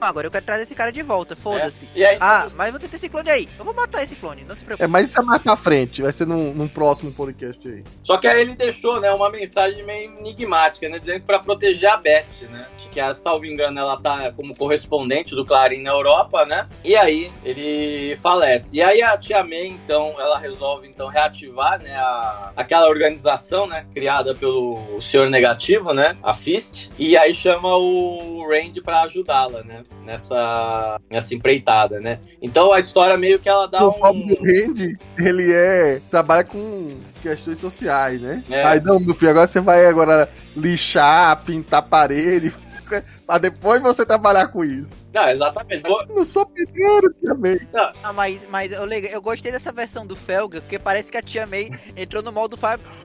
[0.00, 1.88] Não, agora eu quero trazer esse cara de volta, foda-se.
[1.96, 2.18] É.
[2.20, 3.48] Ah, mas você tem esse clone aí.
[3.58, 4.84] Eu vou matar esse clone, não se preocupe.
[4.84, 7.82] É, mas isso é mais pra frente, vai ser num, num próximo podcast aí.
[8.02, 11.90] Só que aí ele deixou, né, uma mensagem meio enigmática, né, dizendo que pra proteger
[11.90, 16.44] a Beth, né, que a, salvo engano, ela tá como correspondente do Clarim na Europa,
[16.44, 18.76] né, e aí ele falece.
[18.76, 23.86] E aí a Tia May, então, ela resolve, então, reativar, né, a, aquela organização, né,
[23.94, 29.84] criada pelo Senhor Negativo, né, a Fist, e aí chama o Randy pra ajudá-la, né,
[30.04, 32.20] nessa, nessa empreitada, né.
[32.40, 34.26] Então a história meio que ela dá o um...
[34.26, 36.00] do Randy, ele é.
[36.10, 38.42] trabalha com questões sociais, né?
[38.48, 38.62] É.
[38.62, 42.54] Aí não, meu filho, agora você vai agora lixar, pintar parede,
[43.26, 45.06] pra depois você trabalhar com isso.
[45.12, 45.82] Não, exatamente.
[45.82, 47.60] Vou- Não sou pedreiro, tia May.
[48.02, 51.46] Ah, mas, mas eu, eu gostei dessa versão do Felga, porque parece que a Tia
[51.46, 52.58] May entrou no modo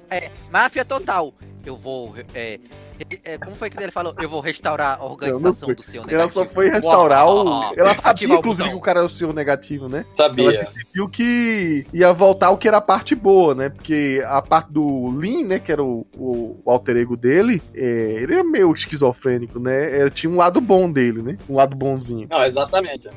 [0.09, 1.33] é, máfia total.
[1.65, 2.15] Eu vou.
[2.33, 2.59] É,
[3.23, 4.13] é, como foi que ele falou?
[4.19, 6.47] Eu vou restaurar a organização do seu Ela só negativo.
[6.47, 7.43] foi restaurar o.
[7.43, 9.99] Uau, Ela ativar sabia, o inclusive, que o cara era o senhor negativo, né?
[9.99, 10.51] Ela Sabia.
[10.51, 13.69] decidiu que ia voltar o que era a parte boa, né?
[13.69, 15.59] Porque a parte do Lin, né?
[15.59, 19.99] Que era o, o, o alter ego dele, é, ele é meio esquizofrênico, né?
[19.99, 21.37] Ele tinha um lado bom dele, né?
[21.49, 22.27] Um lado bonzinho.
[22.29, 23.09] Não, exatamente.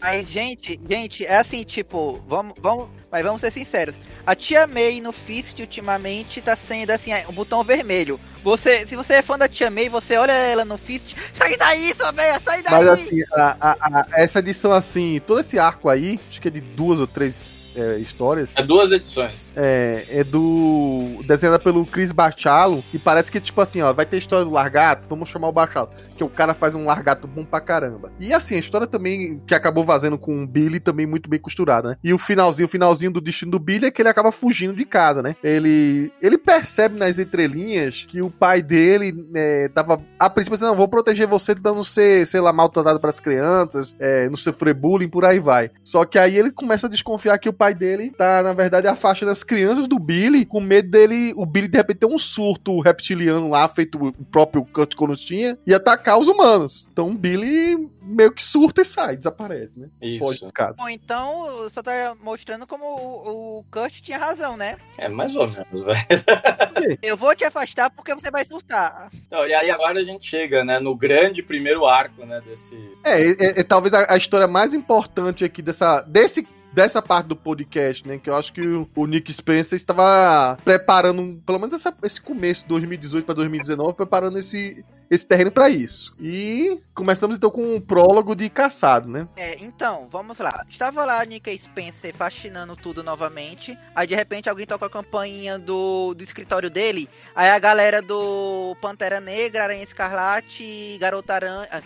[0.00, 3.96] Mas, gente, gente, é assim, tipo, vamos, vamos, mas vamos ser sinceros.
[4.26, 8.18] A Tia May no Fist ultimamente tá sendo assim, o botão vermelho.
[8.42, 11.94] Você, se você é fã da Tia May, você olha ela no Fist, sai daí,
[11.94, 12.72] sua velha, sai daí.
[12.72, 16.50] Mas assim, a- a- a- essa edição assim, todo esse arco aí, acho que é
[16.50, 19.52] de duas ou três é, histórias, É duas edições.
[19.56, 21.22] é, é do.
[21.26, 24.50] desenhada pelo Chris Bachalo, e parece que, tipo assim, ó, vai ter a história do
[24.50, 28.12] Largato, vamos chamar o Bachalo, que o cara faz um Largato bom pra caramba.
[28.18, 31.90] E assim, a história também, que acabou fazendo com o Billy, também muito bem costurada,
[31.90, 31.96] né?
[32.02, 34.84] E o finalzinho, o finalzinho do destino do Billy é que ele acaba fugindo de
[34.84, 35.36] casa, né?
[35.42, 40.00] Ele, ele percebe nas entrelinhas que o pai dele é, tava.
[40.18, 43.94] A princípio, assim, não, vou proteger você de não ser, sei lá, maltratado pras crianças,
[43.98, 45.70] é, não sofrer bullying, por aí vai.
[45.84, 49.30] Só que aí ele começa a desconfiar que o pai dele tá, na verdade, afastando
[49.30, 53.50] as crianças do Billy, com medo dele, o Billy de repente ter um surto reptiliano
[53.50, 56.88] lá, feito o próprio Kurt Connors tinha, e atacar os humanos.
[56.90, 59.88] Então o Billy meio que surta e sai, desaparece, né?
[60.18, 60.46] Foge Isso.
[60.46, 60.78] de casa.
[60.78, 64.78] Bom, então só tá mostrando como o, o Kurt tinha razão, né?
[64.96, 66.98] É mais ou menos, velho.
[67.02, 69.10] Eu vou te afastar porque você vai surtar.
[69.26, 72.74] Então, e aí agora a gente chega, né, no grande primeiro arco, né, desse...
[73.04, 77.36] É, é, é talvez a, a história mais importante aqui dessa, desse, dessa parte do
[77.36, 78.18] podcast, né?
[78.18, 83.24] Que eu acho que o, Nick Spencer estava preparando, pelo menos essa- esse começo, 2018
[83.24, 86.14] para 2019, preparando esse, esse terreno para isso.
[86.20, 89.26] E começamos então com um prólogo de caçado, né?
[89.36, 90.64] É, então, vamos lá.
[90.68, 93.76] Estava lá Nick Spencer faxinando tudo novamente.
[93.94, 97.08] Aí de repente alguém toca a campainha do, do escritório dele.
[97.34, 101.82] Aí a galera do Pantera Negra, Aranha Escarlate, Garota Aranha, ah,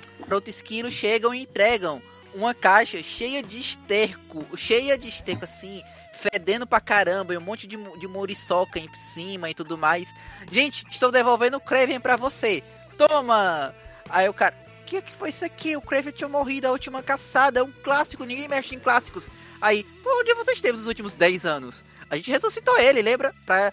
[0.47, 2.03] Esquilo chegam e entregam
[2.35, 5.83] uma caixa cheia de esterco, cheia de esterco assim,
[6.13, 10.07] fedendo pra caramba, e um monte de, de muriçoca em cima e tudo mais.
[10.51, 12.63] Gente, estou devolvendo o Kraven pra você.
[12.99, 13.75] Toma!
[14.09, 15.77] Aí o cara, o que, que foi isso aqui?
[15.77, 19.29] O Kraven tinha morrido a última caçada, é um clássico, ninguém mexe em clássicos.
[19.61, 21.85] Aí, onde você esteve nos últimos 10 anos?
[22.11, 23.35] A gente ressuscitou ele, lembra?
[23.47, 23.73] Pra...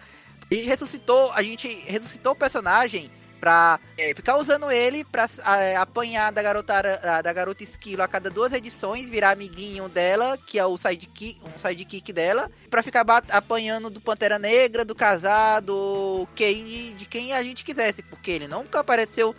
[0.50, 3.12] A gente ressuscitou, a gente ressuscitou o personagem
[3.42, 5.28] pra é, ficar usando ele pra
[5.60, 10.60] é, apanhar da garota, da garota esquilo a cada duas edições, virar amiguinho dela, que
[10.60, 16.96] é o sidekick, um sidekick dela, pra ficar apanhando do Pantera Negra, do casado, quem,
[16.96, 19.36] de quem a gente quisesse, porque ele nunca apareceu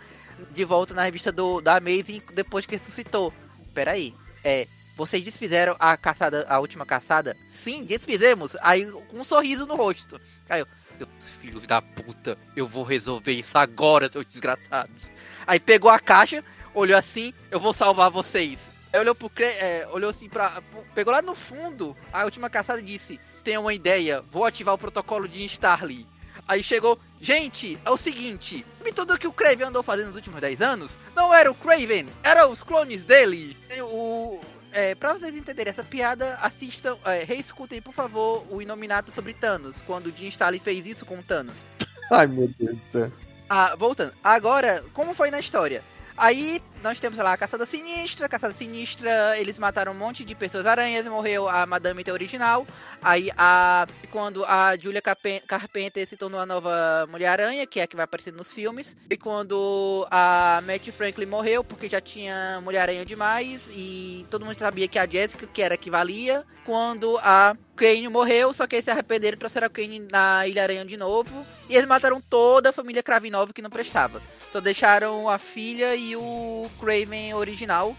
[0.51, 3.33] de volta na revista do, da Amazing depois que ressuscitou.
[3.73, 4.13] Peraí,
[4.43, 4.67] é.
[4.95, 7.35] Vocês desfizeram a caçada, a última caçada?
[7.49, 8.55] Sim, desfizemos.
[8.61, 10.21] Aí com um sorriso no rosto.
[10.47, 10.67] Eu,
[10.97, 15.09] seus filhos da puta, eu vou resolver isso agora, seus desgraçados.
[15.45, 16.43] Aí pegou a caixa,
[16.73, 18.59] olhou assim, eu vou salvar vocês.
[18.91, 20.61] Aí olhou pro Cre- é, olhou assim pra.
[20.93, 24.77] Pegou lá no fundo, a última caçada e disse: Tenho uma ideia, vou ativar o
[24.77, 26.07] protocolo de Starly.
[26.47, 30.61] Aí chegou, gente, é o seguinte, tudo que o Craven andou fazendo nos últimos 10
[30.61, 30.97] anos?
[31.15, 33.57] Não era o Craven, eram os clones dele.
[33.81, 34.41] O,
[34.73, 39.81] é, pra vocês entenderem essa piada, assistam, é, reescutem, por favor, o Inominato sobre Thanos,
[39.85, 41.65] quando o Jim Stalin fez isso com Thanos.
[42.11, 43.11] Ai, meu Deus do céu.
[43.49, 44.13] Ah, voltando.
[44.23, 45.83] Agora, como foi na história?
[46.17, 48.29] Aí nós temos lá a Caçada Sinistra.
[48.29, 52.67] Caçada Sinistra, eles mataram um monte de pessoas aranhas, morreu a Madame original.
[53.01, 57.95] Aí a quando a Julia Carpenter se tornou a nova Mulher-Aranha, que é a que
[57.95, 58.95] vai aparecer nos filmes.
[59.09, 64.87] E quando a Matt Franklin morreu, porque já tinha Mulher-Aranha demais e todo mundo sabia
[64.87, 66.45] que a Jessica que era que valia.
[66.65, 70.85] Quando a Kane morreu, só que eles se arrependeram e trouxeram a Kane na Ilha-Aranha
[70.85, 71.45] de novo.
[71.67, 74.21] E eles mataram toda a família Kravinov que não prestava.
[74.53, 77.97] Só deixaram a filha e o Craven original.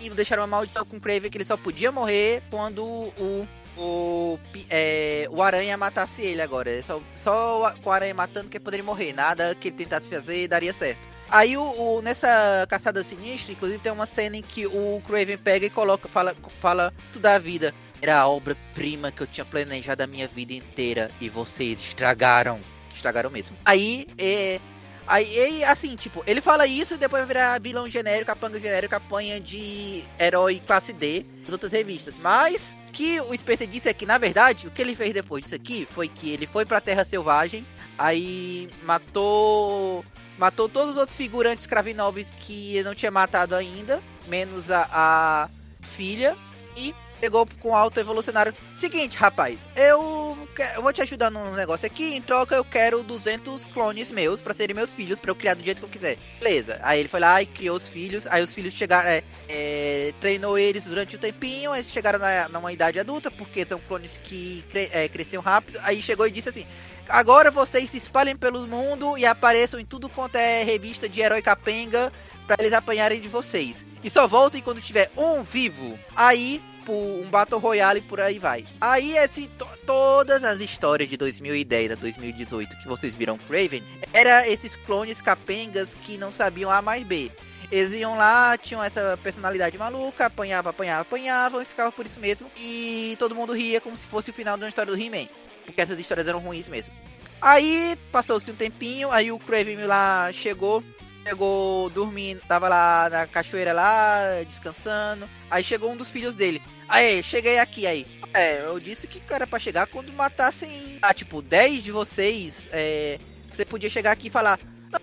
[0.00, 3.46] E deixaram uma maldição com o Craven que ele só podia morrer quando o.
[3.74, 4.38] O,
[4.68, 6.82] é, o Aranha matasse ele agora.
[6.82, 9.12] Só, só com o Aranha matando que ele poderia morrer.
[9.12, 11.00] Nada que ele tentasse fazer daria certo.
[11.30, 15.66] Aí o, o, nessa caçada sinistra, inclusive, tem uma cena em que o Craven pega
[15.66, 17.72] e coloca, fala, fala tudo da vida.
[18.02, 22.60] Era a obra-prima que eu tinha planejado a minha vida inteira e vocês estragaram.
[22.92, 23.56] Estragaram mesmo.
[23.64, 24.60] Aí é,
[25.06, 30.04] Aí, assim, tipo, ele fala isso e depois virar vilão genérico, capanga genérico, apanha de
[30.18, 32.14] herói classe D das outras revistas.
[32.20, 32.62] Mas,
[32.92, 35.88] que o Spencer disse é que, na verdade, o que ele fez depois disso aqui
[35.90, 37.66] foi que ele foi pra Terra Selvagem,
[37.98, 40.04] aí matou.
[40.38, 45.50] Matou todos os outros figurantes Kravinovs que não tinha matado ainda, menos a, a
[45.82, 46.36] filha,
[46.76, 48.52] e pegou com alto evolucionário.
[48.76, 53.04] Seguinte, rapaz, eu, quero, eu vou te ajudar num negócio aqui, em troca eu quero
[53.04, 56.18] 200 clones meus para serem meus filhos, para eu criar do jeito que eu quiser.
[56.40, 56.80] Beleza.
[56.82, 60.58] Aí ele foi lá e criou os filhos, aí os filhos chegaram, é, é, treinou
[60.58, 64.90] eles durante um tempinho, eles chegaram na, numa idade adulta, porque são clones que cre,
[64.92, 66.66] é, cresciam rápido, aí chegou e disse assim,
[67.08, 71.40] agora vocês se espalhem pelo mundo e apareçam em tudo quanto é revista de herói
[71.40, 72.12] capenga,
[72.48, 73.76] para eles apanharem de vocês.
[74.02, 75.96] E só voltem quando tiver um vivo.
[76.16, 76.60] Aí
[76.90, 78.66] um Battle Royale e por aí vai.
[78.80, 83.82] Aí esse to todas as histórias de 2010 a 2018 que vocês viram Craven,
[84.12, 87.30] era esses clones capengas que não sabiam A mais B.
[87.70, 92.50] Eles iam lá, tinham essa personalidade maluca, apanhava, apanhava, apanhavam e ficava por isso mesmo.
[92.56, 95.26] E todo mundo ria como se fosse o final de uma história do He-Man.
[95.64, 96.92] Porque essas histórias eram ruins mesmo.
[97.40, 100.84] Aí passou-se um tempinho, aí o Craven lá chegou
[101.24, 105.28] chegou dormindo, tava lá na cachoeira lá, descansando.
[105.50, 106.60] Aí chegou um dos filhos dele.
[106.92, 108.06] Aí, cheguei aqui aí.
[108.34, 112.52] É, eu disse que era para chegar quando matassem, ah, tipo, 10 de vocês.
[112.70, 113.18] É,
[113.50, 114.60] você podia chegar aqui e falar: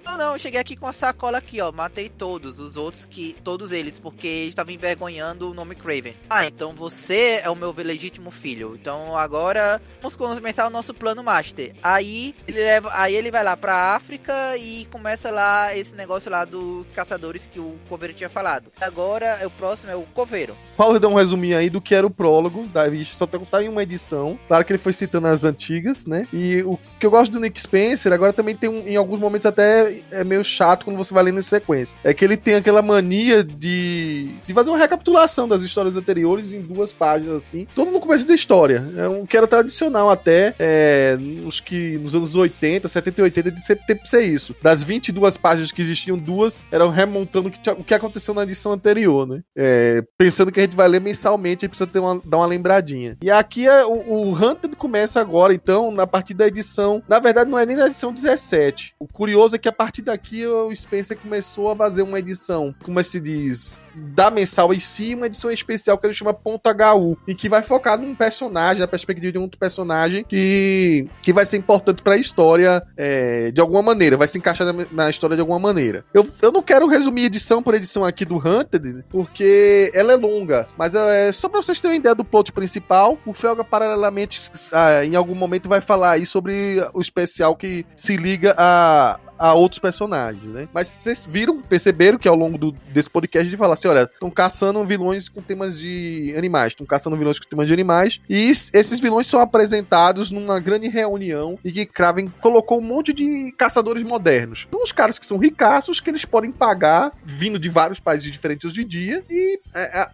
[0.09, 1.71] não, não, eu cheguei aqui com a sacola aqui, ó.
[1.71, 3.35] Matei todos, os outros que.
[3.43, 6.15] Todos eles, porque estavam envergonhando o nome Craven.
[6.29, 8.75] Ah, então você é o meu legítimo filho.
[8.79, 11.75] Então agora vamos começar o nosso plano Master.
[11.83, 12.89] Aí ele leva.
[12.93, 17.59] Aí ele vai lá pra África e começa lá esse negócio lá dos caçadores que
[17.59, 18.71] o Coveiro tinha falado.
[18.81, 20.55] Agora o próximo é o Coveiro.
[20.75, 23.69] Paulo deu um resuminho aí do que era o prólogo da revista, só tá em
[23.69, 24.39] uma edição.
[24.47, 26.27] Claro que ele foi citando as antigas, né?
[26.33, 29.45] E o que eu gosto do Nick Spencer, agora também tem um, em alguns momentos
[29.45, 31.97] até é, meio chato quando você vai lendo em sequência.
[32.03, 36.61] É que ele tem aquela mania de, de fazer uma recapitulação das histórias anteriores em
[36.61, 37.67] duas páginas, assim.
[37.73, 38.87] Todo no começo da história.
[38.97, 43.51] É um que era tradicional até, é, nos, que, nos anos 80, 70 e 80,
[43.51, 44.55] de sempre ser isso.
[44.61, 48.71] Das 22 páginas que existiam, duas eram remontando o que, o que aconteceu na edição
[48.71, 49.41] anterior, né?
[49.55, 52.45] É, pensando que a gente vai ler mensalmente, a gente precisa ter uma, dar uma
[52.45, 53.17] lembradinha.
[53.21, 57.01] E aqui é, o, o Hunter começa agora, então, na partir da edição.
[57.07, 58.95] Na verdade, não é nem da edição 17.
[58.99, 63.01] O curioso é que a partir daqui o Spencer começou a fazer uma edição, como
[63.03, 67.35] se diz, da mensal em si, uma edição especial que ele chama Ponto HU, e
[67.35, 71.57] que vai focar num personagem, na perspectiva de um outro personagem que, que vai ser
[71.57, 75.41] importante para a história é, de alguma maneira, vai se encaixar na, na, história de
[75.41, 76.05] alguma maneira.
[76.13, 80.67] Eu, eu não quero resumir edição por edição aqui do Hunted, porque ela é longa,
[80.77, 85.03] mas é só para vocês terem uma ideia do plot principal, o Felga paralelamente ah,
[85.03, 89.79] em algum momento vai falar aí sobre o especial que se liga a a outros
[89.79, 90.67] personagens, né?
[90.73, 94.29] Mas vocês viram, perceberam que ao longo do, desse podcast de falar assim, olha, estão
[94.29, 98.99] caçando vilões com temas de animais, estão caçando vilões com temas de animais, e esses
[98.99, 104.67] vilões são apresentados numa grande reunião e que Kraven colocou um monte de caçadores modernos.
[104.69, 108.77] São os caras que são ricaços, que eles podem pagar, vindo de vários países diferentes
[108.77, 110.09] em dia, e é, é,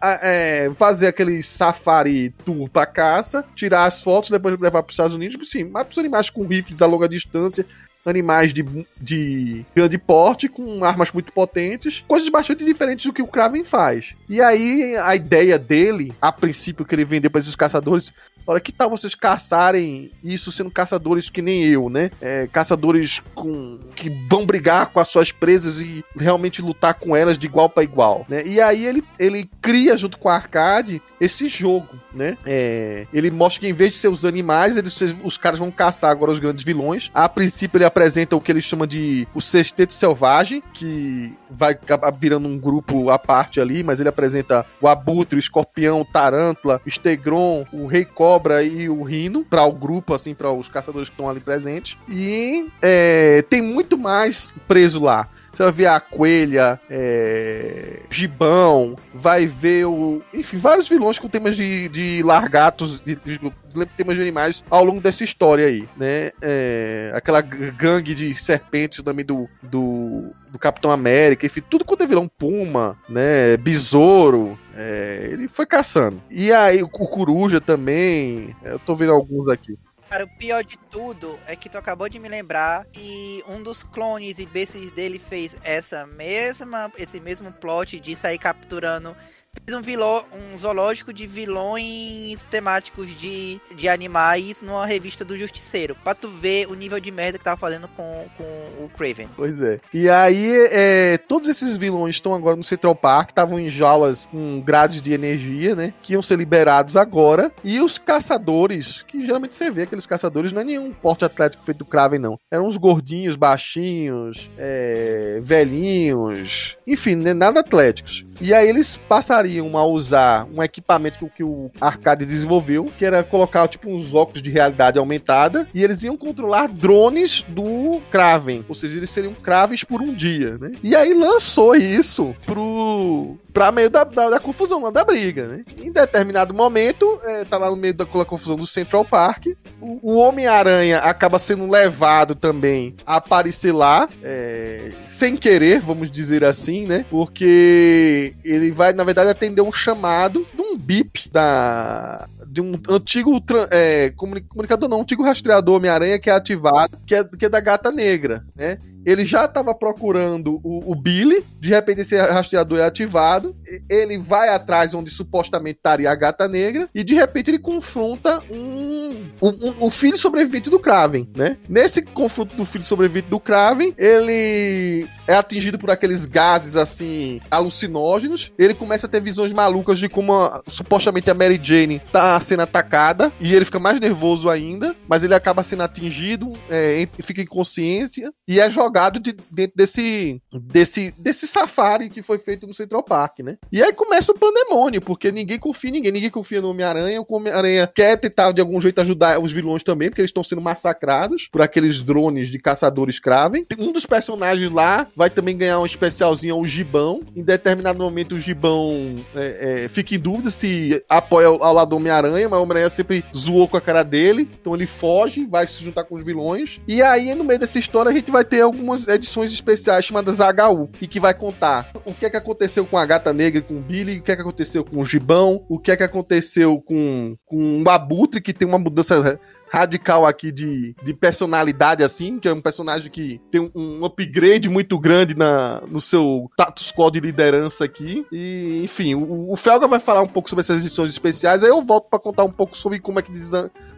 [0.66, 5.16] é, fazer aquele safari tour pra caça, tirar as fotos, depois levar para os Estados
[5.16, 7.66] Unidos, sim, mata os animais com rifles a longa distância,
[8.06, 8.64] animais de,
[9.00, 14.14] de grande porte, com armas muito potentes, coisas bastante diferentes do que o Kraven faz.
[14.28, 18.12] E aí a ideia dele, a princípio que ele vendeu para esses caçadores,
[18.46, 22.10] olha, que tal vocês caçarem isso sendo caçadores que nem eu, né?
[22.20, 27.38] É, caçadores com que vão brigar com as suas presas e realmente lutar com elas
[27.38, 28.42] de igual para igual, né?
[28.46, 32.36] E aí ele, ele cria junto com a Arcade esse jogo, né?
[32.44, 36.10] É, ele mostra que em vez de ser os animais, eles, os caras vão caçar
[36.10, 37.10] agora os grandes vilões.
[37.14, 41.78] A princípio ele apresenta o que ele chama de o Sexteto Selvagem, que vai
[42.18, 46.80] virando um grupo à parte ali, mas ele apresenta o Abutre, o Escorpião, o Tarântula,
[46.86, 51.08] o Stegron, o Rei Cobra e o Rino para o grupo, assim, para os caçadores
[51.08, 51.96] que estão ali presentes.
[52.08, 55.28] E é, tem muito mais preso lá.
[55.56, 60.20] Você vai ver a coelha, é, gibão, vai ver o.
[60.34, 64.84] Enfim, vários vilões com temas de, de largatos, de, de, de temas de animais ao
[64.84, 66.30] longo dessa história aí, né?
[66.42, 72.06] É, aquela gangue de serpentes também do, do, do Capitão América, enfim, tudo quanto é
[72.06, 73.56] vilão, Puma, né?
[73.56, 76.22] Besouro, é, ele foi caçando.
[76.30, 79.78] E aí o Coruja também, eu tô vendo alguns aqui.
[80.08, 83.82] Cara, o pior de tudo é que tu acabou de me lembrar que um dos
[83.82, 89.16] clones e bestes dele fez essa mesma, esse mesmo plot de sair capturando
[89.64, 95.96] fez um, vilão, um zoológico de vilões temáticos de, de animais numa revista do Justiceiro.
[96.02, 98.44] Pra tu ver o nível de merda que tava fazendo com, com
[98.84, 99.28] o Craven.
[99.36, 99.80] Pois é.
[99.92, 104.60] E aí, é, todos esses vilões estão agora no Central Park, estavam em jaulas com
[104.60, 105.94] grades de energia, né?
[106.02, 107.50] Que iam ser liberados agora.
[107.62, 111.78] E os caçadores, que geralmente você vê aqueles caçadores, não é nenhum porte atlético feito
[111.78, 112.38] do Craven, não.
[112.50, 118.25] Eram uns gordinhos, baixinhos, é, velhinhos, enfim, né, nada atléticos.
[118.40, 123.66] E aí eles passariam a usar um equipamento que, o Arcade desenvolveu, que era colocar
[123.68, 128.96] tipo uns óculos de realidade aumentada, e eles iam controlar drones do Kraven, ou seja,
[128.96, 130.72] eles seriam Kravens por um dia, né?
[130.82, 135.64] E aí lançou isso pro pra meio da, da, da confusão, da briga, né?
[135.82, 139.46] Em determinado momento, é, tá lá no meio daquela confusão do Central Park,
[139.80, 146.44] o, o Homem-Aranha acaba sendo levado também a aparecer lá, é, sem querer, vamos dizer
[146.44, 147.06] assim, né?
[147.08, 153.42] Porque ele vai, na verdade, atender um chamado de um bip da, de um antigo
[153.70, 157.60] é, comunicador, não, um antigo rastreador Homem-Aranha que é ativado, que é, que é da
[157.60, 158.76] Gata Negra, né?
[159.06, 163.56] Ele já estava procurando o, o, Billy, de repente esse rastreador é ativado,
[163.88, 169.30] ele vai atrás onde supostamente estaria a gata negra, e de repente ele confronta um,
[169.40, 171.56] um, um, filho sobrevivente do Kraven, né?
[171.68, 178.52] Nesse confronto do filho sobrevivente do Kraven, ele é atingido por aqueles gases assim alucinógenos,
[178.58, 182.62] ele começa a ter visões malucas de como a, supostamente a Mary Jane tá sendo
[182.62, 187.46] atacada, e ele fica mais nervoso ainda, mas ele acaba sendo atingido, é, fica em
[187.46, 192.72] consciência, e é jogado jogado de, dentro desse, desse, desse safari que foi feito no
[192.72, 193.58] Central Park, né?
[193.70, 197.26] E aí começa o pandemônio, porque ninguém confia em ninguém, ninguém confia no Homem-Aranha, o
[197.28, 201.48] Homem-Aranha quer tentar de algum jeito ajudar os vilões também, porque eles estão sendo massacrados
[201.52, 203.66] por aqueles drones de caçadores Kraven.
[203.78, 207.20] Um dos personagens lá vai também ganhar um especialzinho, o Gibão.
[207.34, 211.90] Em determinado momento, o Gibão é, é, fica em dúvida se apoia ao, ao lado
[211.90, 215.66] do Homem-Aranha, mas o Homem-Aranha sempre zoou com a cara dele, então ele foge, vai
[215.66, 216.80] se juntar com os vilões.
[216.88, 220.38] E aí, no meio dessa história, a gente vai ter algum algumas edições especiais chamadas
[220.38, 223.62] HU, e que vai contar o que é que aconteceu com a Gata Negra e
[223.62, 226.04] com o Billy, o que é que aconteceu com o Gibão, o que é que
[226.04, 232.38] aconteceu com, com o Abutre, que tem uma mudança radical aqui de, de personalidade, assim,
[232.38, 237.10] que é um personagem que tem um, upgrade muito grande na, no seu status quo
[237.10, 238.26] de liderança aqui.
[238.32, 241.82] E, enfim, o, o Felga vai falar um pouco sobre essas edições especiais, aí eu
[241.82, 243.50] volto para contar um pouco sobre como é que diz,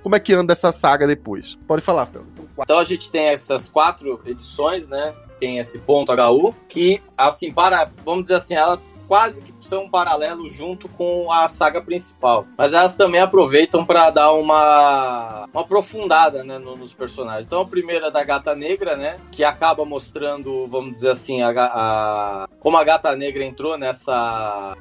[0.02, 1.56] como é que anda essa saga depois.
[1.66, 2.28] Pode falar, Felga.
[2.58, 5.14] Então a gente tem essas quatro edições, né?
[5.38, 9.90] Tem esse ponto HU, que, assim, para, vamos dizer assim, elas quase que são um
[9.90, 12.46] paralelo junto com a saga principal.
[12.56, 17.44] Mas elas também aproveitam para dar uma, uma aprofundada né, nos personagens.
[17.44, 19.18] Então a primeira é da Gata Negra, né?
[19.30, 24.76] Que acaba mostrando, vamos dizer assim, a, a como a Gata Negra entrou nessa,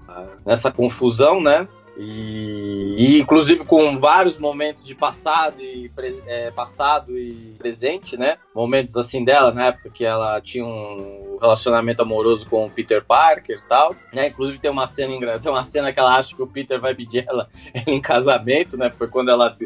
[0.45, 1.67] nessa confusão, né?
[1.99, 5.91] E, e, inclusive com vários momentos de passado e
[6.27, 8.37] é, passado e presente, né?
[8.53, 13.57] Momentos assim dela na época que ela tinha um relacionamento amoroso com o Peter Parker
[13.57, 14.27] e tal, né?
[14.27, 17.25] Inclusive tem uma cena tem uma cena que ela acha que o Peter vai pedir
[17.27, 18.91] ela, ela em casamento, né?
[18.95, 19.57] Foi quando ela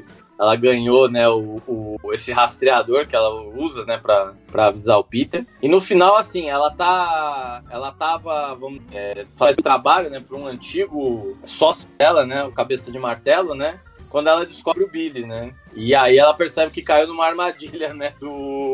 [0.41, 4.33] ela ganhou, né, o, o, esse rastreador que ela usa, né, pra,
[4.65, 5.45] avisar o Peter.
[5.61, 7.61] E no final, assim, ela tá.
[7.69, 12.91] Ela tava, vamos, é, faz trabalho, né, pra um antigo sócio dela, né, o cabeça
[12.91, 15.53] de martelo, né, quando ela descobre o Billy, né.
[15.75, 18.70] E aí ela percebe que caiu numa armadilha, né, do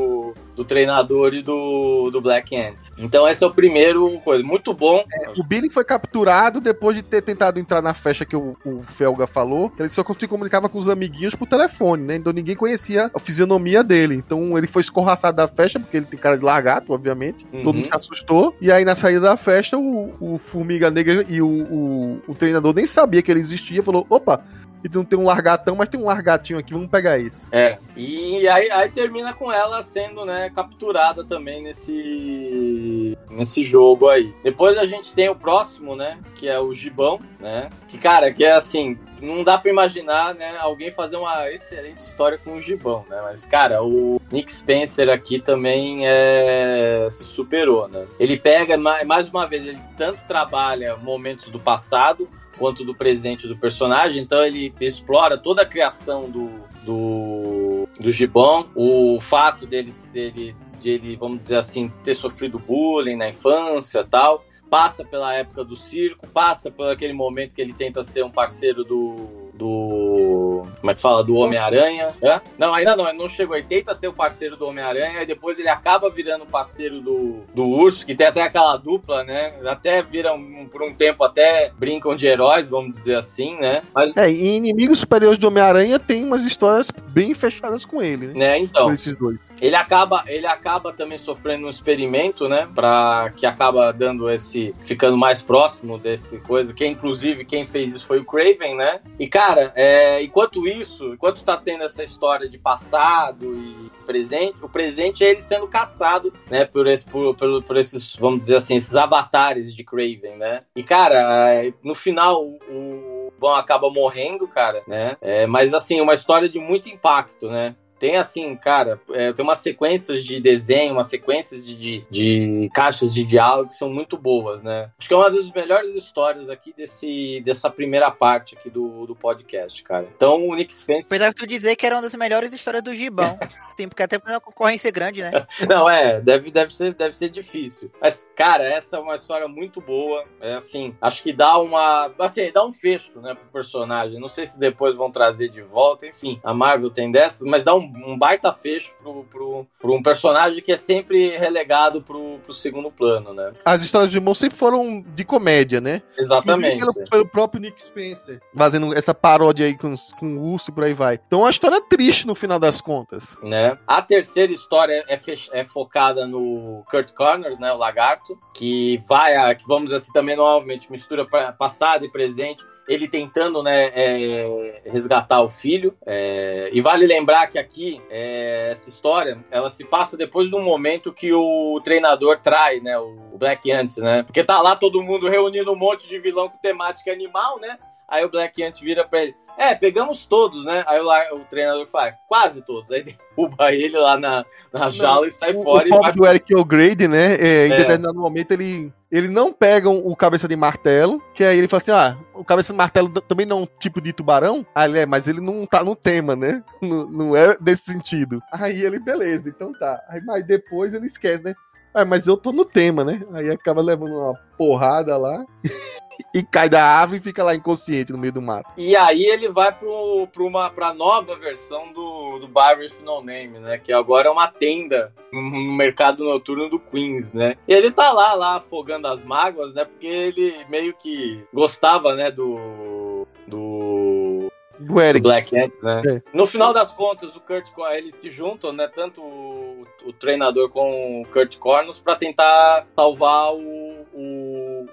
[0.58, 2.90] do treinador e do, do Black Ant.
[2.98, 4.44] Então esse é o primeiro coisa.
[4.44, 5.04] Muito bom.
[5.14, 8.82] É, o Billy foi capturado depois de ter tentado entrar na festa que o, o
[8.82, 9.72] Felga falou.
[9.78, 12.16] Ele só se comunicava com os amiguinhos por telefone, né?
[12.16, 14.16] Então ninguém conhecia a fisionomia dele.
[14.16, 17.46] Então ele foi escorraçado da festa, porque ele tem cara de largato, obviamente.
[17.54, 17.62] Uhum.
[17.62, 18.56] Todo mundo se assustou.
[18.60, 22.74] E aí na saída da festa, o, o Formiga Negra e o, o, o treinador
[22.74, 23.84] nem sabia que ele existia.
[23.84, 24.44] Falou: opa,
[24.84, 27.50] e não tem um largatão, mas tem um largatinho aqui, vamos pegar esse.
[27.52, 27.78] É.
[27.96, 34.34] E aí, aí termina com ela sendo, né, capturada também nesse nesse jogo aí.
[34.44, 37.70] Depois a gente tem o próximo, né, que é o Gibão, né?
[37.88, 42.38] Que cara, que é assim, não dá para imaginar, né, alguém fazer uma excelente história
[42.38, 43.20] com o Gibão, né?
[43.22, 48.08] Mas cara, o Nick Spencer aqui também é se superou, né?
[48.20, 53.58] Ele pega mais uma vez, ele tanto trabalha momentos do passado quanto do presente do
[53.58, 54.22] personagem.
[54.22, 56.50] Então ele explora toda a criação do,
[56.84, 57.57] do,
[58.00, 63.30] do Gibão, o fato dele, dele, de ele, vamos dizer assim, ter sofrido bullying na
[63.30, 64.46] infância tal.
[64.70, 68.84] Passa pela época do circo, passa por aquele momento que ele tenta ser um parceiro
[68.84, 70.66] do, do.
[70.80, 71.24] Como é que fala?
[71.24, 72.16] Do Homem-Aranha.
[72.22, 72.40] É?
[72.58, 73.56] Não, ainda não, ele não chegou.
[73.56, 77.68] Ele tenta ser o parceiro do Homem-Aranha e depois ele acaba virando parceiro do, do
[77.68, 79.54] Urso, que tem até aquela dupla, né?
[79.66, 83.82] Até viram por um tempo, até brincam de heróis, vamos dizer assim, né?
[83.94, 84.16] Mas...
[84.16, 88.34] É, e Inimigos Superiores do Homem-Aranha tem umas histórias bem fechadas com ele, né?
[88.34, 88.60] né?
[88.60, 88.86] Então.
[88.86, 89.52] Com esses dois.
[89.62, 92.68] Ele acaba, ele acaba também sofrendo um experimento, né?
[92.74, 94.74] Pra que acaba dando esse.
[94.86, 96.74] ficando mais próximo desse coisa.
[96.74, 99.00] Que inclusive quem fez isso foi o Craven, né?
[99.20, 104.56] E, cara, cara, é, enquanto isso, enquanto tá tendo essa história de passado e presente,
[104.62, 108.58] o presente é ele sendo caçado, né, por, esse, por, por, por esses, vamos dizer
[108.58, 110.64] assim, esses avatares de Craven, né?
[110.76, 115.16] E, cara, é, no final, o Bom acaba morrendo, cara, né?
[115.22, 117.76] É, mas, assim, uma história de muito impacto, né?
[118.00, 123.14] Tem assim, cara, é, tem uma sequência de desenho, uma sequência de, de, de, caixas
[123.14, 124.92] de diálogo que são muito boas, né?
[124.98, 129.16] Acho que é uma das melhores histórias aqui desse, dessa primeira parte aqui do, do
[129.16, 130.08] podcast, cara.
[130.16, 131.06] Então o Nick Spencer.
[131.06, 133.38] Apesar de tu dizer que era uma das melhores histórias do Gibão.
[133.78, 135.32] Sim, porque até uma concorrência grande, né?
[135.70, 137.92] Não, é, deve, deve, ser, deve ser difícil.
[138.02, 140.26] Mas, cara, essa é uma história muito boa.
[140.42, 142.12] É assim, acho que dá uma.
[142.18, 144.20] Assim, dá um fecho, né, pro personagem.
[144.20, 146.40] Não sei se depois vão trazer de volta, enfim.
[146.44, 150.62] A Marvel tem dessas, mas dá um um baita fecho pro, pro, pro, um personagem
[150.62, 153.54] que é sempre relegado pro, pro segundo plano, né?
[153.66, 156.02] As histórias de Irmão sempre foram de comédia, né?
[156.18, 156.86] Exatamente.
[157.10, 160.94] Pelo, próprio Nick Spencer, fazendo essa paródia aí com, com o urso e por aí
[160.94, 161.20] vai.
[161.28, 163.38] Então é uma história triste no final das contas.
[163.44, 163.78] Né?
[163.88, 165.20] A terceira história é,
[165.52, 167.72] é focada no Kurt Connors, né?
[167.72, 171.26] O lagarto, que vai, a, que vamos assim, também novamente mistura
[171.58, 175.96] passado e presente ele tentando né, é, resgatar o filho.
[176.06, 180.64] É, e vale lembrar que aqui, é, essa história, ela se passa depois de um
[180.64, 184.24] momento que o treinador trai, né, o Black Ant, né?
[184.24, 187.78] Porque tá lá todo mundo reunindo um monte de vilão com temática animal, né?
[188.08, 190.84] Aí o Black Ant vira pra ele, é, pegamos todos, né?
[190.86, 192.92] Aí o, o treinador fala, quase todos.
[192.92, 193.04] Aí
[193.36, 195.86] derruba ele lá na, na jaula não, e sai o, fora.
[195.86, 196.14] O e vai...
[196.14, 197.36] do Eric O'Grady, né?
[197.36, 197.76] É, em é.
[197.76, 201.92] determinado momento ele, ele não pega o cabeça de martelo, que aí ele fala assim:
[201.92, 204.66] ah, o cabeça de martelo também não é um tipo de tubarão?
[204.76, 206.64] Ah, ele é, mas ele não tá no tema, né?
[206.80, 208.42] Não, não é desse sentido.
[208.52, 210.02] Aí ele, beleza, então tá.
[210.08, 211.56] Aí, mas depois ele esquece, né?
[211.94, 213.26] Ah, mas eu tô no tema, né?
[213.34, 215.46] Aí acaba levando uma porrada lá.
[216.34, 218.70] e cai da árvore e fica lá inconsciente no meio do mato.
[218.78, 223.60] E aí ele vai pro, pro uma, pra nova versão do, do Barbers No Name,
[223.60, 223.78] né?
[223.78, 225.42] Que agora é uma tenda no
[225.76, 227.56] mercado noturno do Queens, né?
[227.68, 229.86] E ele tá lá, lá afogando as mágoas, né?
[229.86, 233.26] Porque ele meio que gostava, né, do...
[233.48, 234.48] do
[234.80, 235.24] do Eric.
[235.24, 236.02] Black Ant, né?
[236.06, 236.22] É.
[236.32, 238.88] No final das contas, o Kurt eles se juntam, né?
[238.88, 239.67] Tanto
[240.08, 243.60] o, treinador com o Kurt Cornos para tentar salvar o,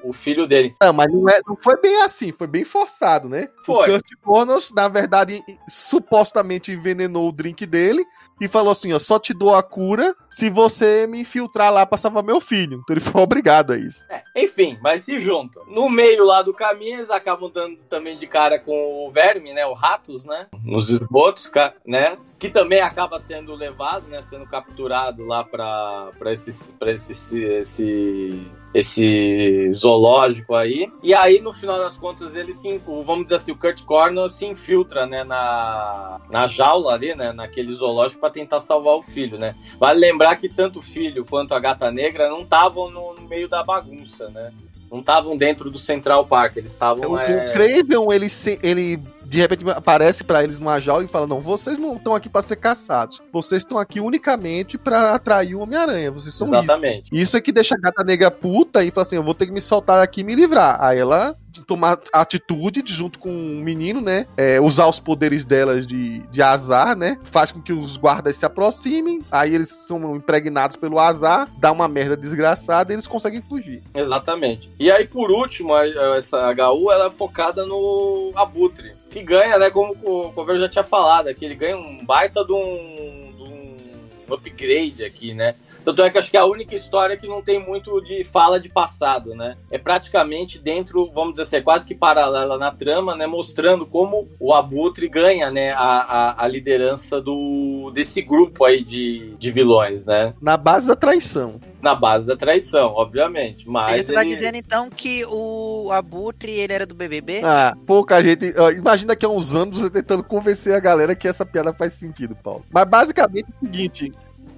[0.04, 0.74] o, filho dele.
[0.80, 3.48] Não, mas não, é, não foi bem assim, foi bem forçado, né?
[3.64, 3.90] Foi.
[3.90, 8.04] O Kurt Cornos, na verdade, supostamente envenenou o drink dele
[8.40, 11.98] e falou assim: ó, só te dou a cura se você me infiltrar lá pra
[11.98, 12.80] salvar meu filho.
[12.82, 14.04] Então ele foi obrigado a isso.
[14.10, 15.64] É, enfim, mas se juntam.
[15.66, 19.66] No meio lá do caminho, eles acabam dando também de cara com o verme, né?
[19.66, 20.46] O ratos, né?
[20.62, 21.50] Nos esgotos,
[21.86, 22.16] né?
[22.38, 24.20] Que também acaba sendo levado, né?
[24.22, 30.90] Sendo capturado lá pra, pra, esse, pra esse, esse, esse zoológico aí.
[31.00, 32.76] E aí, no final das contas, ele se,
[33.06, 35.22] vamos dizer assim, o Kurt Cornell se infiltra, né?
[35.22, 37.32] Na, na jaula ali, né?
[37.32, 39.54] Naquele zoológico para tentar salvar o filho, né?
[39.78, 43.48] Vale lembrar que tanto o filho quanto a gata negra não estavam no, no meio
[43.48, 44.50] da bagunça, né?
[44.94, 47.10] não estavam dentro do Central Park, eles estavam.
[47.10, 47.22] O, é...
[47.22, 48.26] o Craven, ele,
[48.62, 49.02] ele
[49.34, 52.40] de repente aparece para eles numa jaula e fala: Não, vocês não estão aqui para
[52.40, 53.20] ser caçados.
[53.32, 56.12] Vocês estão aqui unicamente para atrair o Homem-Aranha.
[56.12, 57.06] Vocês são Exatamente.
[57.06, 57.22] isso.
[57.22, 59.52] Isso é que deixa a gata negra puta e fala assim: Eu vou ter que
[59.52, 60.78] me soltar aqui e me livrar.
[60.80, 61.36] Aí ela
[61.66, 64.26] tomar atitude de, junto com o menino, né?
[64.36, 67.18] É, usar os poderes delas de, de azar, né?
[67.22, 71.88] Faz com que os guardas se aproximem, aí eles são impregnados pelo azar, dá uma
[71.88, 73.82] merda desgraçada e eles conseguem fugir.
[73.94, 74.70] Exatamente.
[74.78, 78.94] E aí, por último, essa HU ela é focada no Abutre.
[79.14, 79.70] Que ganha, né?
[79.70, 84.34] Como o Coveiro já tinha falado, que ele ganha um baita de um, de um
[84.34, 85.54] upgrade aqui, né?
[85.84, 88.58] Tanto é que acho que é a única história que não tem muito de fala
[88.58, 89.56] de passado, né?
[89.70, 93.24] É praticamente dentro, vamos dizer assim, é quase que paralela na trama, né?
[93.24, 95.70] Mostrando como o Abutre ganha, né?
[95.74, 100.34] A, a, a liderança do, desse grupo aí de, de vilões, né?
[100.42, 101.60] Na base da traição.
[101.84, 103.68] Na base da traição, obviamente.
[103.68, 107.42] Mas Você tá ele- dizendo então que o Abutre, ele era do BBB?
[107.44, 108.54] Ah, pouca gente.
[108.58, 111.92] ó, imagina daqui a uns anos você tentando convencer a galera que essa piada faz
[111.92, 112.64] sentido, Paulo.
[112.72, 114.12] Mas basicamente é o seguinte: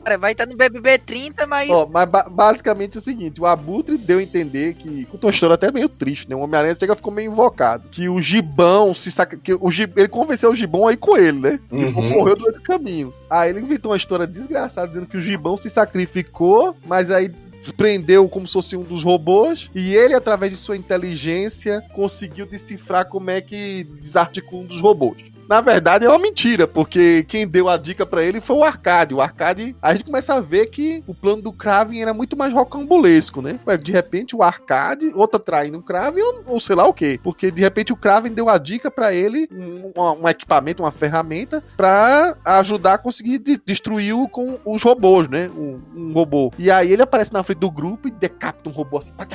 [0.07, 1.69] Cara, vai estar no BBB 30, mas...
[1.69, 5.05] Ó, mas ba- basicamente é o seguinte: o Abutre deu a entender que.
[5.07, 6.37] Contou uma história até meio triste, né?
[6.37, 7.89] O Homem-Aranha chega ficou meio invocado.
[7.91, 9.37] Que o Gibão se saca.
[9.37, 9.95] Que o Gib...
[9.99, 11.61] Ele convenceu o Gibão aí com ele, né?
[11.73, 12.13] O Gibão Uhum.
[12.15, 13.13] correu do outro caminho.
[13.29, 17.29] Aí ele inventou uma história desgraçada dizendo que o Gibão se sacrificou, mas aí
[17.77, 23.07] prendeu como se fosse um dos robôs e ele através de sua inteligência conseguiu decifrar
[23.09, 25.17] como é que desarticula um dos robôs.
[25.49, 29.15] Na verdade é uma mentira, porque quem deu a dica pra ele foi o Arcade.
[29.15, 32.53] O Arcade, a gente começa a ver que o plano do Kraven era muito mais
[32.53, 33.59] rocambolesco, né?
[33.81, 37.21] De repente o Arcade, outra traindo o Kraven ou, ou sei lá o quê.
[37.23, 41.63] Porque de repente o Kraven deu a dica pra ele, um, um equipamento, uma ferramenta,
[41.77, 45.49] pra ajudar a conseguir de- destruir o, com os robôs, né?
[45.57, 46.53] Um, um robô.
[46.59, 49.27] E aí ele aparece na frente do grupo e decapita um robô assim, pá,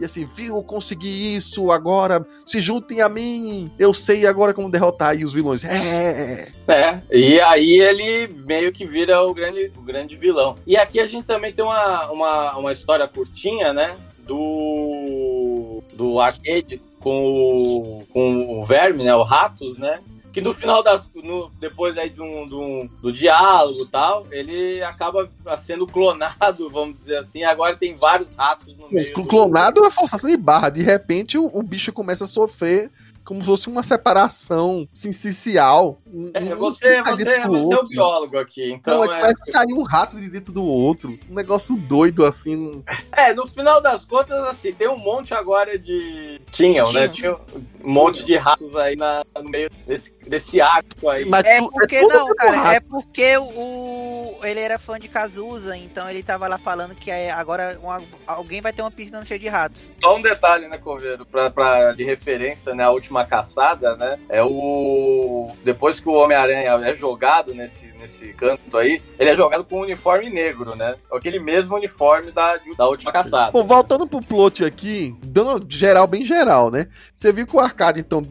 [0.00, 5.10] e assim, viu, consegui isso, agora se juntem a mim, eu sei agora como derrotar
[5.10, 5.59] aí os vilões.
[5.66, 10.56] É, É, e aí ele meio que vira o grande, o grande vilão.
[10.66, 13.96] E aqui a gente também tem uma, uma, uma história curtinha, né?
[14.26, 15.82] Do.
[15.94, 19.14] Do arcade com o, com o verme, né?
[19.14, 20.00] O Ratos, né?
[20.32, 21.10] Que no final das.
[21.14, 25.28] No, depois aí do, do, do diálogo e tal, ele acaba
[25.58, 27.42] sendo clonado, vamos dizer assim.
[27.42, 29.12] Agora tem vários ratos no meio.
[29.18, 30.68] o do- clonado é forçação de barra.
[30.68, 32.90] De repente o, o bicho começa a sofrer
[33.30, 35.98] como se fosse uma separação sensicial.
[36.04, 39.06] Um- É, um você, sai você, do você é o biólogo aqui, então Não, é
[39.06, 41.16] é, que parece sair um rato de dentro do outro.
[41.30, 42.82] Um negócio doido, assim.
[43.12, 46.40] É, no final das contas, assim, tem um monte agora de.
[46.50, 47.06] Tinham, né?
[47.08, 47.38] Tinham.
[47.46, 51.24] Tinha um monte de ratos aí na, no meio desse, desse arco aí.
[51.24, 52.74] Mas É porque, tudo não, cara, rápido.
[52.74, 57.30] é porque o, ele era fã de Cazuza, então ele tava lá falando que é,
[57.30, 59.90] agora uma- alguém vai ter uma piscina cheia de ratos.
[60.02, 64.42] Só um detalhe, né, Coveiro, pra, pra, de referência, né, a última caçada, né, é
[64.42, 65.50] o...
[65.64, 69.82] Depois que o Homem-Aranha é jogado nesse, nesse canto aí, ele é jogado com um
[69.82, 70.96] uniforme negro, né?
[71.12, 73.52] Aquele mesmo uniforme da, da última caçada.
[73.52, 76.88] Bom, voltando pro plot aqui, dando geral, bem geral, né?
[77.14, 78.26] Você viu que o Arcade, então,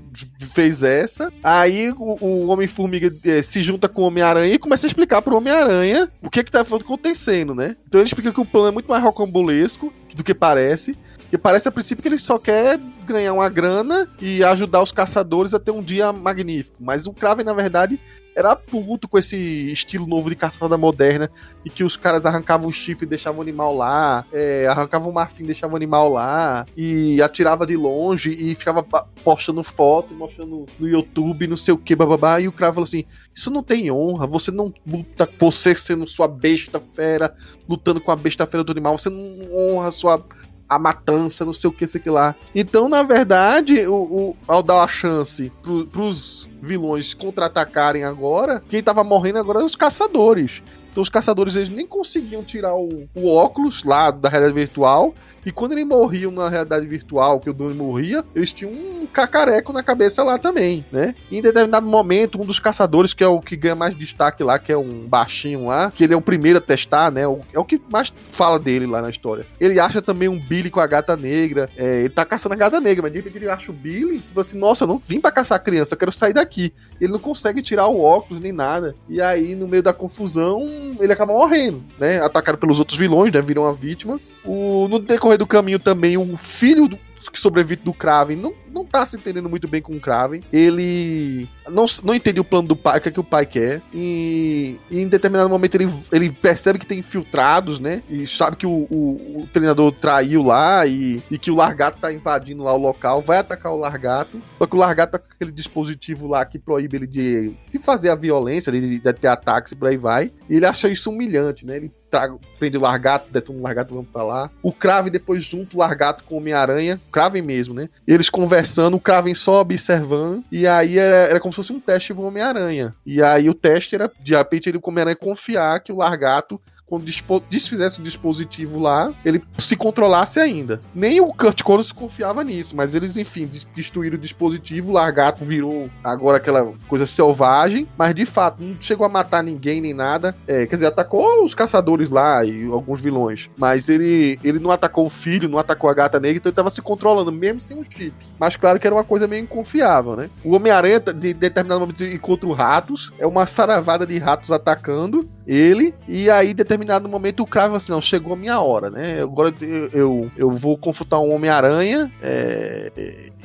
[0.54, 1.32] fez essa.
[1.44, 5.38] Aí o, o Homem-Formiga eh, se junta com o Homem-Aranha e começa a explicar pro
[5.38, 7.76] Homem-Aranha o que que tá acontecendo, né?
[7.88, 10.98] Então ele explica que o plano é muito mais rocambolesco do que parece.
[11.30, 15.54] Que parece a princípio que ele só quer ganhar uma grana e ajudar os caçadores
[15.54, 16.78] a ter um dia magnífico.
[16.80, 18.00] Mas o Kraven, na verdade,
[18.40, 19.36] era puto com esse
[19.72, 21.30] estilo novo de caçada moderna
[21.66, 25.14] e que os caras arrancavam o chifre e deixavam o animal lá, é, arrancavam o
[25.14, 28.82] marfim e deixavam o animal lá, e atirava de longe e ficava
[29.24, 33.04] postando foto, mostrando no YouTube, não sei o que, bababá, e o cara falou assim:
[33.36, 37.36] Isso não tem honra, você não luta, você sendo sua besta fera,
[37.68, 40.26] lutando com a besta fera do animal, você não honra sua.
[40.70, 42.36] A matança, não sei o que, sei que lá.
[42.54, 48.84] Então, na verdade, o, o- ao dar a chance pro, pros vilões contra-atacarem agora, quem
[48.84, 50.62] tava morrendo agora eram os caçadores.
[50.92, 55.14] Então os caçadores eles nem conseguiam tirar o, o óculos lá da realidade virtual.
[55.46, 59.72] E quando eles morriam na realidade virtual, que o dono morria, eles tinham um cacareco
[59.72, 61.16] na cabeça lá também, né?
[61.32, 64.60] E em determinado momento, um dos caçadores, que é o que ganha mais destaque lá,
[64.60, 67.22] que é um baixinho lá, que ele é o primeiro a testar, né?
[67.22, 69.46] é o que mais fala dele lá na história.
[69.60, 71.70] Ele acha também um Billy com a gata negra.
[71.78, 74.20] é, ele tá caçando a gata negra, mas de repente ele acha o Billy e
[74.20, 76.74] fala assim: Nossa, eu não vim pra caçar a criança, eu quero sair daqui.
[77.00, 78.96] Ele não consegue tirar o óculos nem nada.
[79.08, 80.68] E aí, no meio da confusão,
[81.00, 82.22] ele acaba morrendo, né?
[82.22, 83.42] Atacado pelos outros vilões, né?
[83.42, 84.20] Viram uma vítima.
[84.44, 86.98] O, no decorrer do caminho também, o filho do-
[87.32, 90.42] que sobrevive do Kraven não, não tá se entendendo muito bem com o Kraven.
[90.52, 93.82] Ele não, não entende o plano do pai, o que, é que o pai quer.
[93.94, 98.04] E, e, em determinado momento ele, ele percebe que tem infiltrados, né?
[98.10, 102.12] E sabe que o, o, o treinador traiu lá e, e, que o Largato tá
[102.12, 103.22] invadindo lá o local.
[103.22, 104.42] Vai atacar o Largato.
[104.58, 108.10] Só que o Largato tá com aquele dispositivo lá que proíbe ele de, de fazer
[108.10, 110.32] a violência, de, de ter ataques e por aí vai.
[110.50, 111.78] E ele acha isso humilhante, né?
[111.78, 114.52] Ele traga, prende o Largato, detona o Largato, vamos pra lá.
[114.62, 117.90] O Kraven depois junto o Largato com o Homem-Aranha, Kraven mesmo, né?
[118.08, 121.80] Eles conversando, o Kraven só observando, e aí era, é, era como se fosse um
[121.80, 122.94] teste pro Homem-Aranha.
[123.06, 126.60] E aí o teste era, de repente, ele, o Homem-Aranha confiar que o Largato
[126.90, 127.06] quando
[127.48, 130.82] desfizesse o dispositivo lá, ele se controlasse ainda.
[130.94, 135.90] Nem o Kurt Connors confiava nisso, mas eles, enfim, destruíram o dispositivo, o Largato virou
[136.04, 140.36] agora aquela coisa selvagem, mas de fato não chegou a matar ninguém nem nada.
[140.48, 145.06] É, quer dizer, atacou os caçadores lá e alguns vilões, mas ele, ele não atacou
[145.06, 147.84] o filho, não atacou a gata negra, então ele tava se controlando, mesmo sem um
[147.84, 148.14] chip.
[148.40, 150.30] Mas claro que era uma coisa meio inconfiável, né?
[150.44, 156.30] O Homem-Aranha, de determinado momento, encontra ratos, é uma saravada de ratos atacando ele, e
[156.30, 156.79] aí, determinado
[157.10, 159.22] momento, o Cravo assim, não, chegou a minha hora, né?
[159.22, 162.92] Agora eu, eu, eu vou consultar um Homem-Aranha é,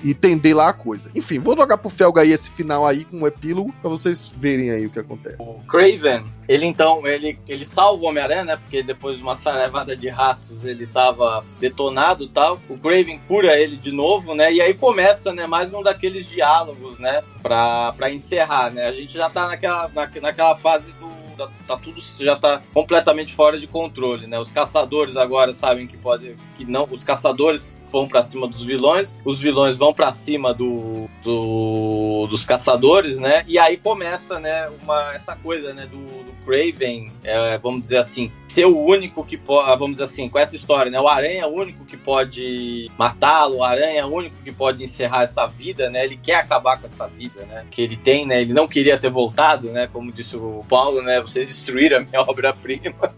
[0.02, 1.10] e entender lá a coisa.
[1.14, 4.70] Enfim, vou jogar pro Felga aí esse final aí com um epílogo pra vocês verem
[4.70, 5.36] aí o que acontece.
[5.38, 8.56] O Craven, ele então, ele, ele salva o Homem-Aranha, né?
[8.56, 12.60] Porque depois de uma sarevada de ratos ele tava detonado tal.
[12.68, 14.52] O Craven cura ele de novo, né?
[14.52, 17.22] E aí começa, né, mais um daqueles diálogos, né?
[17.42, 18.86] Pra, pra encerrar, né?
[18.86, 23.34] A gente já tá naquela, na, naquela fase do tá, tá, tudo já tá completamente
[23.34, 24.38] fora de controle, né?
[24.38, 29.14] Os caçadores agora sabem que pode que não, os caçadores vão para cima dos vilões,
[29.24, 33.44] os vilões vão para cima do, do, dos caçadores, né?
[33.46, 38.32] E aí começa, né, uma essa coisa, né, do, do Craven, é, vamos dizer assim,
[38.48, 41.00] ser o único que pode, vamos dizer assim, com essa história, né?
[41.00, 44.84] O Aranha é o único que pode matá-lo, o Aranha é o único que pode
[44.84, 46.04] encerrar essa vida, né?
[46.04, 47.64] Ele quer acabar com essa vida, né?
[47.70, 48.40] Que ele tem, né?
[48.40, 49.88] Ele não queria ter voltado, né?
[49.92, 51.20] Como disse o Paulo, né?
[51.20, 53.14] Vocês destruíram a minha obra-prima,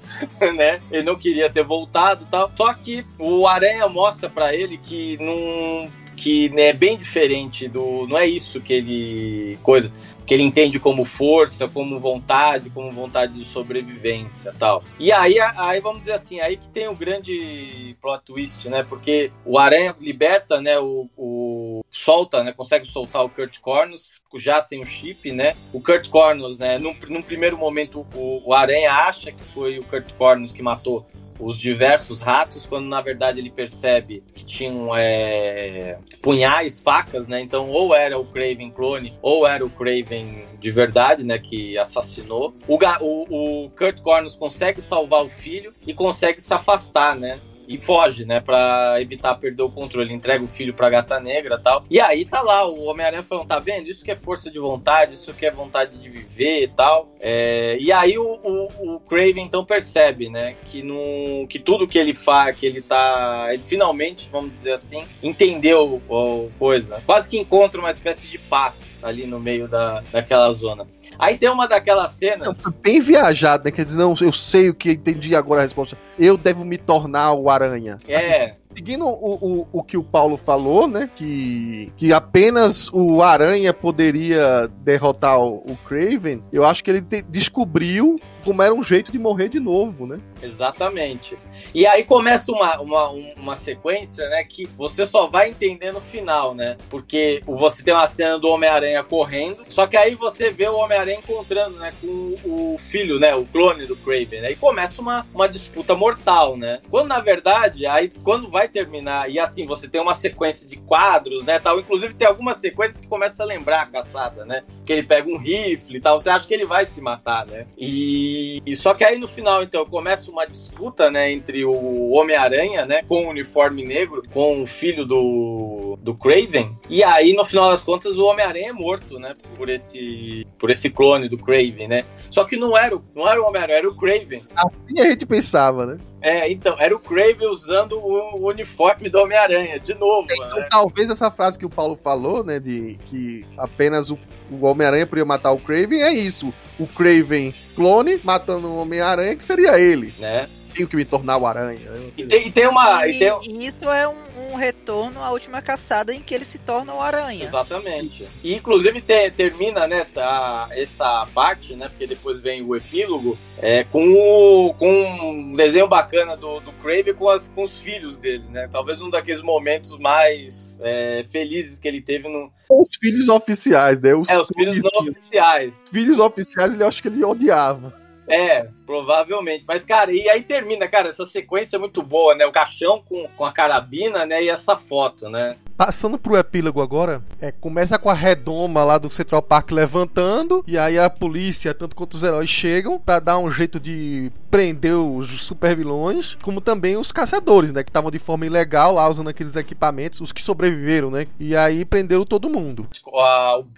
[0.55, 0.81] né?
[0.91, 2.51] Ele não queria ter voltado, tal.
[2.57, 8.07] Só que o Aranha mostra para ele que não que é bem diferente do.
[8.09, 9.59] Não é isso que ele.
[9.63, 9.93] coisa
[10.27, 14.83] que ele entende como força, como vontade, como vontade de sobrevivência tal.
[14.99, 18.83] E aí, aí vamos dizer assim, aí que tem o grande plot twist, né?
[18.83, 20.81] Porque o Aranha liberta, né?
[20.81, 22.53] O, o solta, né?
[22.53, 25.55] Consegue soltar o Kurt Cornus já sem o chip, né?
[25.73, 26.77] O Kurt Cornus, né?
[26.77, 31.07] Num, num primeiro momento, o, o Aranha acha que foi o Kurt Cornus que matou
[31.39, 37.41] os diversos ratos, quando na verdade ele percebe que tinham é, punhais, facas, né?
[37.41, 41.39] Então, ou era o Craven clone, ou era o Craven de verdade, né?
[41.39, 42.55] Que assassinou.
[42.67, 47.41] O, o, o Kurt Cornus consegue salvar o filho e consegue se afastar, né?
[47.67, 50.13] E foge, né, para evitar perder o controle.
[50.13, 51.85] Entrega o filho pra gata negra tal.
[51.91, 53.89] E aí tá lá o Homem-Aranha falando: tá vendo?
[53.89, 57.09] Isso que é força de vontade, isso que é vontade de viver e tal.
[57.21, 57.77] É...
[57.81, 62.15] E aí o, o, o, Craven então percebe, né, que, no, que tudo que ele
[62.15, 63.49] faz, que ele tá.
[63.51, 67.03] Ele finalmente, vamos dizer assim, entendeu a coisa.
[67.07, 70.87] Quase que encontra uma espécie de paz ali no meio da, daquela zona.
[71.19, 72.61] Aí tem uma daquelas cenas.
[72.83, 73.71] bem viajado, né?
[73.71, 75.97] Quer dizer, não, eu sei o que entendi agora a resposta.
[76.19, 77.99] Eu devo me tornar o aranha.
[78.07, 78.17] É.
[78.17, 81.11] Assim, seguindo o, o, o que o Paulo falou, né?
[81.15, 87.23] Que, que apenas o Aranha poderia derrotar o, o Craven, eu acho que ele te,
[87.23, 90.21] descobriu como era um jeito de morrer de novo, né?
[90.41, 91.37] Exatamente.
[91.75, 96.55] E aí começa uma, uma, uma sequência, né, que você só vai entender no final,
[96.55, 96.77] né?
[96.89, 101.19] Porque você tem uma cena do Homem-Aranha correndo, só que aí você vê o Homem-Aranha
[101.19, 104.53] encontrando, né, com o filho, né, o clone do Craven, né?
[104.53, 106.79] E começa uma, uma disputa mortal, né?
[106.89, 111.43] Quando na verdade, aí quando vai terminar, e assim, você tem uma sequência de quadros,
[111.43, 114.63] né, tal, inclusive tem alguma sequência que começa a lembrar a caçada, né?
[114.85, 117.67] Que ele pega um rifle e tal, você acha que ele vai se matar, né?
[117.77, 122.87] E e, só que aí no final, então, começa uma disputa, né, entre o Homem-Aranha,
[122.87, 126.77] né, com o uniforme negro, com o filho do, do Craven.
[126.89, 130.91] E aí, no final das contas, o Homem-Aranha é morto, né, por esse, por esse
[130.91, 132.05] clone do Craven, né.
[132.31, 134.43] Só que não era, não era o Homem-Aranha, era o Craven.
[134.55, 135.99] Assim a gente pensava, né?
[136.23, 140.27] É, então, era o Craven usando o, uniforme do Homem-Aranha, de novo.
[140.31, 140.67] Então, né?
[140.71, 144.19] Talvez essa frase que o Paulo falou, né, de que apenas o,
[144.51, 146.53] o Homem-Aranha podia matar o Craven, é isso.
[146.79, 150.13] O Craven clone matando o Homem-Aranha, que seria ele.
[150.19, 150.49] Né?
[150.77, 151.81] Tenho que me tornar o Aranha.
[152.17, 153.07] E tem, e tem uma.
[153.07, 153.31] E, E tem,
[153.63, 157.01] e isso é um, um retorno à última caçada em que ele se torna o
[157.01, 157.45] Aranha.
[157.45, 158.29] Exatamente.
[158.45, 161.89] E inclusive te- termina, né, tá, essa parte, né?
[161.89, 164.91] Porque depois vem o epílogo, é, com, o, com
[165.31, 168.69] um desenho bacana do, do Craven com, as, com os filhos dele, né?
[168.71, 172.53] Talvez um daqueles momentos mais é, felizes que ele teve no.
[172.69, 174.15] Os filhos oficiais, né?
[174.15, 175.83] Os, É, os filhos não oficiais.
[175.91, 177.95] filhos oficiais, ele acho que ele odiava.
[178.29, 179.65] É, provavelmente.
[179.67, 182.47] Mas, cara, e aí termina, cara, essa sequência é muito boa, né?
[182.47, 184.45] O caixão com, com a carabina, né?
[184.45, 185.57] E essa foto, né?
[185.77, 190.79] Passando pro epílogo agora, é, começa com a redoma lá do Central Park levantando, e
[190.79, 195.43] aí a polícia, tanto quanto os heróis, chegam pra dar um jeito de prender os
[195.43, 197.85] super vilões, como também os caçadores, né?
[197.85, 201.27] Que estavam de forma ilegal lá usando aqueles equipamentos, os que sobreviveram, né?
[201.39, 202.89] E aí prenderam todo mundo.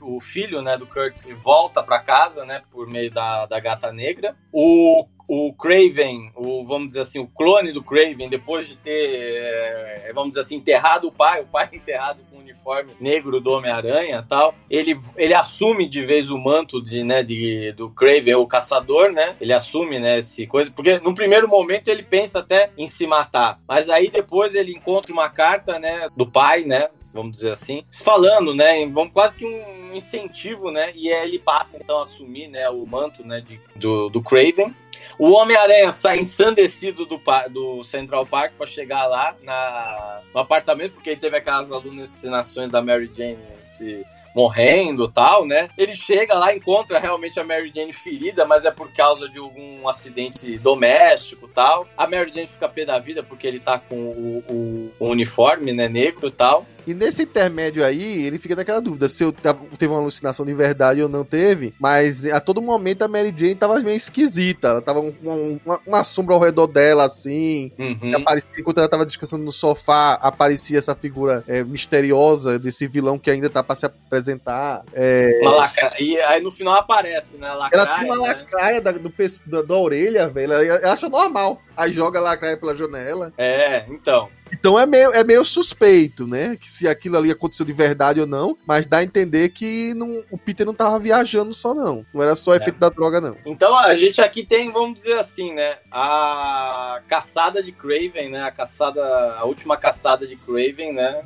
[0.01, 2.63] O, filho, né, do Kurt volta pra casa, né?
[2.71, 4.37] Por meio da, da gata negra.
[4.53, 4.98] O
[5.29, 10.31] o Craven, o, vamos dizer assim, o clone do Craven, depois de ter, é, vamos
[10.31, 14.55] dizer assim, enterrado o pai, o pai enterrado com o uniforme negro do Homem-Aranha tal,
[14.71, 19.37] ele, ele assume de vez o manto de, né, de, do Craven, o caçador, né?
[19.39, 23.61] Ele assume, né, esse coisa, porque no primeiro momento ele pensa até em se matar,
[23.69, 28.55] mas aí depois ele encontra uma carta, né, do pai, né, vamos dizer assim, falando,
[28.55, 32.69] né, vamos quase que um incentivo, né, e aí ele passa então a assumir, né,
[32.71, 34.75] o manto, né, de, do, do Craven.
[35.19, 37.21] O Homem-Aranha sai ensandecido do,
[37.51, 42.81] do Central Park para chegar lá na, no apartamento, porque ele teve aquelas alucinações da
[42.83, 43.39] Mary Jane
[43.75, 44.05] se
[44.35, 45.69] morrendo tal, né?
[45.77, 49.89] Ele chega lá, encontra realmente a Mary Jane ferida, mas é por causa de algum
[49.89, 51.89] acidente doméstico tal.
[51.97, 55.73] A Mary Jane fica pé da vida porque ele tá com o, o- o uniforme,
[55.73, 56.65] né, negro tal.
[56.89, 61.03] E nesse intermédio aí, ele fica naquela dúvida se eu teve uma alucinação de verdade
[61.03, 64.69] ou não teve, mas a todo momento a Mary Jane tava meio esquisita.
[64.69, 67.71] Ela tava com uma, uma- sombra ao redor dela, assim.
[67.79, 68.13] Uhum.
[68.17, 73.31] Aparecia, enquanto ela tava descansando no sofá, aparecia essa figura é, misteriosa desse vilão que
[73.31, 74.83] ainda tá pra se apresentar.
[74.95, 75.93] É, Uma lacra...
[75.99, 77.49] E aí no final aparece, né?
[77.49, 78.35] a ela Lacraia, tinha uma né?
[78.35, 79.13] lacraia da, do
[79.45, 80.55] da, da orelha, velho.
[80.55, 81.61] Ela, ela acha normal.
[81.77, 83.31] Aí joga a lacraia pela janela.
[83.37, 84.31] É, então.
[84.53, 86.57] Então é meio, é meio suspeito, né?
[86.57, 88.57] Que se aquilo ali aconteceu de verdade ou não.
[88.67, 92.05] Mas dá a entender que não, o Peter não tava viajando só, não.
[92.13, 93.37] Não era só efeito da droga, não.
[93.47, 95.77] Então a gente aqui tem, vamos dizer assim, né?
[95.91, 98.43] A caçada de Craven, né?
[98.43, 99.03] A caçada.
[99.35, 101.23] A última caçada de Craven, né?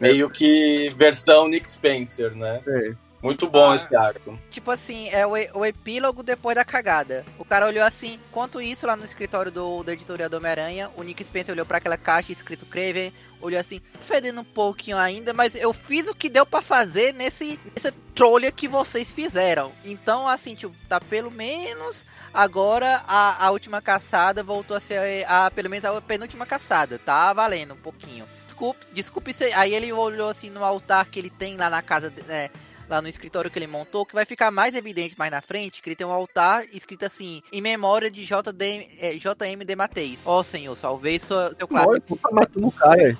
[0.00, 2.60] Meio que versão Nick Spencer, né?
[2.66, 3.09] É.
[3.22, 3.76] Muito bom Ah.
[3.76, 4.38] esse arco.
[4.50, 7.24] Tipo assim, é o, o epílogo depois da cagada.
[7.38, 11.02] O cara olhou assim, enquanto isso, lá no escritório do, da editoria do Homem-Aranha, o
[11.02, 15.54] Nick Spencer olhou pra aquela caixa escrito Craven, olhou assim, fedendo um pouquinho ainda, mas
[15.54, 19.72] eu fiz o que deu pra fazer nesse, nessa trolha que vocês fizeram.
[19.84, 22.06] Então, assim, tipo, tá pelo menos.
[22.32, 27.32] Agora a, a última caçada voltou a ser a, pelo menos a penúltima caçada, tá
[27.32, 28.24] valendo um pouquinho.
[28.46, 32.12] Desculpe, desculpe se- Aí ele olhou assim no altar que ele tem lá na casa,
[32.28, 32.48] né,
[32.90, 35.88] lá no escritório que ele montou, que vai ficar mais evidente mais na frente, que
[35.88, 40.18] ele tem um altar escrito assim, em memória de JD, é, JM de Mateis.
[40.24, 41.88] Ó Senhor, salvei sua, seu classe.
[41.88, 43.18] Olha, tá matando o cara.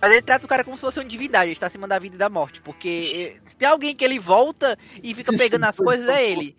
[0.00, 2.16] Mas ele trata o cara como se fosse uma divindade, ele está acima da vida
[2.16, 2.60] e da morte.
[2.60, 6.56] Porque eh, se tem alguém que ele volta e fica pegando as coisas, é ele.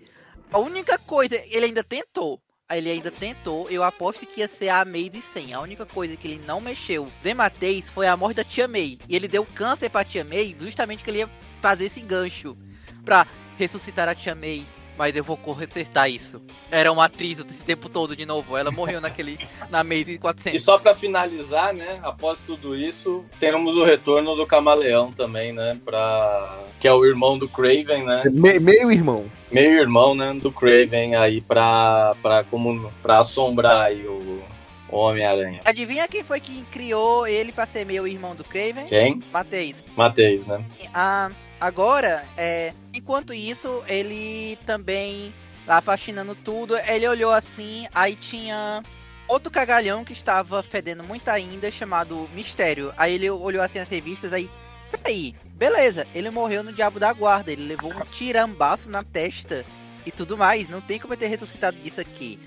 [0.49, 2.39] A única coisa, ele ainda tentou.
[2.71, 5.53] Ele ainda tentou, eu aposto que ia ser a May de 100.
[5.53, 8.97] A única coisa que ele não mexeu de Mateis foi a morte da tia May.
[9.07, 11.29] E ele deu câncer pra tia May, justamente que ele ia
[11.63, 12.57] fazer esse gancho
[13.05, 13.25] pra
[13.57, 14.65] ressuscitar a tia May.
[14.95, 16.39] Mas eu vou consertar isso.
[16.69, 18.55] Era uma atriz esse tempo todo de novo.
[18.55, 19.39] Ela morreu naquele.
[19.71, 20.59] na May 400.
[20.59, 21.99] E só pra finalizar, né?
[22.03, 25.79] Após tudo isso, temos o retorno do Camaleão também, né?
[25.83, 26.63] Pra...
[26.79, 28.23] Que é o irmão do Craven, né?
[28.31, 29.25] Me- meio irmão.
[29.51, 30.31] Meio irmão, né?
[30.35, 34.43] Do Craven aí pra, pra, como, pra assombrar aí o,
[34.89, 35.61] o Homem-Aranha.
[35.65, 38.85] Adivinha quem foi que criou ele pra ser meu irmão do Craven?
[38.85, 39.23] Quem?
[39.31, 39.83] Mateis.
[39.97, 40.63] Mateis, né?
[40.93, 41.31] Ah,
[41.63, 45.33] agora, é, enquanto isso, ele também,
[45.65, 48.83] lá faxinando tudo, ele olhou assim, aí tinha
[49.29, 52.93] outro cagalhão que estava fedendo muito ainda, chamado Mistério.
[52.97, 54.49] Aí ele olhou assim as revistas, aí,
[54.91, 59.65] peraí, beleza, ele morreu no Diabo da Guarda, ele levou um tirambaço na testa
[60.05, 62.37] e tudo mais, não tem como ele ter ressuscitado disso aqui.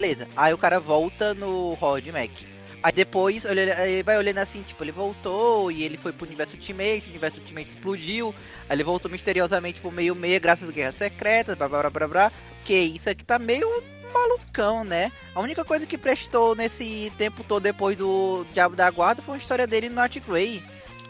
[0.00, 2.53] Beleza, aí o cara volta no Rod Mac.
[2.84, 6.54] Aí depois ele, ele vai olhando assim, tipo, ele voltou e ele foi pro universo
[6.54, 8.34] Ultimate, o universo Ultimate explodiu,
[8.68, 12.08] aí ele voltou misteriosamente pro meio meia graças às guerras secretas, blá blá blá blá
[12.08, 12.32] blá.
[12.62, 13.66] Que isso aqui tá meio
[14.12, 15.10] malucão, né?
[15.34, 19.38] A única coisa que prestou nesse tempo todo depois do Diabo da Guarda foi a
[19.38, 20.62] história dele no Night Grey.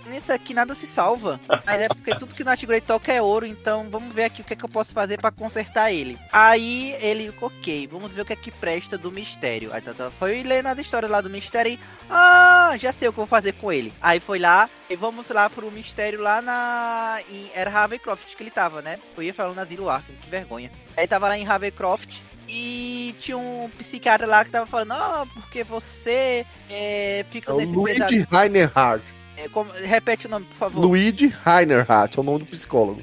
[0.09, 1.41] Nisso aqui nada se salva.
[1.65, 4.45] Mas é porque tudo que no Great toca é ouro, então vamos ver aqui o
[4.45, 6.19] que, é que eu posso fazer para consertar ele.
[6.33, 9.73] Aí ele, ok, vamos ver o que é que presta do mistério.
[9.73, 11.81] Aí tá, tá, foi lendo as histórias lá do mistério e.
[12.11, 13.93] Ah, já sei o que eu vou fazer com ele.
[14.01, 17.19] Aí foi lá, e vamos lá pro mistério lá na.
[17.31, 18.99] Em, era Ravencroft que ele tava, né?
[19.17, 20.71] Eu ia falando na Zero Arkham, que vergonha.
[20.97, 22.21] Aí tava lá em Ravencroft.
[22.47, 27.73] E tinha um psiquiatra lá que tava falando, ah, porque você é, fica é nesse
[27.73, 29.15] Luigi Reinhardt.
[29.37, 30.81] É, como, repete o nome, por favor.
[30.81, 33.03] Luigi Reinhardt, é o nome do psicólogo.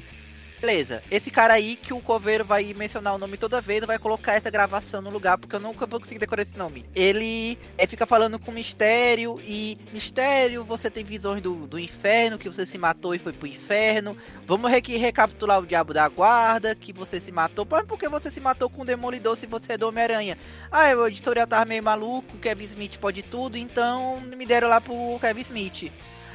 [0.62, 4.34] Beleza, esse cara aí que o coveiro vai mencionar o nome toda vez, vai colocar
[4.34, 6.86] essa gravação no lugar, porque eu nunca vou conseguir decorar esse nome.
[6.94, 12.48] Ele é, fica falando com Mistério e Mistério, você tem visões do, do inferno, que
[12.48, 14.16] você se matou e foi pro inferno.
[14.46, 17.66] Vamos aqui recapitular o Diabo da Guarda, que você se matou.
[17.68, 20.38] Mas por que você se matou com o Demolidor se você é do Homem-Aranha?
[20.70, 24.80] Ah, o editorial tava meio maluco, o Kevin Smith pode tudo, então me deram lá
[24.80, 25.90] pro Kevin Smith.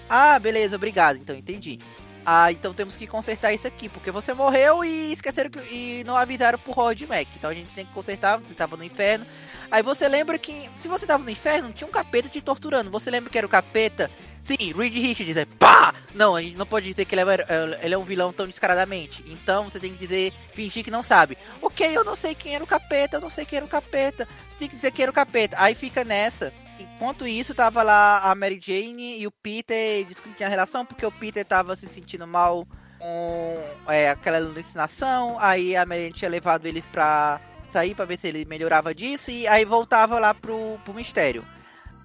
[0.09, 1.79] Ah, beleza, obrigado, então entendi.
[2.29, 6.17] Ah, então temos que consertar isso aqui, porque você morreu e esqueceram que, e não
[6.17, 7.25] avisaram pro Rod Mac.
[7.37, 9.25] Então a gente tem que consertar, você tava no inferno.
[9.71, 12.91] Aí você lembra que se você tava no inferno, tinha um capeta te torturando.
[12.91, 14.11] Você lembra que era o capeta?
[14.43, 15.93] Sim, Reed Richards, é pá!
[16.13, 17.45] Não, a gente não pode dizer que ele é,
[17.81, 19.23] ele é um vilão tão descaradamente.
[19.27, 21.37] Então você tem que dizer, fingir que não sabe.
[21.61, 24.27] Ok, eu não sei quem era o capeta, eu não sei quem era o capeta.
[24.49, 25.55] Você tem que dizer que era o capeta.
[25.59, 26.53] Aí fica nessa.
[26.79, 31.11] Enquanto isso, tava lá a Mary Jane e o Peter discutindo a relação, porque o
[31.11, 32.67] Peter tava se sentindo mal
[32.99, 35.37] com é, aquela alucinação.
[35.39, 37.41] Aí a Mary Jane tinha levado eles pra
[37.71, 39.31] sair pra ver se ele melhorava disso.
[39.31, 41.45] E aí voltava lá pro, pro mistério.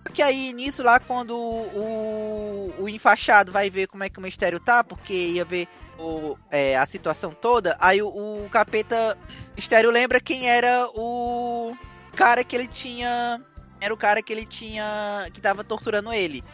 [0.02, 4.58] Porque aí, nisso lá, quando o, o enfaixado vai ver como é que o mistério
[4.58, 5.68] tá, porque ia ver
[5.98, 9.16] o, é, a situação toda, aí o, o capeta
[9.54, 11.76] mistério lembra quem era o
[12.16, 13.40] cara que ele tinha
[13.82, 15.28] era o cara que ele tinha.
[15.32, 16.44] que tava torturando ele.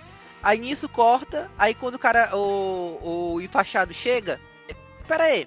[0.43, 2.35] Aí nisso corta, aí quando o cara.
[2.35, 4.41] o, o enfaixado chega.
[5.07, 5.47] Pera aí,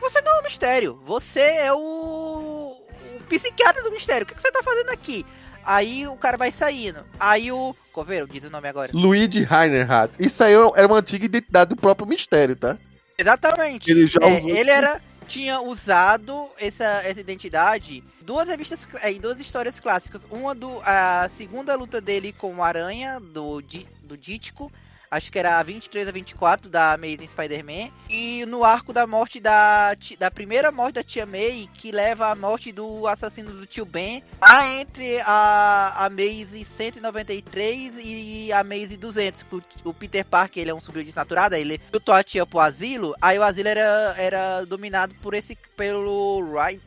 [0.00, 1.78] você não é um mistério, você é o.
[1.78, 5.26] o psiquiatra do mistério, o que, que você tá fazendo aqui?
[5.62, 7.04] Aí o cara vai saindo.
[7.18, 7.76] Aí o.
[7.92, 8.92] Coveiro, diz o nome agora.
[8.94, 10.14] Luigi Reinhardt.
[10.18, 12.78] Isso aí era uma antiga identidade do próprio mistério, tá?
[13.18, 13.90] Exatamente.
[13.90, 19.38] Ele já é, Ele era tinha usado essa, essa identidade duas revistas é, em duas
[19.38, 20.20] histórias clássicas.
[20.28, 23.62] Uma do a segunda luta dele com o Aranha do
[24.02, 24.72] do Dítico
[25.10, 29.40] acho que era a 23 a 24 da Amazing Spider-Man, e no arco da morte
[29.40, 33.84] da, da primeira morte da Tia May, que leva à morte do assassino do tio
[33.84, 39.44] Ben, lá entre a Amazing 193 e a Amazing 200,
[39.84, 43.38] o Peter Parker, ele é um sobrinho desnaturado, ele lutou a tia pro asilo, aí
[43.38, 46.78] o asilo era, era dominado por esse, pelo Ryan...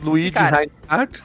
[0.00, 1.22] Luigi Reinhardt?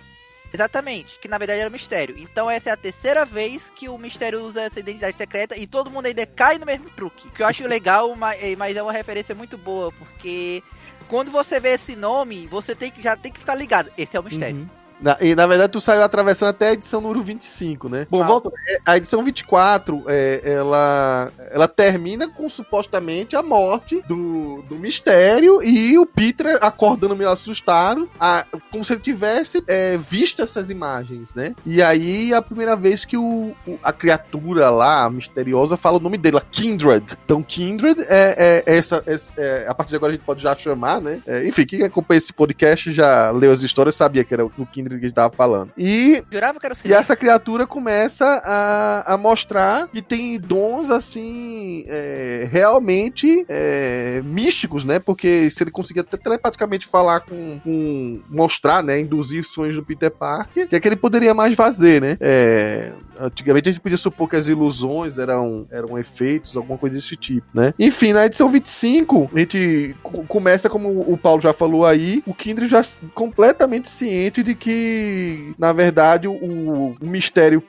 [0.56, 2.18] Exatamente, que na verdade era um mistério.
[2.18, 5.91] Então essa é a terceira vez que o mistério usa essa identidade secreta e todo
[5.91, 7.30] mundo ainda cai no mesmo truque.
[7.32, 10.64] Que eu acho legal, mas é uma referência muito boa, porque
[11.07, 13.91] quando você vê esse nome, você tem que, já tem que ficar ligado.
[13.98, 14.57] Esse é o mistério.
[14.57, 14.69] Uhum.
[15.00, 18.08] Na, e na verdade tu saiu atravessando até a edição número 25, né?
[18.10, 18.28] Bom, ah.
[18.28, 18.52] volta.
[18.68, 25.62] É, a edição 24, é, ela, ela termina com supostamente a morte do, do mistério
[25.64, 31.34] e o Peter acordando meio assustado, a, como se ele tivesse é, visto essas imagens,
[31.34, 31.56] né?
[31.66, 36.02] E aí a primeira vez que o, o, a criatura lá, a misteriosa, fala o
[36.02, 37.18] nome dele, Kindred.
[37.26, 39.04] Então Kindred é, é essa,
[39.38, 41.22] é, a partir de agora a gente pode já chamar, né?
[41.26, 44.85] É, enfim, quem acompanha esse podcast já leu as histórias sabia que era o Kindred
[44.86, 45.72] Kindred que a gente tava falando.
[45.78, 50.90] E, Jurava que era o e essa criatura começa a, a mostrar que tem dons,
[50.90, 54.99] assim, é, realmente é, místicos, né?
[54.99, 58.99] Porque se ele conseguir até telepaticamente falar com, com, mostrar, né?
[58.99, 62.18] Induzir sonhos do Peter Parker, que é que ele poderia mais fazer, né?
[62.20, 67.16] É, antigamente a gente podia supor que as ilusões eram, eram efeitos, alguma coisa desse
[67.16, 67.74] tipo, né?
[67.80, 69.96] Enfim, na edição 25, a gente
[70.28, 72.82] começa, como o Paulo já falou aí, o Kindred já
[73.14, 77.64] completamente ciente de que na verdade, o, o mistério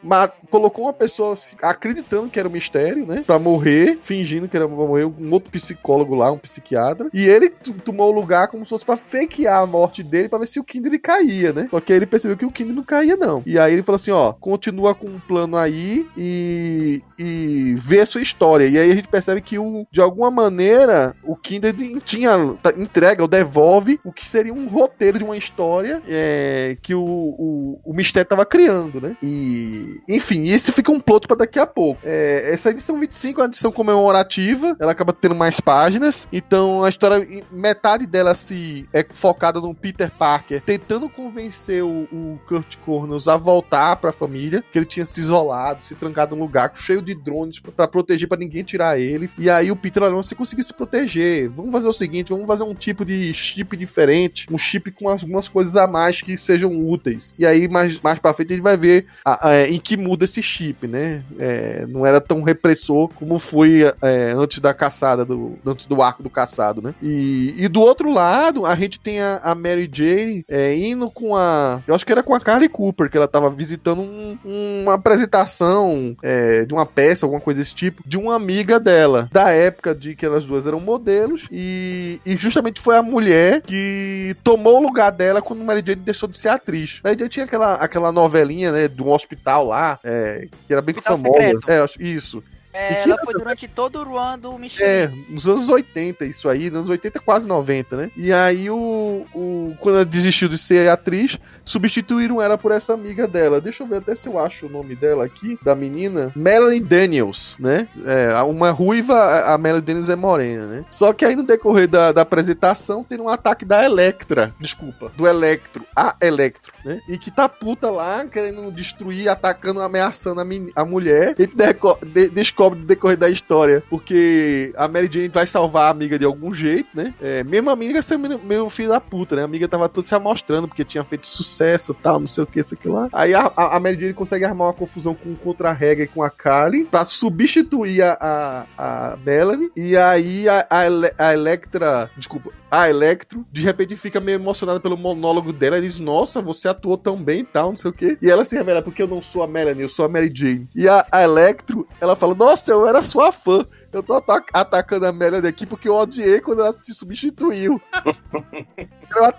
[0.51, 3.23] colocou uma pessoa acreditando que era um mistério, né?
[3.27, 7.09] Pra morrer, fingindo que era pra morrer, um outro psicólogo lá, um psiquiatra.
[7.12, 7.51] E ele
[7.85, 10.64] tomou o lugar como se fosse pra fakear a morte dele pra ver se o
[10.64, 11.68] Kindred caía, né?
[11.70, 13.43] Só que ele percebeu que o Kindred não caía, não.
[13.47, 18.06] E aí ele falou assim: ó, continua com um plano aí e, e vê a
[18.06, 18.66] sua história.
[18.66, 23.22] E aí a gente percebe que, o, de alguma maneira, o Kindred tinha, tá, entrega
[23.22, 27.94] ou devolve o que seria um roteiro de uma história é, que o, o, o
[27.94, 29.16] mistério tava criando, né?
[29.22, 32.00] E, enfim, esse fica um plot para daqui a pouco.
[32.04, 36.88] É, essa edição 25 é uma edição comemorativa, ela acaba tendo mais páginas, então a
[36.88, 43.28] história, metade dela se é focada no Peter Parker tentando convencer o, o Kurt Connors
[43.28, 47.03] a voltar para a família, que ele tinha se isolado, se trancado num lugar cheio
[47.03, 49.28] de drones pra proteger, pra ninguém tirar ele.
[49.39, 51.48] E aí o Peter olha, você conseguiu se proteger.
[51.51, 55.48] Vamos fazer o seguinte, vamos fazer um tipo de chip diferente, um chip com algumas
[55.48, 57.35] coisas a mais que sejam úteis.
[57.39, 60.24] E aí, mais, mais pra frente, a gente vai ver a, a, em que muda
[60.24, 61.23] esse chip, né?
[61.39, 66.23] É, não era tão repressor como foi é, antes da caçada, do, antes do arco
[66.23, 66.94] do caçado, né?
[67.03, 71.36] E, e do outro lado, a gente tem a, a Mary Jane é, indo com
[71.36, 71.82] a.
[71.86, 76.16] Eu acho que era com a Carly Cooper, que ela tava visitando um, uma apresentação
[76.22, 80.14] é, de uma peça, alguma coisa desse tipo, de uma amiga dela, da época de
[80.14, 85.10] que elas duas eram modelos, e, e justamente foi a mulher que tomou o lugar
[85.10, 87.01] dela quando Mary Jane deixou de ser atriz.
[87.02, 90.94] Mary Jane tinha aquela, aquela novelinha, né, de um hospital lá, é, que era bem
[90.97, 91.59] Hospital famosa.
[91.66, 92.43] É, isso.
[92.77, 94.85] É, ela foi durante todo o run do Michelin.
[94.89, 98.11] É, nos anos 80, isso aí, nos anos 80, quase 90, né?
[98.16, 103.27] E aí, o, o, quando ela desistiu de ser atriz, substituíram ela por essa amiga
[103.27, 103.61] dela.
[103.61, 106.32] Deixa eu ver até se eu acho o nome dela aqui, da menina.
[106.36, 107.89] Melanie Daniels, né?
[108.05, 109.15] É, uma ruiva,
[109.53, 110.85] a Melanie Daniels é morena, né?
[110.90, 115.27] Só que aí, no decorrer da, da apresentação, tem um ataque da Electra, desculpa, do
[115.27, 117.01] Electro, a Electro, né?
[117.09, 120.44] E que tá puta lá, querendo destruir, atacando, ameaçando a,
[120.82, 121.35] a mulher.
[121.39, 125.90] E deco- de- descobre no decorrer da história, porque a Mary Jane vai salvar a
[125.90, 127.14] amiga de algum jeito, né?
[127.20, 129.43] É, mesmo a amiga ser meio, filho da puta, né?
[129.43, 132.60] A amiga tava toda se amostrando porque tinha feito sucesso tal, não sei o que,
[132.60, 133.09] isso aqui lá.
[133.12, 136.30] Aí a, a, Mary Jane consegue armar uma confusão com o contra-rega e com a
[136.30, 138.66] Kali pra substituir a, a,
[139.12, 139.70] a Melanie.
[139.76, 144.97] E aí a, a, a Electra, desculpa, a Electro, de repente fica meio emocionada pelo
[144.97, 148.18] monólogo dela e diz: Nossa, você atuou tão bem e tal, não sei o quê.
[148.20, 150.68] E ela se revela, porque eu não sou a Melanie, eu sou a Mary Jane.
[150.74, 153.64] E a, a Electro, ela fala: Nossa, eu era sua fã.
[153.92, 157.80] Eu tô ata- atacando a Melanie aqui porque eu odiei quando ela te substituiu.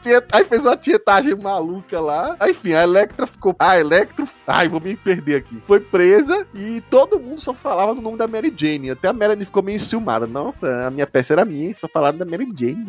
[0.01, 2.35] Tieta- Aí fez uma tietagem maluca lá.
[2.39, 3.55] Aí, enfim, a Electra ficou.
[3.59, 4.27] A Electro.
[4.47, 5.59] Ai, vou me perder aqui.
[5.61, 8.91] Foi presa e todo mundo só falava no nome da Mary Jane.
[8.91, 10.25] Até a Melanie ficou meio enciumada.
[10.25, 12.87] Nossa, a minha peça era minha, só falaram da Mary Jane.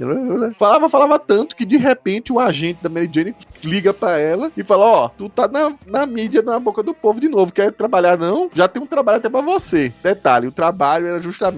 [0.59, 4.65] Falava, falava tanto que de repente o agente da Mary Jane liga pra ela e
[4.65, 7.53] fala: Ó, tu tá na, na mídia, na boca do povo de novo.
[7.53, 8.49] Quer trabalhar não?
[8.55, 9.93] Já tem um trabalho até pra você.
[10.03, 11.58] Detalhe: o trabalho era justamente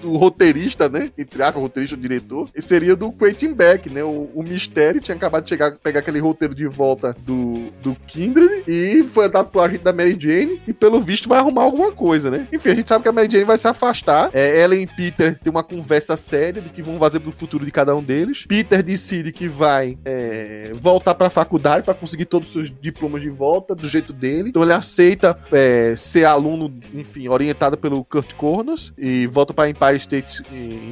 [0.00, 1.10] do roteirista, né?
[1.16, 2.48] Entre o roteirista, o diretor.
[2.54, 4.02] E seria do Quentin Beck, né?
[4.02, 8.64] O, o mistério tinha acabado de chegar, pegar aquele roteiro de volta do, do Kindred
[8.66, 12.48] e foi pro agente da Mary Jane e pelo visto vai arrumar alguma coisa, né?
[12.52, 14.30] Enfim, a gente sabe que a Mary Jane vai se afastar.
[14.32, 17.70] É, ela e Peter tem uma conversa séria de que vão fazer do futuro de
[17.70, 18.44] cada um deles.
[18.46, 23.30] Peter decide que vai é, voltar pra faculdade pra conseguir todos os seus diplomas de
[23.30, 24.50] volta do jeito dele.
[24.50, 29.96] Então ele aceita é, ser aluno, enfim, orientado pelo Kurt Corners e volta pra Empire
[29.96, 30.42] State,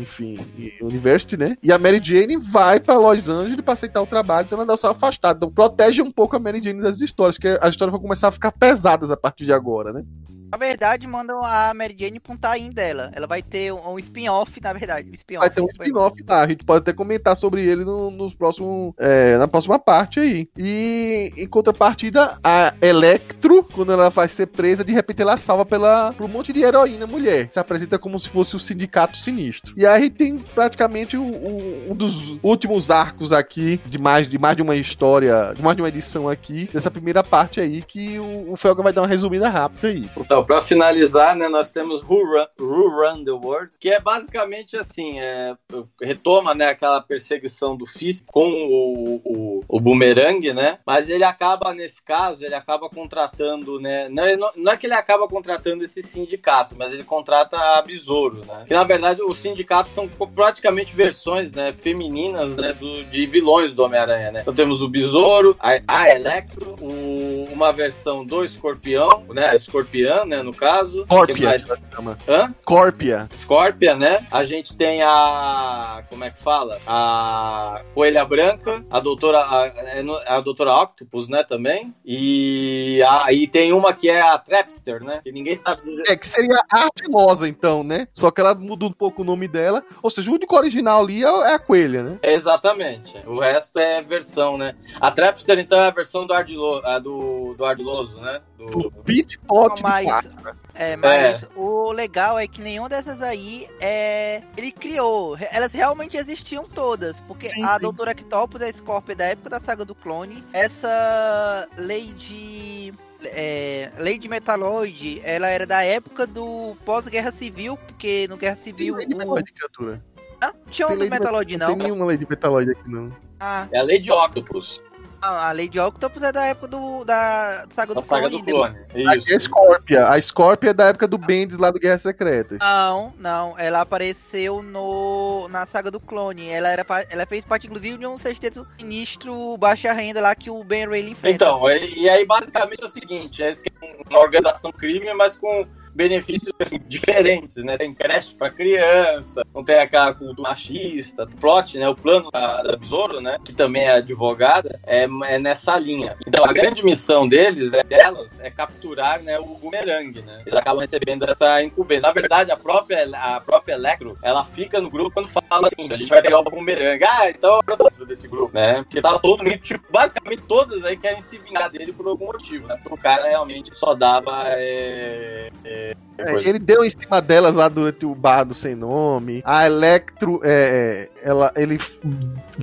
[0.01, 0.39] enfim,
[0.81, 1.57] University, né?
[1.63, 4.77] E a Mary Jane vai pra Los Angeles pra aceitar o trabalho, então ela dá
[4.77, 5.37] só afastada.
[5.37, 8.33] Então protege um pouco a Mary Jane das histórias, porque as histórias vão começar a
[8.33, 10.05] ficar pesadas a partir de agora, né?
[10.53, 13.11] Na verdade, mandam a Mary Jane pra um tie dela.
[13.15, 15.09] Ela vai ter um, um spin-off, na verdade.
[15.11, 15.47] Um spin-off.
[15.47, 16.43] Vai ter um spin-off lá.
[16.43, 20.47] A gente pode até comentar sobre ele no, nos próximos, é, na próxima parte aí.
[20.57, 26.13] E em contrapartida, a Electro, quando ela vai ser presa, de repente ela salva pela,
[26.13, 27.49] por um monte de heroína mulher.
[27.51, 29.73] Se apresenta como se fosse o sindicato sinistro.
[29.75, 34.55] E aí tem praticamente o- o- um dos últimos arcos aqui, de mais, de mais
[34.55, 38.53] de uma história, de mais de uma edição aqui, dessa primeira parte aí, que o,
[38.53, 40.11] o Felga vai dar uma resumida rápida aí.
[40.43, 44.77] Então, pra finalizar, né, nós temos Who Run, Who Run the World, que é basicamente
[44.77, 45.55] assim, é,
[46.03, 51.73] retoma, né, aquela perseguição do Fisk com o, o, o Boomerang, né, mas ele acaba,
[51.73, 56.03] nesse caso, ele acaba contratando, né, não, é- não é que ele acaba contratando esse
[56.03, 61.53] sindicato, mas ele contrata a Besouro, né, que na verdade os sindicatos são praticamente versões,
[61.53, 66.11] né, femininas, né, do, de vilões do Homem-Aranha, né, então temos o Besouro, a, a
[66.11, 71.07] Electro, o- uma versão do Escorpião, né, Escorpião, né, no caso.
[71.07, 71.69] Corpia, mais?
[71.95, 72.19] chama.
[72.27, 72.55] Hã?
[72.65, 73.29] Corpia.
[73.33, 74.27] Scorpia, né?
[74.31, 76.03] A gente tem a.
[76.09, 76.81] Como é que fala?
[76.87, 79.41] A Coelha Branca, a doutora.
[79.41, 81.45] A, é a doutora Octopus, né?
[81.45, 81.95] Também.
[82.05, 85.21] E aí tem uma que é a Trapster, né?
[85.23, 86.05] Que ninguém sabe dizer.
[86.09, 88.09] É, que seria a Ardilosa, então, né?
[88.15, 89.85] Só que ela mudou um pouco o nome dela.
[90.03, 92.19] Ou seja, o único original ali é é a coelha, né?
[92.23, 93.17] Exatamente.
[93.27, 94.75] O resto é versão, né?
[95.01, 98.41] A Trapster, então, é a versão do, Ardilo, a do, do Ardiloso, né?
[98.63, 100.57] O Do, Pit Pot de Mas, plástico.
[100.75, 104.43] é, mas o legal é que nenhuma dessas aí é.
[104.57, 105.37] Ele criou.
[105.51, 107.19] Elas realmente existiam todas.
[107.23, 107.81] Porque Sim, a sim.
[107.81, 110.45] Doutora Octopus, a Scorpio da época da saga do clone.
[110.53, 112.93] Essa Lady.
[113.25, 118.97] É, Lady Metaloid, ela era da época do pós-guerra civil, porque no Guerra Tem Civil.
[118.97, 119.19] lei de o...
[119.19, 120.05] Metaloid, criatura.
[120.41, 121.75] Ah, tinha um Tem do lei de Metaloid, Não não?
[121.77, 123.17] tem nenhuma lei de Metaloid aqui, não.
[123.39, 124.83] Ah, é a Lady Octopus.
[125.25, 128.43] Ah, a Lady Octopus é da época do, da saga Da do saga clone.
[128.43, 128.77] do clone.
[129.09, 129.41] A Isso.
[129.41, 130.09] Scorpia.
[130.09, 132.59] A Scorpia é da época do Bendis lá do Guerra Secretas.
[132.59, 133.55] Não, não.
[133.57, 136.49] Ela apareceu no na saga do clone.
[136.49, 140.65] Ela era ela fez parte inclusive de um sexteto sinistro baixa renda lá que o
[140.65, 141.45] Ben Reilly enfrenta.
[141.45, 145.15] Então, e, e aí basicamente é o seguinte, é isso que é uma organização crime,
[145.15, 147.77] mas com benefícios assim, diferentes, né?
[147.77, 151.89] Tem creche pra criança, não tem aquela cultura machista, plot, né?
[151.89, 153.39] O plano da, da Besouro, né?
[153.45, 156.17] Que também é advogada, é, é nessa linha.
[156.27, 160.41] Então a grande missão deles, é, delas, é capturar né, o bumerangue, né?
[160.41, 162.03] Eles acabam recebendo essa incumbência.
[162.03, 165.97] Na verdade, a própria, a própria Electro, ela fica no grupo quando fala assim, a
[165.97, 167.05] gente vai pegar o bumerangue.
[167.05, 167.61] Ah, então
[167.99, 168.83] eu desse grupo, né?
[168.83, 172.67] Porque tava todo mundo, tipo, basicamente todas aí querem se vingar dele por algum motivo,
[172.67, 172.77] né?
[172.77, 175.82] Porque o cara realmente só dava é, é,
[176.19, 176.49] É, coisa.
[176.49, 179.43] ele deu em cima delas lá durante o bar do sem nome.
[179.45, 181.79] A Electro, é, é, ela, ele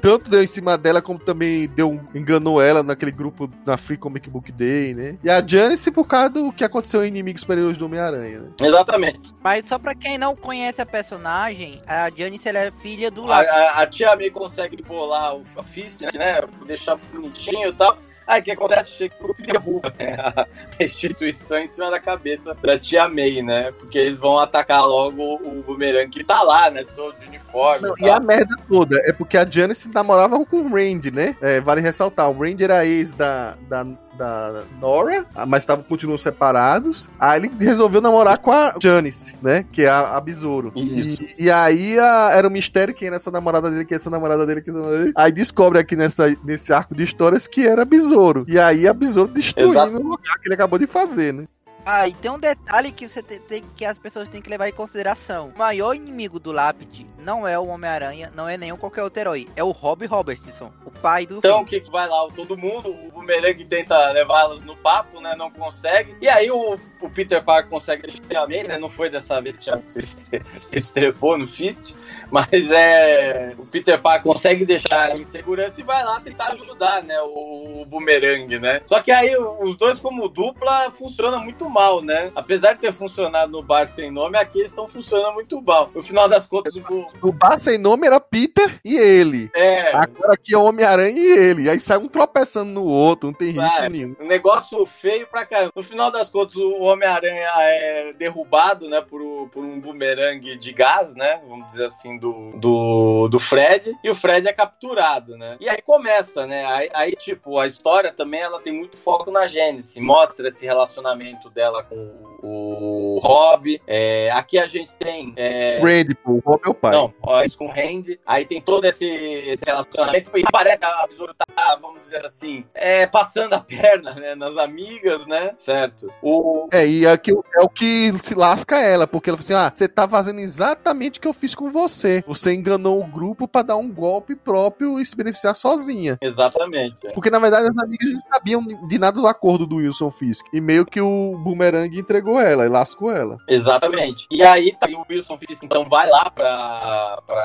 [0.02, 4.30] tanto deu em cima dela como também deu, enganou ela naquele grupo da Free Comic
[4.30, 5.18] Book Day, né?
[5.24, 8.48] E a Janice por causa do que aconteceu em Inimigos Superiores do Homem-Aranha, né?
[8.62, 9.34] Exatamente.
[9.44, 13.40] Mas só pra quem não conhece a personagem, a Janice ela é filha do A,
[13.42, 16.42] a- a tia May consegue bolar o a Fist, né?
[16.66, 17.98] Deixar bonitinho e tal.
[18.30, 18.92] Aí o que acontece?
[18.92, 20.16] Chega o grupo derruba né,
[20.80, 23.72] a instituição em cima da cabeça da tia May, né?
[23.72, 26.84] Porque eles vão atacar logo o bumerangue que tá lá, né?
[26.84, 27.88] Todo de uniforme.
[27.88, 31.36] Não, e a merda toda é porque a Janice namorava com o Randy, né?
[31.42, 33.84] É, vale ressaltar, o Randy era ex da, da,
[34.20, 37.10] da Nora, ah, mas tavam, continuam separados.
[37.20, 39.66] Aí ele resolveu namorar com a Janice, né?
[39.72, 40.72] Que é a, a Besouro.
[40.76, 41.24] Isso.
[41.24, 44.10] E, e aí a- era um mistério quem era essa namorada dele, quem é essa
[44.10, 45.14] namorada dele, quem é essa namorada dele.
[45.18, 48.46] Aí descobre aqui nessa, nesse arco de histórias que era Besouro.
[48.48, 49.94] E aí a Besouro destruindo Exato.
[49.98, 51.46] o lugar que ele acabou de fazer, né?
[51.86, 54.68] Ah, e tem um detalhe que você tem, tem- que as pessoas têm que levar
[54.68, 55.52] em consideração.
[55.56, 59.48] O maior inimigo do Lápide não é o Homem-Aranha, não é nenhum qualquer outro herói.
[59.56, 62.28] É o Rob Robertson, o pai do Então, o que vai lá?
[62.36, 65.36] Todo mundo, o bumerangue tenta levá-los no papo, né?
[65.36, 66.16] Não consegue.
[66.20, 68.80] E aí o, o Peter Parker consegue May, né?
[68.80, 70.02] Não foi dessa vez que já se,
[70.60, 71.96] se estrepou no Fist,
[72.32, 73.54] mas é.
[73.60, 77.22] O Peter Parker consegue deixar em segurança e vai lá tentar ajudar, né?
[77.22, 78.82] O, o bumerangue, né?
[78.88, 82.32] Só que aí os dois, como dupla, funcionam muito mal, né?
[82.36, 85.92] Apesar de ter funcionado no bar sem nome, aqui eles estão funcionando muito mal.
[85.94, 87.19] No final das contas, o.
[87.22, 89.50] O bar sem nome era Peter e ele.
[89.56, 89.92] É.
[89.96, 91.70] Agora aqui é o Homem-Aranha e ele.
[91.70, 93.90] Aí sai um tropeçando no outro, não tem ritmo Vai.
[93.90, 94.16] nenhum.
[94.20, 95.72] Um negócio feio pra caramba.
[95.76, 101.14] No final das contas, o Homem-Aranha é derrubado, né, por, por um bumerangue de gás,
[101.14, 105.58] né, vamos dizer assim, do, do, do Fred, e o Fred é capturado, né.
[105.60, 109.48] E aí começa, né, aí, aí, tipo, a história também, ela tem muito foco na
[109.48, 111.96] Gênesis, mostra esse relacionamento dela com
[112.42, 115.34] o Rob, é, aqui a gente tem...
[115.36, 115.80] é,
[116.24, 116.92] pô, o Rob é o pai.
[116.92, 118.20] não, ó, isso com o Randy.
[118.26, 120.32] Aí tem todo esse, esse relacionamento.
[120.36, 124.36] E parece que a Besouro tá, vamos dizer assim, é, passando a perna, né?
[124.36, 125.54] Nas amigas, né?
[125.58, 126.12] Certo.
[126.22, 126.68] O.
[126.72, 129.88] É, e aqui é o que se lasca ela, porque ela fala assim: ah, você
[129.88, 132.24] tá fazendo exatamente o que eu fiz com você.
[132.28, 136.18] Você enganou o grupo pra dar um golpe próprio e se beneficiar sozinha.
[136.22, 136.98] Exatamente.
[137.14, 140.46] Porque na verdade as amigas não sabiam de nada do acordo do Wilson Fisk.
[140.54, 143.38] E meio que o Boomerang entregou ela e lascou ela.
[143.48, 144.28] Exatamente.
[144.32, 146.80] E aí tá, e o Wilson Fisk então vai lá pra,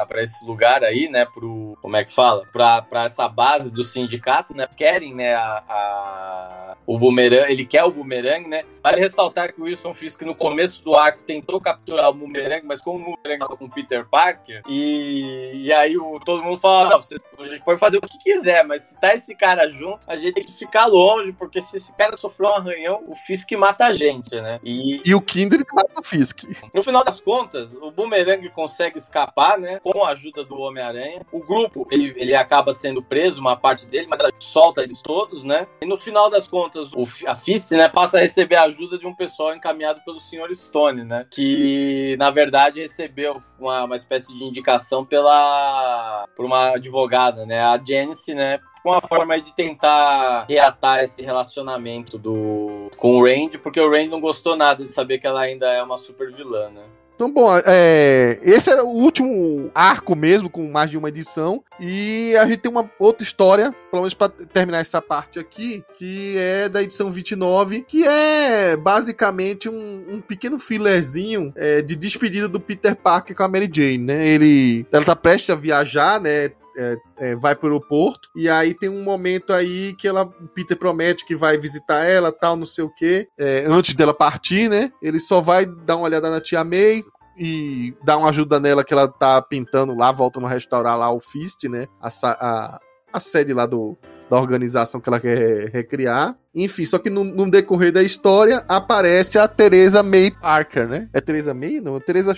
[0.08, 1.24] pra esse lugar aí, né?
[1.24, 1.76] Pro.
[1.80, 2.44] Como é que fala?
[2.52, 4.66] Pra, pra essa base do sindicato, né?
[4.76, 5.34] Querem, né?
[5.34, 8.62] A, a- o Boomerang, ele quer o Boomerang, né?
[8.82, 12.82] Vale ressaltar que o Wilson Fisk no começo do arco tentou capturar o Boomerang, mas
[12.82, 16.90] como o Boomerang tava com o Peter Parker, e, e aí o, todo mundo fala:
[16.90, 20.00] não, você, a gente pode fazer o que quiser, mas se tá esse cara junto,
[20.06, 23.50] a gente tem que ficar longe, porque se esse cara sofreu um arranhão, o Fisk
[23.52, 24.60] mata a gente, né?
[24.62, 26.42] E, E o Kindred mata o Fisk.
[26.74, 29.80] no final das contas, o Boomerang consegue escapar, né?
[29.80, 31.24] Com a ajuda do Homem-Aranha.
[31.32, 35.44] O grupo, ele, ele acaba sendo preso, uma parte dele, mas ela solta eles todos,
[35.44, 35.66] né?
[35.82, 39.06] E no final das contas, o, a Fist, né, passa a receber a ajuda de
[39.06, 40.54] um pessoal encaminhado pelo Sr.
[40.54, 41.26] Stone, né?
[41.30, 47.60] Que, na verdade, recebeu uma, uma espécie de indicação pela por uma advogada, né?
[47.60, 48.60] A Janice, né?
[48.84, 54.20] uma forma de tentar reatar esse relacionamento do com o Randy, porque o Randy não
[54.20, 56.82] gostou nada de saber que ela ainda é uma super vilã, né?
[57.14, 61.62] Então, bom, é, esse era o último arco mesmo, com mais de uma edição.
[61.78, 66.36] E a gente tem uma outra história, pelo menos pra terminar essa parte aqui, que
[66.36, 72.58] é da edição 29, que é basicamente um, um pequeno fillerzinho é, de despedida do
[72.58, 74.28] Peter Parker com a Mary Jane, né?
[74.28, 76.50] Ele, ela tá prestes a viajar, né?
[76.76, 81.24] É, é, vai pro aeroporto e aí tem um momento aí que ela Peter promete
[81.24, 83.28] que vai visitar ela tal não sei o que
[83.68, 87.04] antes dela partir né ele só vai dar uma olhada na tia May
[87.38, 91.20] e dar uma ajuda nela que ela tá pintando lá voltando a restaurar lá o
[91.20, 92.80] Fist né a, a,
[93.12, 93.96] a sede lá do
[94.30, 96.36] da organização que ela quer recriar.
[96.54, 101.08] Enfim, só que no, no, decorrer da história aparece a Teresa May Parker, né?
[101.12, 101.80] É Teresa May?
[101.80, 102.32] Não, Teresa,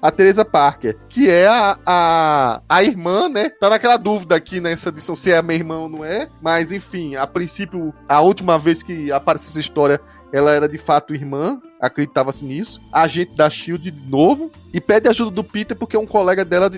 [0.00, 3.48] a Teresa Parker, que é a, a, a irmã, né?
[3.48, 6.70] Tá naquela dúvida aqui nessa edição se é a minha irmã ou não é, mas
[6.70, 9.98] enfim, a princípio, a última vez que aparece essa história,
[10.32, 12.80] ela era de fato irmã, acreditava-se nisso.
[12.92, 16.70] Agente da Shield de novo e pede ajuda do Peter porque um colega dela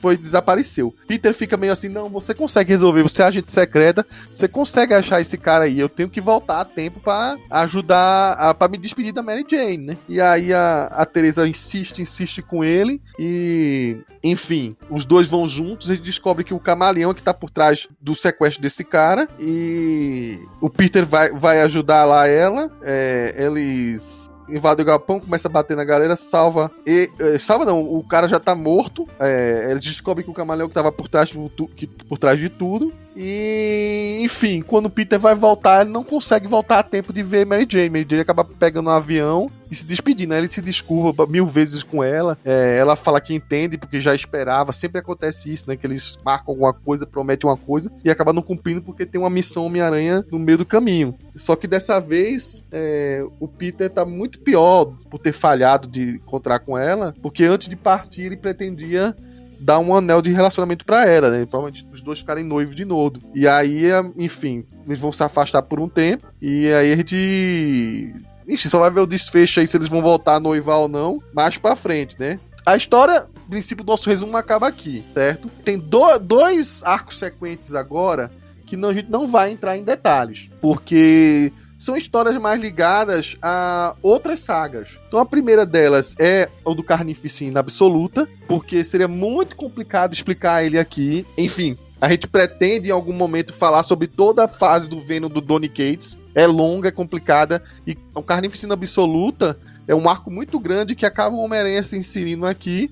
[0.00, 0.92] foi desapareceu.
[1.06, 4.04] Peter fica meio assim: "Não, você consegue resolver, você é agente secreta,
[4.34, 5.78] você consegue achar esse cara aí.
[5.78, 9.96] Eu tenho que voltar a tempo para ajudar para me despedir da Mary Jane, né?"
[10.08, 15.90] E aí a, a Teresa insiste, insiste com ele e enfim, os dois vão juntos
[15.90, 20.40] e descobre que o camaleão é que tá por trás do sequestro desse cara e
[20.60, 22.68] o Peter vai, vai ajudar lá ela.
[22.82, 26.70] É, eles invade o galpão, começa a bater na galera, salva.
[26.86, 27.10] E.
[27.18, 29.08] Eh, salva não, o cara já tá morto.
[29.20, 31.32] É, eles descobrem que o camaleão que tava por trás,
[31.76, 32.92] que, por trás de tudo.
[33.20, 37.44] E, enfim, quando o Peter vai voltar, ele não consegue voltar a tempo de ver
[37.44, 37.90] Mary Jane.
[37.90, 40.30] Mary Jane acaba pegando um avião e se despedindo.
[40.30, 40.38] Né?
[40.38, 42.38] Ele se desculpa mil vezes com ela.
[42.44, 44.70] É, ela fala que entende porque já esperava.
[44.70, 45.76] Sempre acontece isso, né?
[45.76, 49.28] Que eles marcam alguma coisa, prometem uma coisa e acabam não cumprindo porque tem uma
[49.28, 51.18] missão Homem-Aranha no meio do caminho.
[51.34, 56.60] Só que dessa vez é, o Peter tá muito pior por ter falhado de encontrar
[56.60, 59.12] com ela, porque antes de partir ele pretendia
[59.60, 61.46] dar um anel de relacionamento para ela, né?
[61.46, 63.18] Provavelmente os dois ficarem noivos de novo.
[63.34, 63.84] E aí,
[64.16, 66.26] enfim, eles vão se afastar por um tempo.
[66.40, 68.14] E aí a gente.
[68.46, 71.22] Ixi, só vai ver o desfecho aí se eles vão voltar a noivar ou não,
[71.34, 72.40] mais pra frente, né?
[72.64, 75.48] A história, no princípio, do nosso resumo acaba aqui, certo?
[75.64, 78.30] Tem do, dois arcos sequentes agora
[78.66, 83.94] que não, a gente não vai entrar em detalhes, porque são histórias mais ligadas a
[84.02, 84.98] outras sagas.
[85.06, 90.76] Então a primeira delas é o do Carnificina Absoluta, porque seria muito complicado explicar ele
[90.76, 91.24] aqui.
[91.38, 95.40] Enfim, a gente pretende em algum momento falar sobre toda a fase do Venom do
[95.40, 96.18] Donny Cates.
[96.34, 99.56] É longa, é complicada e o Carnificina Absoluta
[99.86, 102.90] é um arco muito grande que acaba o Homem-Aranha se inserindo aqui.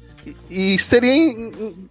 [0.51, 1.15] E, seria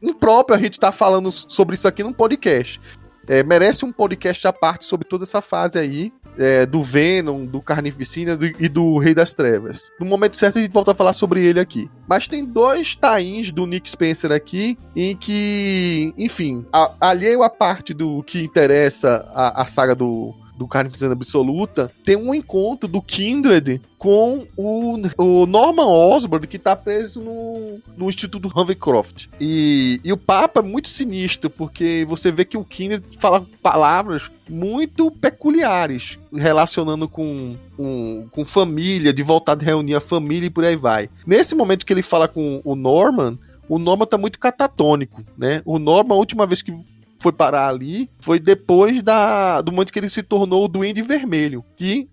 [0.02, 2.82] impróprio a gente estar tá falando sobre isso aqui num podcast.
[3.28, 7.62] É, merece um podcast à parte sobre toda essa fase aí é, do Venom, do
[7.62, 9.91] Carnificina do, e do Rei das Trevas.
[9.99, 11.90] No momento certo a gente volta a falar sobre ele aqui.
[12.07, 17.94] Mas tem dois tains do Nick Spencer aqui em que, enfim, a, alheio à parte
[17.94, 23.82] do que interessa a, a saga do do Carnificina Absoluta, tem um encontro do Kindred
[23.98, 29.27] com o, o Norman Osborn, que tá preso no, no Instituto Ravencroft.
[29.40, 34.30] E, e o Papa é muito sinistro, porque você vê que o Kindred fala palavras
[34.49, 40.64] muito peculiares, relacionando com, com, com família, de voltar de reunir a família e por
[40.64, 41.10] aí vai.
[41.26, 43.38] Nesse momento que ele fala com o Norman,
[43.68, 45.61] o Norman tá muito catatônico, né?
[45.65, 46.76] O Norman, a última vez que
[47.20, 51.64] foi parar ali foi depois da, do momento que ele se tornou o Duende Vermelho,
[51.76, 52.10] que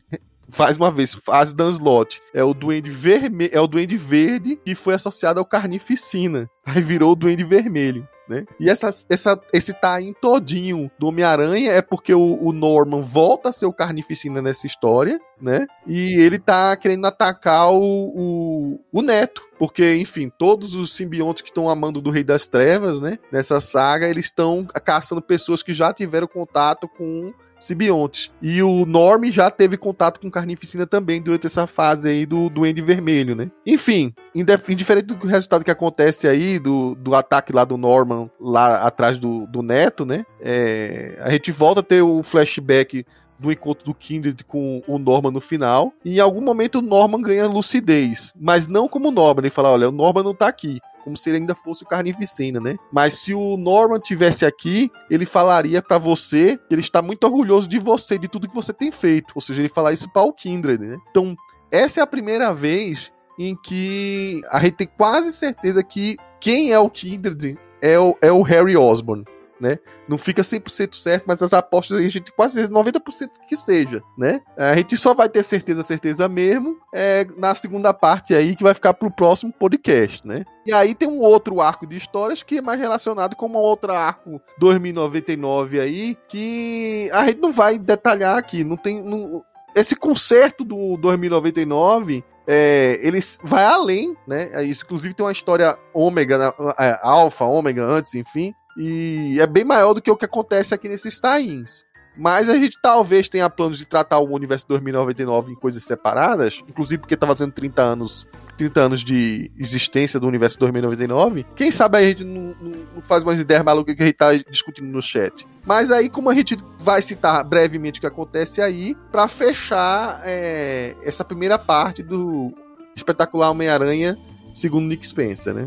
[0.48, 2.20] faz uma vez, faz Dan Slot.
[2.34, 6.48] É o Duende Vermelho, é o Duende Verde que foi associado ao Carnificina.
[6.64, 8.06] Aí virou o Duende Vermelho.
[8.28, 8.46] Né?
[8.58, 13.52] E essa, essa, esse tain todinho do Homem-Aranha é porque o, o, Norman volta a
[13.52, 15.66] ser o Carnificina nessa história, né?
[15.86, 19.42] E ele tá querendo atacar o, o, o Neto.
[19.62, 23.16] Porque, enfim, todos os simbiontes que estão amando do Rei das Trevas, né?
[23.30, 28.32] Nessa saga, eles estão caçando pessoas que já tiveram contato com simbiontes.
[28.42, 32.82] E o Norm já teve contato com Carnificina também durante essa fase aí do Duende
[32.82, 33.52] Vermelho, né?
[33.64, 39.16] Enfim, indiferente do resultado que acontece aí, do, do ataque lá do Norman, lá atrás
[39.16, 40.26] do, do Neto, né?
[40.40, 43.06] É, a gente volta a ter o flashback
[43.42, 45.92] do encontro do Kindred com o Norman no final.
[46.04, 49.42] E em algum momento o Norman ganha lucidez, mas não como o Norman.
[49.42, 52.60] Ele fala: olha, o Norman não tá aqui como se ele ainda fosse o Carnificina,
[52.60, 52.76] né?
[52.92, 57.68] Mas se o Norman tivesse aqui, ele falaria para você que ele está muito orgulhoso
[57.68, 59.32] de você, de tudo que você tem feito.
[59.34, 60.96] Ou seja, ele falar isso para o Kindred, né?
[61.10, 61.34] Então,
[61.70, 66.78] essa é a primeira vez em que a gente tem quase certeza que quem é
[66.78, 69.24] o Kindred é o, é o Harry Osborn
[69.62, 69.78] né?
[70.08, 74.40] Não fica 100% certo, mas as apostas a gente quase 90% que seja, né?
[74.56, 78.74] A gente só vai ter certeza, certeza mesmo, é, na segunda parte aí, que vai
[78.74, 80.44] ficar pro próximo podcast, né?
[80.66, 83.96] E aí tem um outro arco de histórias que é mais relacionado com uma outra
[83.96, 89.00] arco 2099 aí, que a gente não vai detalhar aqui, não tem...
[89.00, 89.44] Não,
[89.76, 93.00] esse concerto do 2099 é,
[93.42, 94.50] vai além, né?
[94.52, 96.52] É inclusive tem uma história ômega, né?
[96.78, 100.88] é, alfa, ômega antes, enfim, e é bem maior do que o que acontece aqui
[100.88, 101.84] nesses tains.
[102.16, 106.98] Mas a gente talvez tenha planos de tratar o universo 2099 em coisas separadas, inclusive
[106.98, 108.26] porque tá fazendo 30 anos
[108.56, 113.22] 30 anos de existência do universo 2099, quem sabe a gente não, não, não faz
[113.22, 115.46] umas ideias malucas que a gente tá discutindo no chat.
[115.66, 120.94] Mas aí, como a gente vai citar brevemente o que acontece aí, para fechar é,
[121.02, 122.52] essa primeira parte do
[122.94, 124.18] espetacular Homem-Aranha,
[124.52, 125.66] segundo Nick Spencer, né?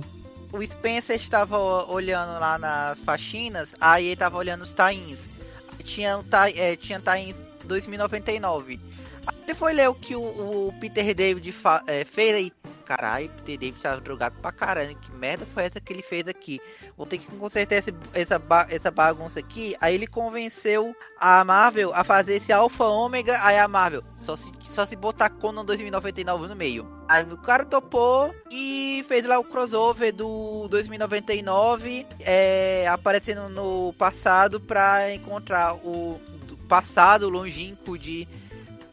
[0.55, 1.57] O Spencer estava
[1.91, 5.19] olhando lá nas faxinas, aí ele estava olhando os tains.
[5.83, 6.23] Tinha,
[6.55, 8.79] é, tinha tains 2099.
[9.27, 11.53] Aí ele foi ler o que o, o Peter David
[11.87, 12.53] é, fez aí
[12.85, 14.95] caralho, Peter David tava drogado pra caralho.
[14.95, 16.61] Que merda foi essa que ele fez aqui?
[16.95, 19.75] Vou ter que consertar esse, essa, essa bagunça aqui.
[19.81, 23.39] Aí ele convenceu a Marvel a fazer esse Alpha Ômega.
[23.41, 26.87] Aí a Marvel, só se, só se botar Conan 2099 no meio.
[27.07, 34.59] Aí o cara topou e fez lá o crossover do 2099, é, aparecendo no passado
[34.59, 36.19] pra encontrar o
[36.67, 38.27] passado longínquo de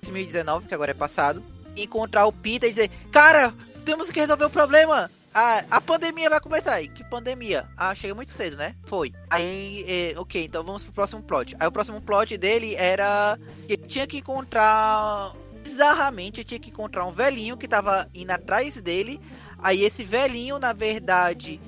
[0.02, 1.42] 2019, que agora é passado,
[1.76, 5.10] encontrar o Peter e dizer: Cara, temos que resolver o problema.
[5.34, 6.88] Ah, a pandemia vai começar aí.
[6.88, 7.66] Que pandemia?
[7.76, 8.74] Ah, chega muito cedo, né?
[8.84, 9.12] Foi.
[9.30, 11.56] Aí, é, ok, então vamos pro próximo plot.
[11.58, 15.34] Aí o próximo plot dele era que tinha que encontrar.
[15.62, 19.20] Bizarramente, tinha que encontrar um velhinho que tava indo atrás dele.
[19.58, 21.60] Aí esse velhinho, na verdade,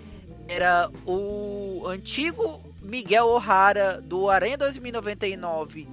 [0.49, 5.89] era o antigo Miguel O'Hara do Aranha 2099.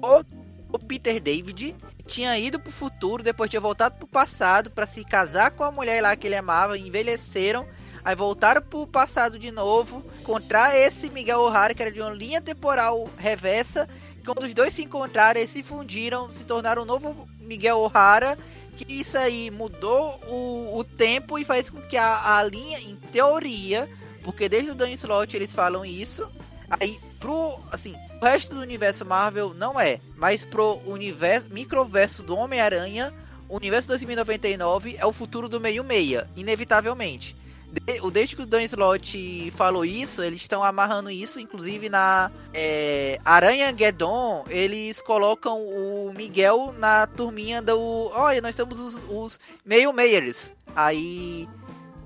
[0.00, 0.24] O,
[0.72, 1.76] o Peter David
[2.06, 6.02] tinha ido pro futuro, depois tinha voltado pro passado para se casar com a mulher
[6.02, 7.66] lá que ele amava, envelheceram,
[8.04, 12.40] aí voltaram pro passado de novo, encontrar esse Miguel O'Hara, que era de uma linha
[12.40, 13.88] temporal reversa,
[14.24, 18.38] quando os dois se encontraram, eles se fundiram, se tornaram um novo Miguel O'Hara,
[18.76, 22.96] que isso aí mudou o, o tempo e faz com que a, a linha, em
[22.96, 23.88] teoria,
[24.22, 26.28] porque desde o Dan Slot eles falam isso,
[26.70, 32.36] aí pro, assim, o resto do universo Marvel não é, mas pro universo, microverso do
[32.36, 33.12] Homem-Aranha,
[33.48, 37.34] o universo 2099 é o futuro do meio-meia, inevitavelmente.
[37.68, 43.18] De, desde que o Dan Slott falou isso, eles estão amarrando isso, inclusive na é,
[43.24, 48.08] Aranha Guedon, eles colocam o Miguel na turminha do.
[48.14, 50.52] Olha, nós temos os, os meio-meiers.
[50.76, 51.48] Aí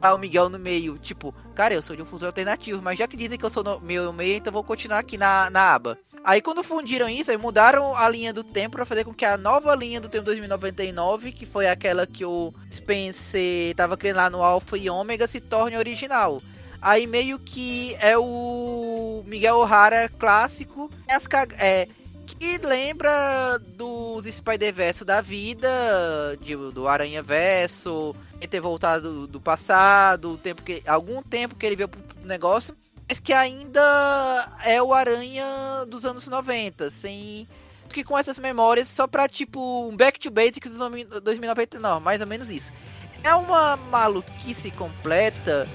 [0.01, 3.09] tá o Miguel no meio, tipo, cara, eu sou de um futuro alternativo, mas já
[3.09, 5.99] que dizem que eu sou meio-meia, então vou continuar aqui na, na aba.
[6.27, 9.37] Aí quando fundiram isso, aí mudaram a linha do tempo para fazer com que a
[9.37, 14.43] nova linha do tempo 2099, que foi aquela que o Spencer tava criando lá no
[14.43, 16.43] Alpha e Ômega, se torne original.
[16.83, 20.91] Aí meio que é o Miguel O'Hara clássico,
[21.61, 21.87] é,
[22.27, 25.69] que lembra dos Spider-Verse da vida,
[26.41, 28.17] de, do Aranha Verso,
[28.51, 32.75] ter voltado do passado, o tempo que, algum tempo que ele veio pro negócio
[33.09, 35.45] mas que ainda é o Aranha
[35.89, 37.49] dos anos 90, sem.
[37.85, 42.27] Porque com essas memórias, só pra tipo um back to basics do 2099, mais ou
[42.27, 42.73] menos isso.
[43.23, 45.69] É uma maluquice completa